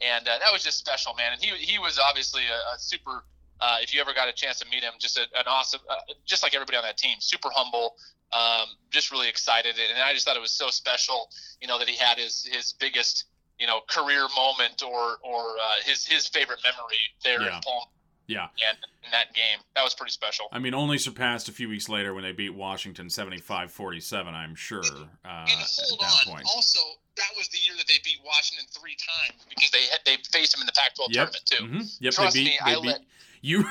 and 0.00 0.26
uh, 0.26 0.38
that 0.38 0.52
was 0.52 0.62
just 0.62 0.78
special, 0.78 1.14
man. 1.14 1.32
And 1.32 1.42
he 1.42 1.50
he 1.56 1.78
was 1.78 1.98
obviously 1.98 2.42
a, 2.46 2.74
a 2.74 2.78
super. 2.78 3.24
Uh, 3.60 3.78
if 3.82 3.92
you 3.92 4.00
ever 4.00 4.14
got 4.14 4.28
a 4.28 4.32
chance 4.32 4.60
to 4.60 4.66
meet 4.70 4.84
him, 4.84 4.92
just 5.00 5.18
a, 5.18 5.22
an 5.22 5.42
awesome, 5.48 5.80
uh, 5.90 5.96
just 6.24 6.44
like 6.44 6.54
everybody 6.54 6.76
on 6.76 6.84
that 6.84 6.96
team, 6.96 7.16
super 7.18 7.48
humble, 7.52 7.96
um, 8.32 8.68
just 8.90 9.10
really 9.10 9.28
excited, 9.28 9.74
and 9.76 10.00
I 10.00 10.12
just 10.12 10.24
thought 10.24 10.36
it 10.36 10.40
was 10.40 10.52
so 10.52 10.70
special, 10.70 11.28
you 11.60 11.66
know, 11.66 11.76
that 11.78 11.88
he 11.88 11.96
had 11.96 12.18
his 12.18 12.44
his 12.44 12.72
biggest, 12.74 13.24
you 13.58 13.66
know, 13.66 13.80
career 13.88 14.28
moment 14.36 14.84
or 14.84 15.18
or 15.24 15.56
uh, 15.58 15.82
his 15.84 16.06
his 16.06 16.28
favorite 16.28 16.60
memory 16.62 17.02
there 17.24 17.42
yeah. 17.42 17.56
in 17.56 17.62
Palm 17.62 17.82
yeah. 18.28 18.48
And 18.68 18.78
in 19.04 19.10
that 19.10 19.34
game, 19.34 19.58
that 19.74 19.82
was 19.82 19.94
pretty 19.94 20.12
special. 20.12 20.46
I 20.52 20.58
mean, 20.58 20.74
only 20.74 20.98
surpassed 20.98 21.48
a 21.48 21.52
few 21.52 21.68
weeks 21.68 21.88
later 21.88 22.14
when 22.14 22.22
they 22.22 22.32
beat 22.32 22.54
Washington 22.54 23.06
75-47, 23.06 24.26
I'm 24.26 24.54
sure. 24.54 24.82
And, 24.84 25.08
uh, 25.24 25.46
and 25.48 25.50
hold 25.50 26.00
on. 26.02 26.34
Point. 26.34 26.46
Also, 26.54 26.80
that 27.16 27.30
was 27.36 27.48
the 27.48 27.58
year 27.66 27.74
that 27.76 27.86
they 27.88 27.98
beat 28.04 28.18
Washington 28.24 28.66
three 28.70 28.96
times 28.96 29.44
because 29.48 29.70
they 29.70 29.82
had, 29.90 30.00
they 30.04 30.16
faced 30.30 30.52
them 30.52 30.60
in 30.60 30.66
the 30.66 30.72
Pac-12 30.72 31.06
yep. 31.08 31.30
tournament 31.30 31.46
too. 31.46 31.64
Mm-hmm. 31.64 32.04
Yep, 32.04 32.12
Trust 32.12 32.34
they 32.34 32.40
beat, 32.40 32.44
me, 32.46 32.58
they 32.64 32.72
I 32.72 32.74
beat, 32.80 32.86
let. 32.86 33.00
You 33.40 33.64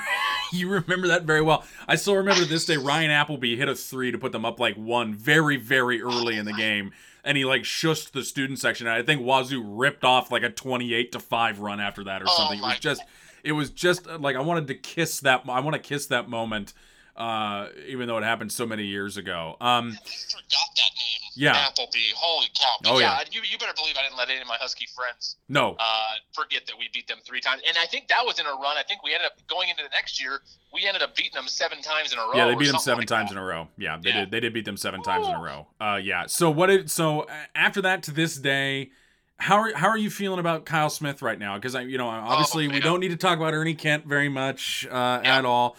you 0.50 0.70
remember 0.70 1.08
that 1.08 1.24
very 1.24 1.42
well. 1.42 1.62
I 1.86 1.96
still 1.96 2.16
remember 2.16 2.46
this 2.46 2.64
day. 2.64 2.78
Ryan 2.78 3.10
Appleby 3.10 3.54
hit 3.54 3.68
a 3.68 3.74
three 3.74 4.10
to 4.10 4.16
put 4.16 4.32
them 4.32 4.46
up 4.46 4.58
like 4.58 4.76
one 4.76 5.12
very 5.12 5.58
very 5.58 6.00
early 6.00 6.38
in 6.38 6.46
the 6.46 6.54
game, 6.54 6.92
and 7.22 7.36
he 7.36 7.44
like 7.44 7.64
shushed 7.64 8.12
the 8.12 8.24
student 8.24 8.58
section. 8.58 8.86
I 8.86 9.02
think 9.02 9.20
Wazzu 9.20 9.62
ripped 9.62 10.04
off 10.04 10.32
like 10.32 10.42
a 10.42 10.48
twenty-eight 10.48 11.12
to 11.12 11.20
five 11.20 11.60
run 11.60 11.80
after 11.80 12.02
that 12.04 12.22
or 12.22 12.26
oh 12.28 12.34
something. 12.34 12.60
It 12.60 12.62
was 12.62 12.78
just 12.78 13.02
it 13.42 13.52
was 13.52 13.70
just 13.70 14.06
uh, 14.06 14.18
like 14.18 14.36
I 14.36 14.40
wanted 14.40 14.66
to 14.68 14.74
kiss 14.74 15.20
that. 15.20 15.42
I 15.48 15.60
want 15.60 15.74
to 15.74 15.80
kiss 15.80 16.06
that 16.06 16.28
moment, 16.28 16.72
uh, 17.16 17.68
even 17.86 18.08
though 18.08 18.18
it 18.18 18.24
happened 18.24 18.52
so 18.52 18.66
many 18.66 18.84
years 18.84 19.16
ago. 19.16 19.56
Um, 19.60 19.96
I 20.04 20.10
forgot 20.30 20.68
that 20.76 20.90
name. 20.96 21.18
Yeah, 21.34 21.56
Appleby. 21.68 21.98
Holy 22.16 22.48
cow! 22.58 22.66
But 22.82 22.90
oh 22.90 22.98
yeah, 22.98 23.18
yeah. 23.18 23.24
You, 23.30 23.42
you 23.48 23.58
better 23.58 23.72
believe 23.76 23.94
I 23.96 24.02
didn't 24.02 24.18
let 24.18 24.28
any 24.28 24.40
of 24.40 24.48
my 24.48 24.56
Husky 24.60 24.86
friends. 24.86 25.36
No. 25.48 25.76
Uh, 25.78 25.84
forget 26.32 26.66
that 26.66 26.74
we 26.76 26.88
beat 26.92 27.06
them 27.06 27.18
three 27.24 27.40
times, 27.40 27.62
and 27.66 27.76
I 27.78 27.86
think 27.86 28.08
that 28.08 28.24
was 28.24 28.40
in 28.40 28.46
a 28.46 28.50
run. 28.50 28.76
I 28.76 28.82
think 28.82 29.04
we 29.04 29.14
ended 29.14 29.26
up 29.26 29.46
going 29.46 29.68
into 29.68 29.84
the 29.84 29.90
next 29.90 30.20
year. 30.20 30.40
We 30.74 30.86
ended 30.86 31.02
up 31.02 31.14
beating 31.14 31.34
them 31.34 31.46
seven 31.46 31.80
times 31.80 32.12
in 32.12 32.18
a 32.18 32.22
row. 32.22 32.32
Yeah, 32.34 32.46
they 32.46 32.56
beat 32.56 32.72
them 32.72 32.80
seven 32.80 33.02
like 33.02 33.08
times 33.08 33.30
that. 33.30 33.36
in 33.36 33.42
a 33.42 33.44
row. 33.44 33.68
Yeah, 33.78 33.98
they 34.02 34.10
yeah. 34.10 34.20
did. 34.20 34.30
They 34.32 34.40
did 34.40 34.52
beat 34.52 34.64
them 34.64 34.76
seven 34.76 35.02
times 35.02 35.28
in 35.28 35.34
a 35.34 35.40
row. 35.40 35.68
Uh, 35.80 36.00
yeah. 36.02 36.26
So 36.26 36.50
what? 36.50 36.66
Did, 36.66 36.90
so 36.90 37.26
after 37.54 37.80
that 37.82 38.02
to 38.04 38.10
this 38.10 38.36
day 38.36 38.90
how 39.38 39.56
are 39.56 39.72
how 39.74 39.88
are 39.88 39.96
you 39.96 40.10
feeling 40.10 40.40
about 40.40 40.64
Kyle 40.64 40.90
Smith 40.90 41.22
right 41.22 41.38
now? 41.38 41.54
Because 41.54 41.74
I, 41.74 41.82
you 41.82 41.96
know, 41.96 42.08
obviously 42.08 42.66
oh, 42.66 42.70
we 42.70 42.80
don't 42.80 43.00
need 43.00 43.10
to 43.10 43.16
talk 43.16 43.38
about 43.38 43.54
Ernie 43.54 43.74
Kent 43.74 44.04
very 44.04 44.28
much 44.28 44.86
uh, 44.90 45.20
yeah. 45.22 45.38
at 45.38 45.44
all. 45.44 45.76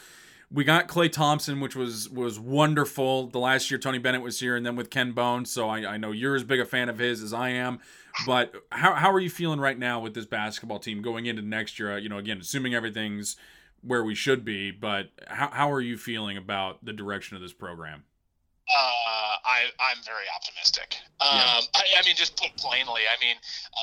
We 0.52 0.64
got 0.64 0.88
Klay 0.88 1.12
Thompson, 1.12 1.60
which 1.60 1.76
was 1.76 2.10
was 2.10 2.40
wonderful. 2.40 3.28
The 3.28 3.38
last 3.38 3.70
year 3.70 3.78
Tony 3.78 4.00
Bennett 4.00 4.22
was 4.22 4.40
here, 4.40 4.56
and 4.56 4.66
then 4.66 4.76
with 4.76 4.90
Ken 4.90 5.12
Bones. 5.12 5.52
So 5.52 5.70
I, 5.70 5.86
I 5.94 5.98
know 5.98 6.12
you're 6.12 6.36
as 6.36 6.44
big 6.44 6.60
a 6.60 6.66
fan 6.66 6.90
of 6.90 6.98
his 6.98 7.22
as 7.22 7.34
I 7.34 7.50
am. 7.50 7.80
But 8.26 8.54
how 8.72 8.96
how 8.96 9.12
are 9.12 9.20
you 9.20 9.30
feeling 9.30 9.60
right 9.60 9.78
now 9.78 10.00
with 10.00 10.14
this 10.14 10.26
basketball 10.26 10.80
team 10.80 11.02
going 11.02 11.26
into 11.26 11.42
next 11.42 11.80
year? 11.80 11.98
You 11.98 12.10
know, 12.10 12.18
again, 12.18 12.40
assuming 12.40 12.74
everything's 12.74 13.36
where 13.82 14.04
we 14.04 14.16
should 14.16 14.44
be, 14.44 14.72
but 14.72 15.10
how 15.28 15.50
how 15.52 15.72
are 15.72 15.82
you 15.82 15.98
feeling 15.98 16.38
about 16.38 16.84
the 16.84 16.94
direction 16.94 17.36
of 17.36 17.42
this 17.42 17.54
program? 17.54 18.04
Uh, 18.70 19.36
I 19.46 19.60
I'm 19.80 19.98
very 20.04 20.26
optimistic. 20.36 20.96
Um, 21.20 21.38
yeah. 21.38 21.60
I, 21.76 21.84
I, 22.00 22.06
mean, 22.06 22.16
just 22.16 22.38
put 22.38 22.56
plainly, 22.56 23.02
I 23.10 23.18
mean, 23.20 23.36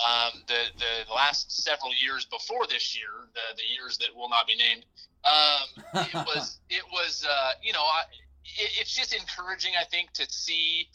um, 0.06 0.42
the 0.46 0.70
the 0.78 1.12
last 1.12 1.50
several 1.64 1.92
years 2.00 2.24
before 2.24 2.66
this 2.66 2.96
year, 2.96 3.10
the 3.34 3.56
the 3.56 3.64
years 3.74 3.98
that 3.98 4.14
will 4.14 4.28
not 4.28 4.46
be 4.46 4.56
named, 4.56 4.84
um, 5.24 5.84
it 6.06 6.14
was 6.26 6.60
it 6.70 6.84
was 6.92 7.26
uh, 7.28 7.52
you 7.62 7.72
know, 7.72 7.82
I, 7.82 8.02
it, 8.44 8.80
it's 8.80 8.94
just 8.94 9.12
encouraging, 9.12 9.72
I 9.80 9.84
think, 9.84 10.12
to 10.14 10.26
see 10.30 10.88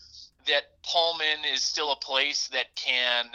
that 0.48 0.82
Pullman 0.84 1.46
is 1.54 1.62
still 1.62 1.92
a 1.92 1.98
place 1.98 2.48
that 2.54 2.74
can 2.76 3.26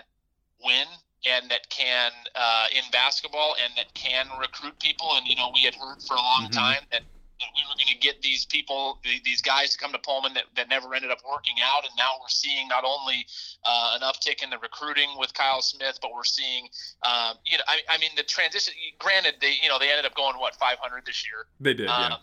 win 0.65 0.87
and 1.27 1.51
that 1.51 1.69
can 1.71 2.13
uh, 2.35 2.67
in 2.73 2.83
basketball 2.93 3.57
and 3.63 3.73
that 3.77 3.93
can 3.95 4.27
recruit 4.41 4.79
people. 4.79 5.15
And 5.15 5.27
you 5.27 5.37
know, 5.37 5.51
we 5.53 5.61
had 5.61 5.75
heard 5.75 6.03
for 6.03 6.15
a 6.15 6.21
long 6.21 6.49
Mhm. 6.49 6.53
time 6.53 6.87
that, 6.91 7.03
that 7.41 7.49
we 7.55 7.63
were 7.69 7.75
going 7.77 7.93
to 7.93 7.99
get 8.01 8.23
these 8.23 8.47
people, 8.47 8.99
these 9.25 9.43
guys 9.43 9.73
to 9.73 9.79
come 9.79 9.93
to 9.93 9.99
Pullman 9.99 10.33
that, 10.35 10.45
that 10.57 10.69
never 10.69 10.95
ended 10.95 11.11
up 11.11 11.19
working 11.31 11.57
out. 11.63 11.85
And 11.85 11.93
now 11.97 12.13
we're 12.21 12.29
seeing 12.29 12.67
not 12.69 12.85
only 12.85 13.27
uh, 13.65 13.99
an 13.99 14.01
uptick 14.01 14.43
in 14.43 14.49
the 14.51 14.59
recruiting 14.59 15.11
with 15.19 15.35
Kyle 15.35 15.61
Smith, 15.61 15.99
but 16.01 16.13
we're 16.15 16.25
seeing, 16.25 16.69
um, 17.05 17.37
you 17.45 17.59
know, 17.59 17.65
I, 17.69 17.81
I 17.91 17.99
mean, 17.99 18.11
the 18.17 18.23
transition. 18.23 18.73
Granted, 18.99 19.35
they 19.41 19.55
you 19.63 19.69
know 19.69 19.79
they 19.79 19.91
ended 19.91 20.07
up 20.07 20.15
going 20.15 20.39
what 20.39 20.55
500 20.57 21.05
this 21.05 21.25
year. 21.27 21.47
They 21.61 21.75
did, 21.75 21.87
yeah. 21.87 22.15
Um, 22.15 22.21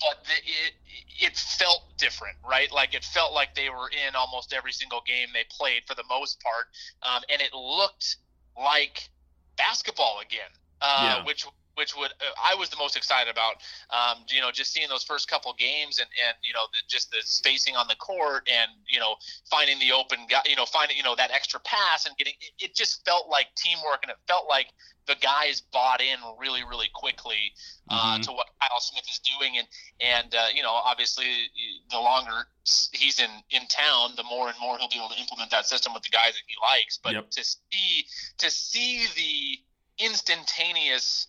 but 0.00 0.24
the, 0.24 0.34
it 0.34 0.74
it 1.18 1.36
felt 1.36 1.82
different, 1.98 2.36
right? 2.48 2.70
Like 2.72 2.94
it 2.94 3.04
felt 3.04 3.32
like 3.32 3.54
they 3.54 3.70
were 3.70 3.90
in 3.90 4.14
almost 4.14 4.52
every 4.52 4.72
single 4.72 5.02
game 5.06 5.28
they 5.34 5.44
played 5.50 5.82
for 5.86 5.94
the 5.94 6.04
most 6.08 6.40
part, 6.42 6.66
um, 7.02 7.22
and 7.32 7.42
it 7.42 7.52
looked 7.54 8.16
like 8.56 9.08
basketball 9.56 10.20
again, 10.20 10.50
uh, 10.80 11.18
Yeah. 11.18 11.24
which 11.24 11.46
which 11.74 11.96
would 11.96 12.10
uh, 12.20 12.34
I 12.42 12.54
was 12.54 12.68
the 12.68 12.76
most 12.76 12.96
excited 12.96 13.30
about. 13.30 13.56
Um, 13.90 14.24
you 14.28 14.40
know, 14.40 14.50
just 14.50 14.72
seeing 14.72 14.88
those 14.88 15.04
first 15.04 15.28
couple 15.28 15.52
games 15.54 15.98
and 15.98 16.08
and 16.26 16.36
you 16.42 16.52
know 16.52 16.66
the, 16.72 16.80
just 16.88 17.10
the 17.10 17.18
spacing 17.22 17.76
on 17.76 17.86
the 17.88 17.96
court 17.96 18.48
and 18.50 18.70
you 18.88 19.00
know 19.00 19.14
finding 19.50 19.78
the 19.78 19.92
open 19.92 20.26
guy, 20.28 20.42
you 20.48 20.56
know 20.56 20.66
finding 20.66 20.96
you 20.96 21.02
know 21.02 21.14
that 21.16 21.30
extra 21.30 21.60
pass 21.60 22.06
and 22.06 22.16
getting 22.16 22.34
it, 22.40 22.64
it 22.70 22.74
just 22.74 23.04
felt 23.04 23.28
like 23.28 23.46
teamwork 23.56 24.00
and 24.02 24.10
it 24.10 24.16
felt 24.28 24.48
like 24.48 24.68
the 25.06 25.16
guys 25.20 25.60
bought 25.72 26.00
in 26.00 26.16
really 26.38 26.62
really 26.64 26.88
quickly 26.94 27.52
uh, 27.88 28.18
Mhm. 28.18 28.22
to 28.22 28.32
what 28.32 28.46
Kyle 28.60 28.80
Smith 28.80 29.04
is 29.10 29.18
doing 29.18 29.58
and 29.58 29.66
and 30.00 30.34
uh, 30.34 30.46
you 30.54 30.62
know 30.62 30.70
obviously 30.70 31.26
the 31.90 31.98
longer 31.98 32.46
he's 32.92 33.18
in 33.18 33.30
in 33.50 33.66
town 33.66 34.12
the 34.16 34.22
more 34.22 34.48
and 34.48 34.56
more 34.60 34.78
he'll 34.78 34.88
be 34.88 34.96
able 34.96 35.08
to 35.08 35.18
implement 35.20 35.50
that 35.50 35.66
system 35.66 35.92
with 35.92 36.02
the 36.04 36.08
guys 36.10 36.34
that 36.34 36.42
he 36.46 36.54
likes 36.62 36.98
but 37.02 37.12
Yep. 37.14 37.30
to 37.30 37.44
see 37.44 38.06
to 38.38 38.50
see 38.50 39.06
the 39.16 40.04
instantaneous 40.04 41.26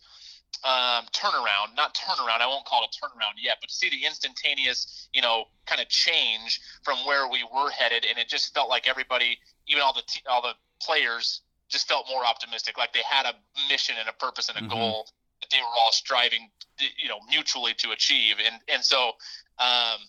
um, 0.64 1.06
turnaround, 1.12 1.74
not 1.76 1.94
turnaround, 1.94 2.40
I 2.40 2.46
won't 2.46 2.64
call 2.64 2.84
it 2.84 2.94
a 2.96 3.04
turnaround 3.04 3.34
yet, 3.42 3.58
but 3.60 3.70
see 3.70 3.90
the 3.90 4.04
instantaneous, 4.06 5.08
you 5.12 5.22
know, 5.22 5.44
kind 5.66 5.80
of 5.80 5.88
change 5.88 6.60
from 6.82 6.98
where 7.06 7.28
we 7.28 7.44
were 7.52 7.70
headed, 7.70 8.04
and 8.08 8.18
it 8.18 8.28
just 8.28 8.54
felt 8.54 8.68
like 8.68 8.86
everybody, 8.86 9.38
even 9.66 9.82
all 9.82 9.92
the 9.92 10.02
t- 10.06 10.22
all 10.28 10.42
the 10.42 10.54
players, 10.80 11.42
just 11.68 11.88
felt 11.88 12.06
more 12.08 12.24
optimistic, 12.24 12.78
like 12.78 12.92
they 12.92 13.02
had 13.08 13.26
a 13.26 13.34
mission 13.68 13.96
and 13.98 14.08
a 14.08 14.12
purpose 14.12 14.48
and 14.48 14.58
a 14.58 14.62
Mhm. 14.62 14.70
goal 14.70 15.08
that 15.40 15.50
they 15.50 15.58
were 15.58 15.74
all 15.82 15.92
striving, 15.92 16.50
you 16.98 17.08
know, 17.08 17.18
mutually 17.28 17.74
to 17.74 17.90
achieve, 17.92 18.36
and 18.44 18.60
and 18.68 18.84
so, 18.84 19.12
um, 19.58 20.00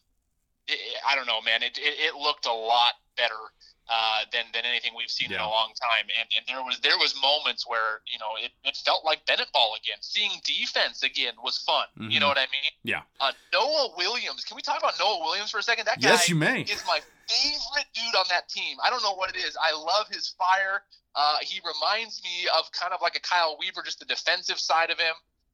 it, 0.68 0.80
I 1.08 1.16
don't 1.16 1.28
know, 1.28 1.42
man, 1.42 1.64
it, 1.64 1.78
it 1.78 2.00
it 2.00 2.16
looked 2.16 2.46
a 2.46 2.54
lot 2.54 2.94
better 3.18 3.36
uh, 3.90 4.26
than 4.32 4.46
than 4.54 4.66
anything 4.66 4.92
we've 4.98 5.10
seen 5.12 5.32
in 5.32 5.40
a 5.40 5.48
long 5.48 5.70
time. 5.80 6.08
And, 6.20 6.28
and 6.36 6.44
there 6.48 6.64
was 6.64 6.80
there 6.82 6.98
was 6.98 7.14
moments 7.22 7.68
where 7.68 8.02
you 8.12 8.18
know 8.20 8.34
it, 8.44 8.52
it 8.68 8.76
felt 8.78 9.06
like 9.06 9.26
Bennett 9.26 9.52
ball 9.54 9.76
again. 9.82 9.98
Seeing 10.02 10.32
defense 10.44 11.04
again 11.04 11.34
was 11.44 11.58
fun. 11.60 11.86
You 12.12 12.20
know 12.20 12.28
what 12.28 12.38
I 12.38 12.48
mean? 12.52 12.72
Yeah. 12.84 13.02
Uh, 13.20 13.32
Noah 13.54 13.90
Williams. 13.98 14.44
Can 14.44 14.56
we 14.56 14.62
talk 14.62 14.80
about 14.80 14.94
Noah 15.00 15.20
Williams 15.24 15.52
for 15.52 15.60
a 15.60 15.64
second? 15.64 15.86
That 15.86 16.02
guy 16.02 16.10
Yes, 16.10 16.30
you 16.30 16.36
may. 16.36 16.62
is 16.62 16.84
my 16.88 17.00
favorite 17.28 17.88
dude 17.94 18.16
on 18.16 18.26
that 18.30 18.50
team. 18.50 18.78
I 18.84 18.90
don't 18.90 19.04
know 19.04 19.14
what 19.16 19.30
it 19.30 19.38
is. 19.38 19.58
I 19.62 19.74
love 19.76 20.08
his 20.10 20.30
fire. 20.38 20.82
Uh, 21.16 21.38
he 21.42 21.62
reminds 21.66 22.22
me 22.24 22.48
of 22.58 22.72
kind 22.72 22.92
of 22.94 23.00
like 23.02 23.16
a 23.16 23.22
Kyle 23.22 23.56
Weaver, 23.60 23.82
just 23.84 24.00
the 24.00 24.06
defensive 24.06 24.60
side 24.60 24.90
of 24.90 25.00
him. 25.00 25.14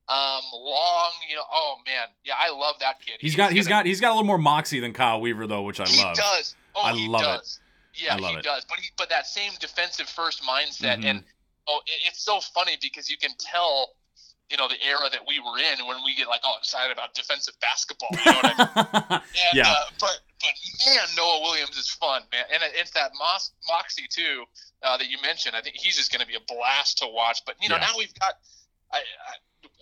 Um, 0.10 0.42
long, 0.54 1.12
you 1.30 1.36
know. 1.36 1.44
Oh 1.54 1.76
man, 1.86 2.08
yeah, 2.26 2.34
I 2.38 2.50
love 2.52 2.76
that 2.80 3.00
kid. 3.00 3.16
He's 3.20 3.36
got 3.36 3.52
he's 3.54 3.68
gonna- 3.68 3.82
got 3.82 3.86
he's 3.86 4.02
got 4.02 4.10
a 4.10 4.14
little 4.14 4.26
more 4.26 4.38
moxie 4.40 4.80
than 4.80 4.92
Kyle 4.94 5.22
Weaver 5.22 5.48
though, 5.48 5.62
which 5.62 5.80
I 5.80 5.84
love. 5.84 5.92
he 5.94 6.04
love. 6.04 6.16
does. 6.18 6.56
Oh, 6.76 6.82
I 6.82 6.94
he 6.94 7.08
love 7.08 7.22
it. 7.42 7.58
Yeah, 7.96 8.18
he 8.18 8.26
it. 8.38 8.44
does. 8.44 8.66
But 8.70 8.80
he, 8.80 8.90
but 8.98 9.10
that 9.10 9.28
same 9.28 9.52
defensive 9.60 10.08
first 10.08 10.42
mindset, 10.44 11.00
Mhm. 11.00 11.06
and 11.06 11.24
oh, 11.68 11.82
it, 11.86 12.00
it's 12.08 12.24
so 12.24 12.40
funny 12.40 12.78
because 12.82 13.10
you 13.10 13.18
can 13.18 13.32
tell, 13.40 13.96
you 14.50 14.58
know, 14.58 14.68
the 14.68 14.82
era 14.86 15.10
that 15.12 15.22
we 15.28 15.40
were 15.40 15.58
in 15.60 15.86
when 15.86 15.98
we 16.06 16.16
get 16.16 16.28
like 16.28 16.42
all 16.44 16.58
excited 16.58 16.92
about 16.92 17.14
defensive 17.14 17.54
basketball. 17.62 18.10
You 18.12 18.32
know 18.32 18.38
what 18.42 18.46
I 18.46 19.04
mean? 19.12 19.22
And, 19.22 19.54
Yeah. 19.54 19.70
Uh, 19.72 19.86
but 20.00 20.20
but 20.40 20.50
man, 20.88 21.04
Noah 21.16 21.42
Williams 21.42 21.78
is 21.78 21.90
fun, 21.90 22.24
man, 22.32 22.46
and 22.54 22.64
it- 22.64 22.74
it's 22.76 22.92
that 22.92 23.12
mos- 23.20 23.52
moxie 23.68 24.08
too 24.10 24.46
uh, 24.84 24.98
that 24.98 25.08
you 25.10 25.22
mentioned. 25.22 25.56
I 25.56 25.62
think 25.62 25.76
he's 25.76 25.96
just 25.98 26.12
going 26.12 26.22
to 26.22 26.28
be 26.28 26.36
a 26.36 26.40
blast 26.48 26.98
to 27.00 27.08
watch. 27.08 27.44
But 27.46 27.56
you 27.62 27.70
know, 27.70 27.76
Yeah. 27.76 27.82
now 27.92 27.98
we've 27.98 28.14
got. 28.20 28.34
I, 28.92 29.00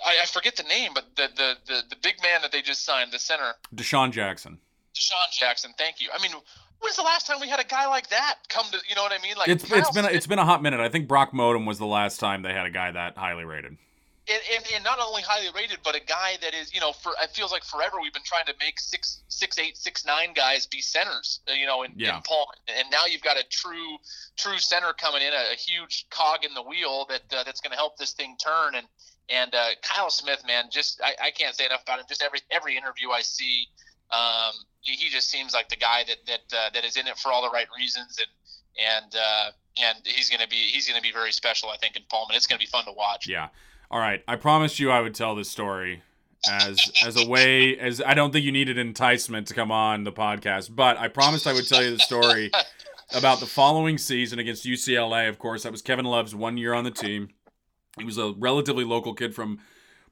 I, 0.05 0.22
I 0.22 0.26
forget 0.26 0.55
the 0.55 0.64
name, 0.64 0.91
but 0.93 1.16
the, 1.16 1.30
the, 1.36 1.55
the, 1.66 1.82
the 1.89 1.95
big 2.01 2.22
man 2.22 2.41
that 2.41 2.51
they 2.51 2.62
just 2.62 2.86
signed, 2.86 3.12
the 3.12 3.20
center, 3.20 3.53
Dishon 3.76 4.12
Jackson. 4.12 4.60
Dishon 4.93 5.32
Jackson. 5.32 5.74
Thank 5.78 5.99
you. 6.01 6.10
I 6.14 6.22
mean, 6.22 6.32
when's 6.82 6.95
the 6.95 7.01
last 7.03 7.27
time 7.27 7.38
we 7.39 7.47
had 7.49 7.59
a 7.59 7.63
guy 7.65 7.88
like 7.88 8.09
that 8.09 8.36
come 8.49 8.65
to? 8.71 8.77
You 8.88 8.95
know 8.95 9.03
what 9.03 9.11
I 9.11 9.21
mean? 9.21 9.36
Like 9.38 9.47
It's 9.49 9.63
it's 9.71 9.91
been 9.91 10.05
a, 10.05 10.09
it's 10.09 10.27
been 10.27 10.39
a 10.39 10.45
hot 10.45 10.61
minute. 10.61 10.80
I 10.80 10.89
think 10.89 11.07
Brock 11.07 11.32
Motum 11.34 11.65
was 11.65 11.77
the 11.80 11.86
last 11.88 12.19
time 12.19 12.41
they 12.41 12.53
had 12.53 12.65
a 12.65 12.71
guy 12.71 12.91
that 12.91 13.17
highly 13.17 13.45
rated. 13.45 13.77
and, 14.32 14.41
and, 14.55 14.63
and 14.75 14.84
not 14.84 14.99
only 14.99 15.21
highly 15.23 15.47
rated, 15.55 15.80
but 15.84 15.95
a 15.95 15.99
guy 15.99 16.38
that 16.41 16.53
is, 16.53 16.73
you 16.73 16.80
know, 16.80 16.91
for 16.93 17.13
it 17.21 17.32
feels 17.32 17.51
like 17.51 17.63
forever 17.63 17.97
we've 18.01 18.13
been 18.13 18.21
trying 18.23 18.45
to 18.45 18.53
make 18.59 18.80
six, 18.80 19.21
six, 19.27 19.57
eight, 19.57 19.75
six, 19.77 20.05
nine 20.05 20.34
guys 20.36 20.67
be 20.67 20.82
centers, 20.82 21.39
uh, 21.49 21.53
you 21.53 21.65
know, 21.65 21.82
in, 21.84 21.93
Yeah. 21.95 22.17
in 22.17 22.21
Pullman, 22.21 22.55
and 22.67 22.88
now 22.91 23.05
you've 23.07 23.23
got 23.23 23.38
a 23.38 23.43
true, 23.49 23.97
true 24.38 24.59
center 24.59 24.93
coming 24.93 25.21
in, 25.23 25.34
a, 25.34 25.53
a 25.53 25.55
huge 25.55 26.05
cog 26.11 26.45
in 26.45 26.53
the 26.53 26.61
wheel 26.61 27.05
that 27.09 27.21
uh, 27.36 27.43
that's 27.43 27.59
going 27.61 27.71
to 27.71 27.77
help 27.77 27.97
this 27.97 28.13
thing 28.13 28.36
turn. 28.43 28.75
And 28.75 28.86
and 29.32 29.53
uh, 29.53 29.69
Kyle 29.84 30.09
Smith, 30.09 30.43
man, 30.47 30.65
just 30.71 31.01
I, 31.03 31.13
I 31.25 31.32
can't 31.32 31.55
say 31.55 31.65
enough 31.65 31.84
about 31.84 31.99
him. 31.99 32.05
Just 32.07 32.21
every 32.23 32.39
every 32.51 32.77
interview 32.77 33.09
I 33.11 33.21
see, 33.21 33.67
um, 34.12 34.53
he, 34.82 35.10
just 35.10 35.30
seems 35.30 35.53
like 35.53 35.70
the 35.70 35.76
guy 35.76 36.03
that 36.07 36.18
that 36.28 36.57
uh, 36.57 36.70
that 36.74 36.86
is 36.86 36.97
in 36.97 37.07
it 37.07 37.18
for 37.18 37.32
all 37.32 37.41
the 37.41 37.49
right 37.49 37.68
reasons, 37.78 38.18
and 38.20 39.03
and 39.03 39.16
uh, 39.16 39.51
and 39.82 39.97
he's 40.05 40.30
to 40.30 40.47
be 40.47 40.55
he's 40.55 40.88
to 40.88 41.01
be 41.01 41.12
very 41.12 41.32
special, 41.32 41.70
I 41.70 41.78
think, 41.78 41.95
in 41.95 42.03
Pullman. 42.10 42.36
It's 42.36 42.47
to 42.47 42.66
be 42.66 42.66
fun 42.66 42.86
to 42.86 42.91
watch. 42.91 43.28
Yeah. 43.28 43.49
All 43.91 43.99
right. 43.99 44.24
I 44.28 44.36
promised 44.36 44.80
you 44.80 44.91
I 44.91 45.01
would 45.01 45.16
tell 45.16 45.36
this 45.36 45.49
story 45.49 46.03
as 46.49 46.91
as 47.05 47.22
a 47.22 47.28
way 47.28 47.78
as 47.78 48.01
I 48.01 48.14
don't 48.14 48.32
think 48.32 48.45
you 48.45 48.51
needed 48.51 48.78
enticement 48.78 49.47
to 49.47 49.53
come 49.53 49.72
on 49.72 50.03
the 50.03 50.12
podcast, 50.12 50.74
but 50.76 50.97
I 50.97 51.07
promised 51.07 51.47
I 51.47 51.53
would 51.53 51.68
tell 51.68 51.84
you 51.84 51.91
the 51.91 51.99
story 51.99 52.51
about 53.14 53.39
the 53.39 53.45
following 53.45 53.97
season 53.97 54.39
against 54.39 54.66
UCLA. 54.66 55.28
Of 55.30 55.39
course, 55.39 55.64
that 55.64 55.72
was 55.72 55.82
Kevin 55.82 56.05
Love's 56.05 56.36
one 56.36 56.57
year 56.57 56.74
on 56.74 56.84
the 56.84 56.91
team. 56.91 57.30
He 57.97 58.05
was 58.05 58.18
a 58.18 58.34
relatively 58.38 58.86
local 58.86 59.14
kid 59.14 59.36
from 59.36 59.60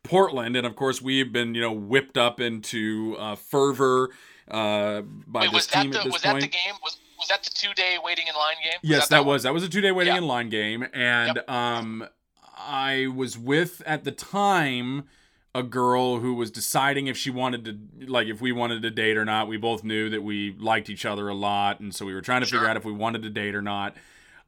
Portland, 0.08 0.56
and 0.56 0.66
of 0.66 0.76
course, 0.76 1.02
we've 1.02 1.32
been 1.32 1.54
you 1.56 1.62
know 1.62 1.72
whipped 1.72 2.18
up 2.18 2.40
into 2.40 3.16
uh, 3.20 3.36
fervor 3.36 4.10
uh, 4.50 5.02
by 5.02 5.42
Wait, 5.42 5.46
this 5.48 5.54
was 5.54 5.68
team 5.68 5.92
that 5.92 5.98
at 6.00 6.04
the 6.04 6.10
this 6.10 6.14
was 6.14 6.22
point. 6.22 6.36
that 6.36 6.42
the 6.42 6.48
game? 6.48 6.74
Was 6.84 6.98
was 7.20 7.28
that 7.30 7.44
the 7.44 7.50
two 7.50 7.74
day 7.74 7.98
waiting 8.04 8.28
in 8.28 8.36
line 8.36 8.56
game? 8.64 8.80
Yes, 8.84 9.08
that, 9.10 9.20
one? 9.20 9.28
was 9.36 9.44
that 9.44 9.54
was 9.54 9.64
a 9.64 9.70
two 9.70 9.82
day 9.82 9.92
waiting 9.92 10.14
Yeah. 10.14 10.20
in 10.20 10.28
line 10.28 10.50
game, 10.50 10.88
and 10.94 11.40
um, 11.50 12.08
I 12.58 13.08
was 13.14 13.38
with 13.38 13.82
at 13.86 14.04
the 14.04 14.12
time 14.12 15.04
a 15.56 15.64
girl 15.64 16.20
who 16.20 16.36
was 16.36 16.52
deciding 16.52 17.08
if 17.08 17.18
she 17.18 17.32
wanted 17.32 17.66
to 17.66 18.06
like 18.08 18.28
if 18.28 18.40
we 18.42 18.52
wanted 18.52 18.82
to 18.84 18.92
date 18.92 19.18
or 19.18 19.26
not. 19.26 19.48
We 19.48 19.58
both 19.58 19.84
knew 19.84 20.10
that 20.10 20.22
we 20.22 20.56
liked 20.60 20.90
each 20.90 21.06
other 21.06 21.28
a 21.28 21.34
lot, 21.34 21.80
and 21.80 21.94
so 21.96 22.06
we 22.06 22.14
were 22.14 22.22
trying 22.22 22.42
to 22.42 22.48
figure 22.48 22.68
out 22.68 22.78
if 22.78 22.86
we 22.86 22.92
wanted 22.92 23.24
to 23.24 23.30
date 23.30 23.56
or 23.56 23.62
not. 23.62 23.96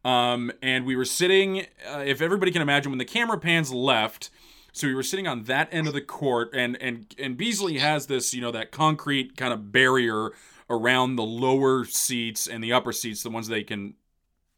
Um, 0.05 0.51
and 0.61 0.85
we 0.85 0.95
were 0.95 1.03
sitting, 1.03 1.65
uh, 1.91 2.03
if 2.05 2.21
everybody 2.21 2.51
can 2.51 2.61
imagine, 2.61 2.89
when 2.91 2.99
the 2.99 3.05
camera 3.05 3.37
pans 3.37 3.73
left. 3.73 4.29
So 4.71 4.87
we 4.87 4.95
were 4.95 5.03
sitting 5.03 5.27
on 5.27 5.43
that 5.43 5.69
end 5.71 5.87
of 5.87 5.93
the 5.93 6.01
court, 6.01 6.49
and 6.53 6.81
and 6.81 7.13
and 7.17 7.37
Beasley 7.37 7.79
has 7.79 8.07
this, 8.07 8.33
you 8.33 8.41
know, 8.41 8.51
that 8.51 8.71
concrete 8.71 9.35
kind 9.37 9.53
of 9.53 9.71
barrier 9.71 10.31
around 10.69 11.15
the 11.15 11.23
lower 11.23 11.85
seats 11.85 12.47
and 12.47 12.63
the 12.63 12.71
upper 12.71 12.91
seats, 12.91 13.23
the 13.23 13.29
ones 13.29 13.47
they 13.47 13.63
can 13.63 13.95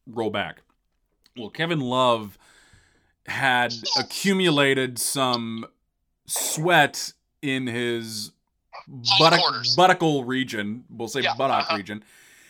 roll 0.05 0.29
back. 0.29 0.61
Well, 1.37 1.49
Kevin 1.49 1.79
Love 1.79 2.37
had 3.25 3.73
accumulated 3.97 4.99
some 4.99 5.65
sweat 6.25 7.13
in 7.41 7.67
his 7.67 8.31
buttock, 9.19 9.39
buttockle 9.77 10.27
region. 10.27 10.83
We'll 10.89 11.07
say 11.07 11.21
Yeah, 11.21 11.35
buttock 11.35 11.63
uh-huh. 11.63 11.77
region. 11.77 12.03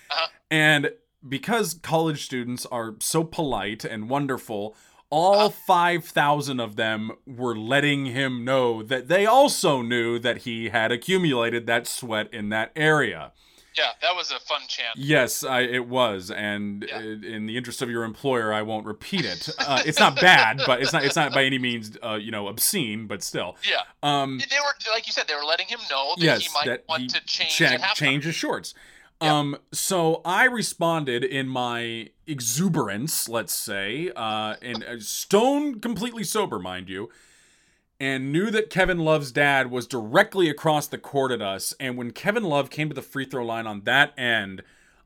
Uh-huh. 0.10 0.28
And 0.50 0.92
because 1.28 1.76
college 1.76 2.26
students 2.26 2.66
are 2.66 2.96
so 3.00 3.24
polite 3.24 3.86
and 3.86 4.10
wonderful, 4.10 4.76
all 5.12 5.50
5,000 5.50 6.60
of 6.60 6.76
them 6.78 7.12
were 7.28 7.56
letting 7.56 8.08
him 8.08 8.44
know 8.44 8.82
that 8.82 9.08
they 9.10 9.26
also 9.26 9.82
knew 9.82 10.18
that 10.20 10.40
he 10.40 10.70
had 10.70 10.92
accumulated 10.92 11.68
that 11.68 11.86
sweat 11.86 12.34
in 12.34 12.50
that 12.50 12.72
area. 12.76 13.32
Yeah, 13.78 13.86
that 14.02 14.16
was 14.16 14.32
a 14.32 14.40
fun 14.40 14.62
chant. 14.68 14.98
Yes, 14.98 15.46
I, 15.46 15.62
it 15.62 15.88
was, 15.88 16.30
and 16.30 16.86
Yeah. 16.90 17.00
in 17.00 17.46
the 17.46 17.56
interest 17.56 17.82
of 17.82 17.90
your 17.90 18.04
employer, 18.04 18.52
I 18.52 18.64
won't 18.64 18.86
repeat 18.86 19.24
it. 19.24 19.48
Uh, 19.60 19.82
it's 19.86 19.98
not 20.00 20.20
bad, 20.20 20.62
but 20.66 20.82
it's 20.82 20.92
not 20.92 21.06
it's 21.06 21.16
not 21.16 21.32
by 21.34 21.46
any 21.46 21.58
means 21.58 21.98
uh, 22.04 22.16
you 22.16 22.32
know 22.32 22.50
obscene, 22.50 23.08
but 23.08 23.24
still. 23.24 23.56
Yeah, 23.64 23.78
Um, 24.04 24.40
they 24.40 24.58
were 24.60 24.94
like 24.94 25.08
you 25.08 25.14
said, 25.14 25.28
they 25.30 25.36
were 25.36 25.46
letting 25.46 25.68
him 25.68 25.80
know 25.90 26.16
that 26.18 26.24
yes, 26.24 26.42
he 26.42 26.50
might 26.54 26.66
that 26.66 26.84
want 26.90 27.04
he 27.04 27.08
to 27.08 27.26
change 27.26 27.54
halftime. 27.60 27.94
change 27.96 28.24
his 28.26 28.36
shorts. 28.36 28.74
Yeah. 29.22 29.38
Um, 29.38 29.58
so 29.72 30.22
I 30.26 30.46
responded 30.46 31.24
in 31.24 31.48
my 31.48 32.10
exuberance, 32.26 33.30
let's 33.30 33.54
say, 33.54 34.12
uh, 34.16 34.56
and 34.62 34.84
uh, 34.84 35.00
stone 35.00 35.80
completely 35.80 36.24
sober, 36.24 36.58
mind 36.58 36.90
you, 36.90 37.10
and 38.00 38.32
knew 38.32 38.50
that 38.50 38.72
Kevin 38.72 38.98
Love's 39.00 39.32
dad 39.32 39.70
was 39.70 39.86
directly 39.86 40.50
across 40.50 40.88
the 40.88 40.98
court 40.98 41.32
at 41.32 41.42
us. 41.42 41.76
And 41.80 41.98
when 41.98 42.12
Kevin 42.12 42.44
Love 42.44 42.72
came 42.72 42.90
to 42.90 42.96
the 42.96 43.02
free 43.04 43.26
throw 43.26 43.46
line 43.46 43.68
on 43.68 43.82
that 43.82 44.18
end, 44.18 44.64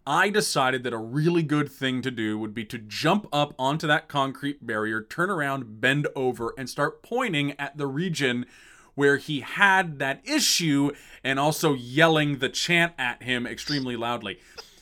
I 0.07 0.29
decided 0.29 0.83
that 0.83 0.93
a 0.93 0.97
really 0.97 1.43
good 1.43 1.69
thing 1.69 2.01
to 2.03 2.11
do 2.11 2.37
would 2.37 2.53
be 2.53 2.63
to 2.65 2.77
jump 2.77 3.27
up 3.33 3.53
onto 3.57 3.87
that 3.87 4.07
concrete 4.07 4.65
barrier, 4.65 5.01
turn 5.01 5.29
around, 5.29 5.81
bend 5.81 6.07
over, 6.15 6.53
and 6.57 6.69
start 6.69 7.01
pointing 7.03 7.51
at 7.59 7.77
the 7.77 7.87
region 7.87 8.45
where 8.95 9.17
he 9.17 9.41
had 9.41 9.99
that 9.99 10.21
issue 10.23 10.91
and 11.23 11.39
also 11.39 11.73
yelling 11.73 12.39
the 12.39 12.49
chant 12.49 12.93
at 12.97 13.21
him 13.23 13.45
extremely 13.45 13.95
loudly. 13.95 14.39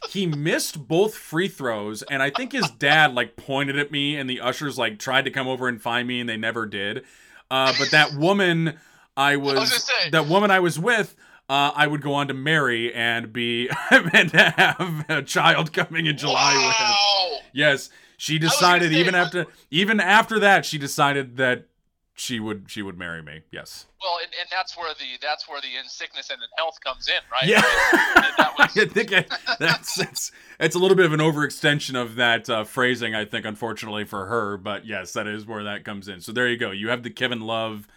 He 0.10 0.26
missed 0.26 0.88
both 0.88 1.16
free 1.16 1.48
throws, 1.48 2.04
and 2.04 2.22
I 2.22 2.30
think 2.30 2.52
his 2.52 2.70
dad 2.72 3.14
like 3.14 3.36
pointed 3.36 3.78
at 3.78 3.92
me, 3.92 4.16
and 4.18 4.30
the 4.30 4.42
ushers 4.42 4.78
like 4.78 5.00
tried 5.00 5.26
to 5.26 5.32
come 5.32 5.48
over 5.48 5.68
and 5.68 5.82
find 5.82 6.08
me, 6.08 6.20
and 6.20 6.28
they 6.30 6.38
never 6.38 6.66
did. 6.66 7.04
Uh, 7.50 7.74
but 7.78 7.92
that 7.92 8.14
woman 8.14 8.80
I 9.16 9.38
was, 9.38 9.56
was 9.56 9.84
say. 9.84 10.10
that 10.12 10.28
woman 10.28 10.52
I 10.52 10.60
was 10.60 10.78
with, 10.78 11.16
uh, 11.50 11.72
I 11.76 11.88
would 11.88 12.02
go 12.02 12.14
on 12.14 12.28
to 12.28 12.34
marry 12.34 12.94
and 12.94 13.32
be 13.32 13.70
and 13.92 14.32
have 14.32 15.06
a 15.10 15.22
child 15.22 15.72
coming 15.72 16.06
in 16.06 16.18
July 16.18 16.54
with. 16.54 16.76
wow. 16.76 17.40
Yes, 17.54 17.90
she 18.18 18.40
decided 18.40 18.92
say, 18.92 19.00
even 19.00 19.16
after 19.16 19.46
even 19.72 20.00
after 20.00 20.40
that, 20.40 20.66
she 20.66 20.78
decided 20.78 21.38
that 21.38 21.68
she 22.16 22.40
would 22.40 22.66
she 22.68 22.82
would 22.82 22.98
marry 22.98 23.22
me. 23.22 23.42
Yes. 23.52 23.88
Well, 24.02 24.18
and, 24.22 24.32
and 24.40 24.48
that's 24.52 24.78
where 24.78 24.94
the 24.94 25.18
that's 25.22 25.50
where 25.50 25.60
the 25.62 25.76
in 25.80 25.88
sickness 25.88 26.30
and 26.30 26.40
in 26.42 26.48
health 26.58 26.80
comes 26.84 27.08
in, 27.08 27.22
right? 27.32 27.46
Yeah. 27.46 27.62
Was, 28.60 28.78
I 28.78 28.86
think 28.86 29.14
I, 29.14 29.26
that's 29.60 30.00
it's 30.00 30.32
it's 30.60 30.76
a 30.76 30.80
little 30.80 30.96
bit 30.96 31.06
of 31.06 31.14
an 31.14 31.20
overextension 31.20 32.00
of 32.00 32.16
that 32.16 32.50
uh, 32.50 32.64
phrasing. 32.64 33.16
I 33.16 33.26
think, 33.26 33.46
unfortunately 33.46 34.06
for 34.06 34.28
her, 34.28 34.58
but 34.58 34.86
yes, 34.86 35.14
that 35.14 35.28
is 35.28 35.48
where 35.48 35.64
that 35.64 35.84
comes 35.84 36.08
in. 36.08 36.22
So 36.22 36.32
there 36.32 36.48
you 36.48 36.58
go. 36.58 36.72
You 36.72 36.90
have 36.90 37.04
the 37.04 37.10
Kevin 37.10 37.42
Love 37.42 37.88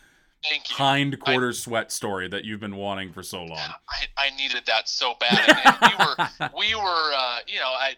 hind 0.67 1.19
quarter 1.21 1.53
sweat 1.53 1.91
story 1.91 2.29
that 2.29 2.45
you've 2.45 2.61
been 2.61 2.77
wanting 2.77 3.13
for 3.13 3.23
so 3.23 3.43
long. 3.43 3.59
I, 3.59 4.07
I 4.17 4.37
needed 4.37 4.63
that 4.67 4.89
so 4.89 5.15
bad. 5.19 5.39
And, 5.49 5.59
and 5.67 5.93
we 5.99 6.05
were 6.05 6.51
we 6.59 6.75
were 6.75 7.13
uh, 7.15 7.39
you 7.47 7.59
know 7.59 7.69
I 7.69 7.95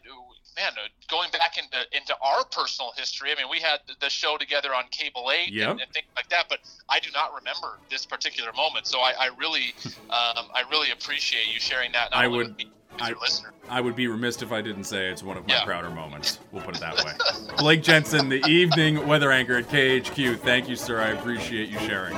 man 0.59 0.73
uh, 0.77 0.89
going 1.09 1.31
back 1.31 1.57
into 1.57 1.79
into 1.97 2.15
our 2.23 2.45
personal 2.47 2.93
history. 2.97 3.31
I 3.33 3.37
mean 3.41 3.51
we 3.51 3.61
had 3.61 3.81
the 4.01 4.11
show 4.11 4.37
together 4.37 4.75
on 4.75 4.85
cable 4.91 5.31
eight 5.33 5.53
Yep. 5.53 5.71
and, 5.71 5.81
and 5.81 5.91
things 5.93 6.07
like 6.17 6.29
that. 6.31 6.47
But 6.49 6.59
I 6.91 6.99
do 7.01 7.09
not 7.15 7.33
remember 7.35 7.79
this 7.91 8.05
particular 8.05 8.53
moment. 8.53 8.87
So 8.87 8.99
I, 8.99 9.13
I 9.19 9.31
really 9.39 9.75
um, 10.11 10.47
I 10.55 10.65
really 10.71 10.91
appreciate 10.91 11.47
you 11.53 11.61
sharing 11.61 11.93
that. 11.93 12.09
I 12.13 12.27
would- 12.27 12.57
me, 12.59 12.69
I- 13.01 13.13
listener. 13.21 13.53
I 13.71 13.81
would 13.81 13.95
be 13.95 14.09
remiss 14.09 14.41
if 14.43 14.51
I 14.51 14.61
didn't 14.63 14.85
say 14.85 15.09
it's 15.09 15.23
one 15.23 15.37
of 15.37 15.47
my 15.47 15.55
Yeah. 15.55 15.65
prouder 15.65 15.91
moments. 15.91 16.41
We'll 16.53 16.63
put 16.65 16.75
it 16.77 16.81
that 16.81 16.97
way. 17.05 17.13
Blake 17.59 17.83
Jensen, 17.83 18.29
the 18.29 18.45
evening 18.47 19.07
weather 19.07 19.31
anchor 19.31 19.57
at 19.59 19.69
KHQ. 19.69 20.39
Thank 20.41 20.69
you, 20.69 20.75
sir. 20.75 20.99
I 21.01 21.09
appreciate 21.11 21.69
you 21.69 21.79
sharing. 21.81 22.17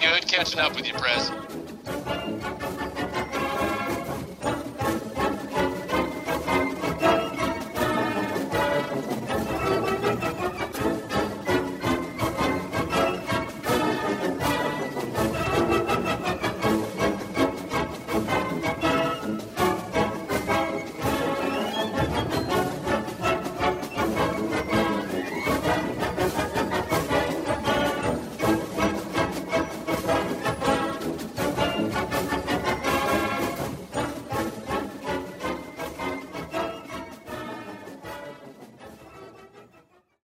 Good 0.00 0.28
catching 0.28 0.60
up 0.60 0.76
with 0.76 0.86
you, 0.86 0.92
Prez. 0.94 1.32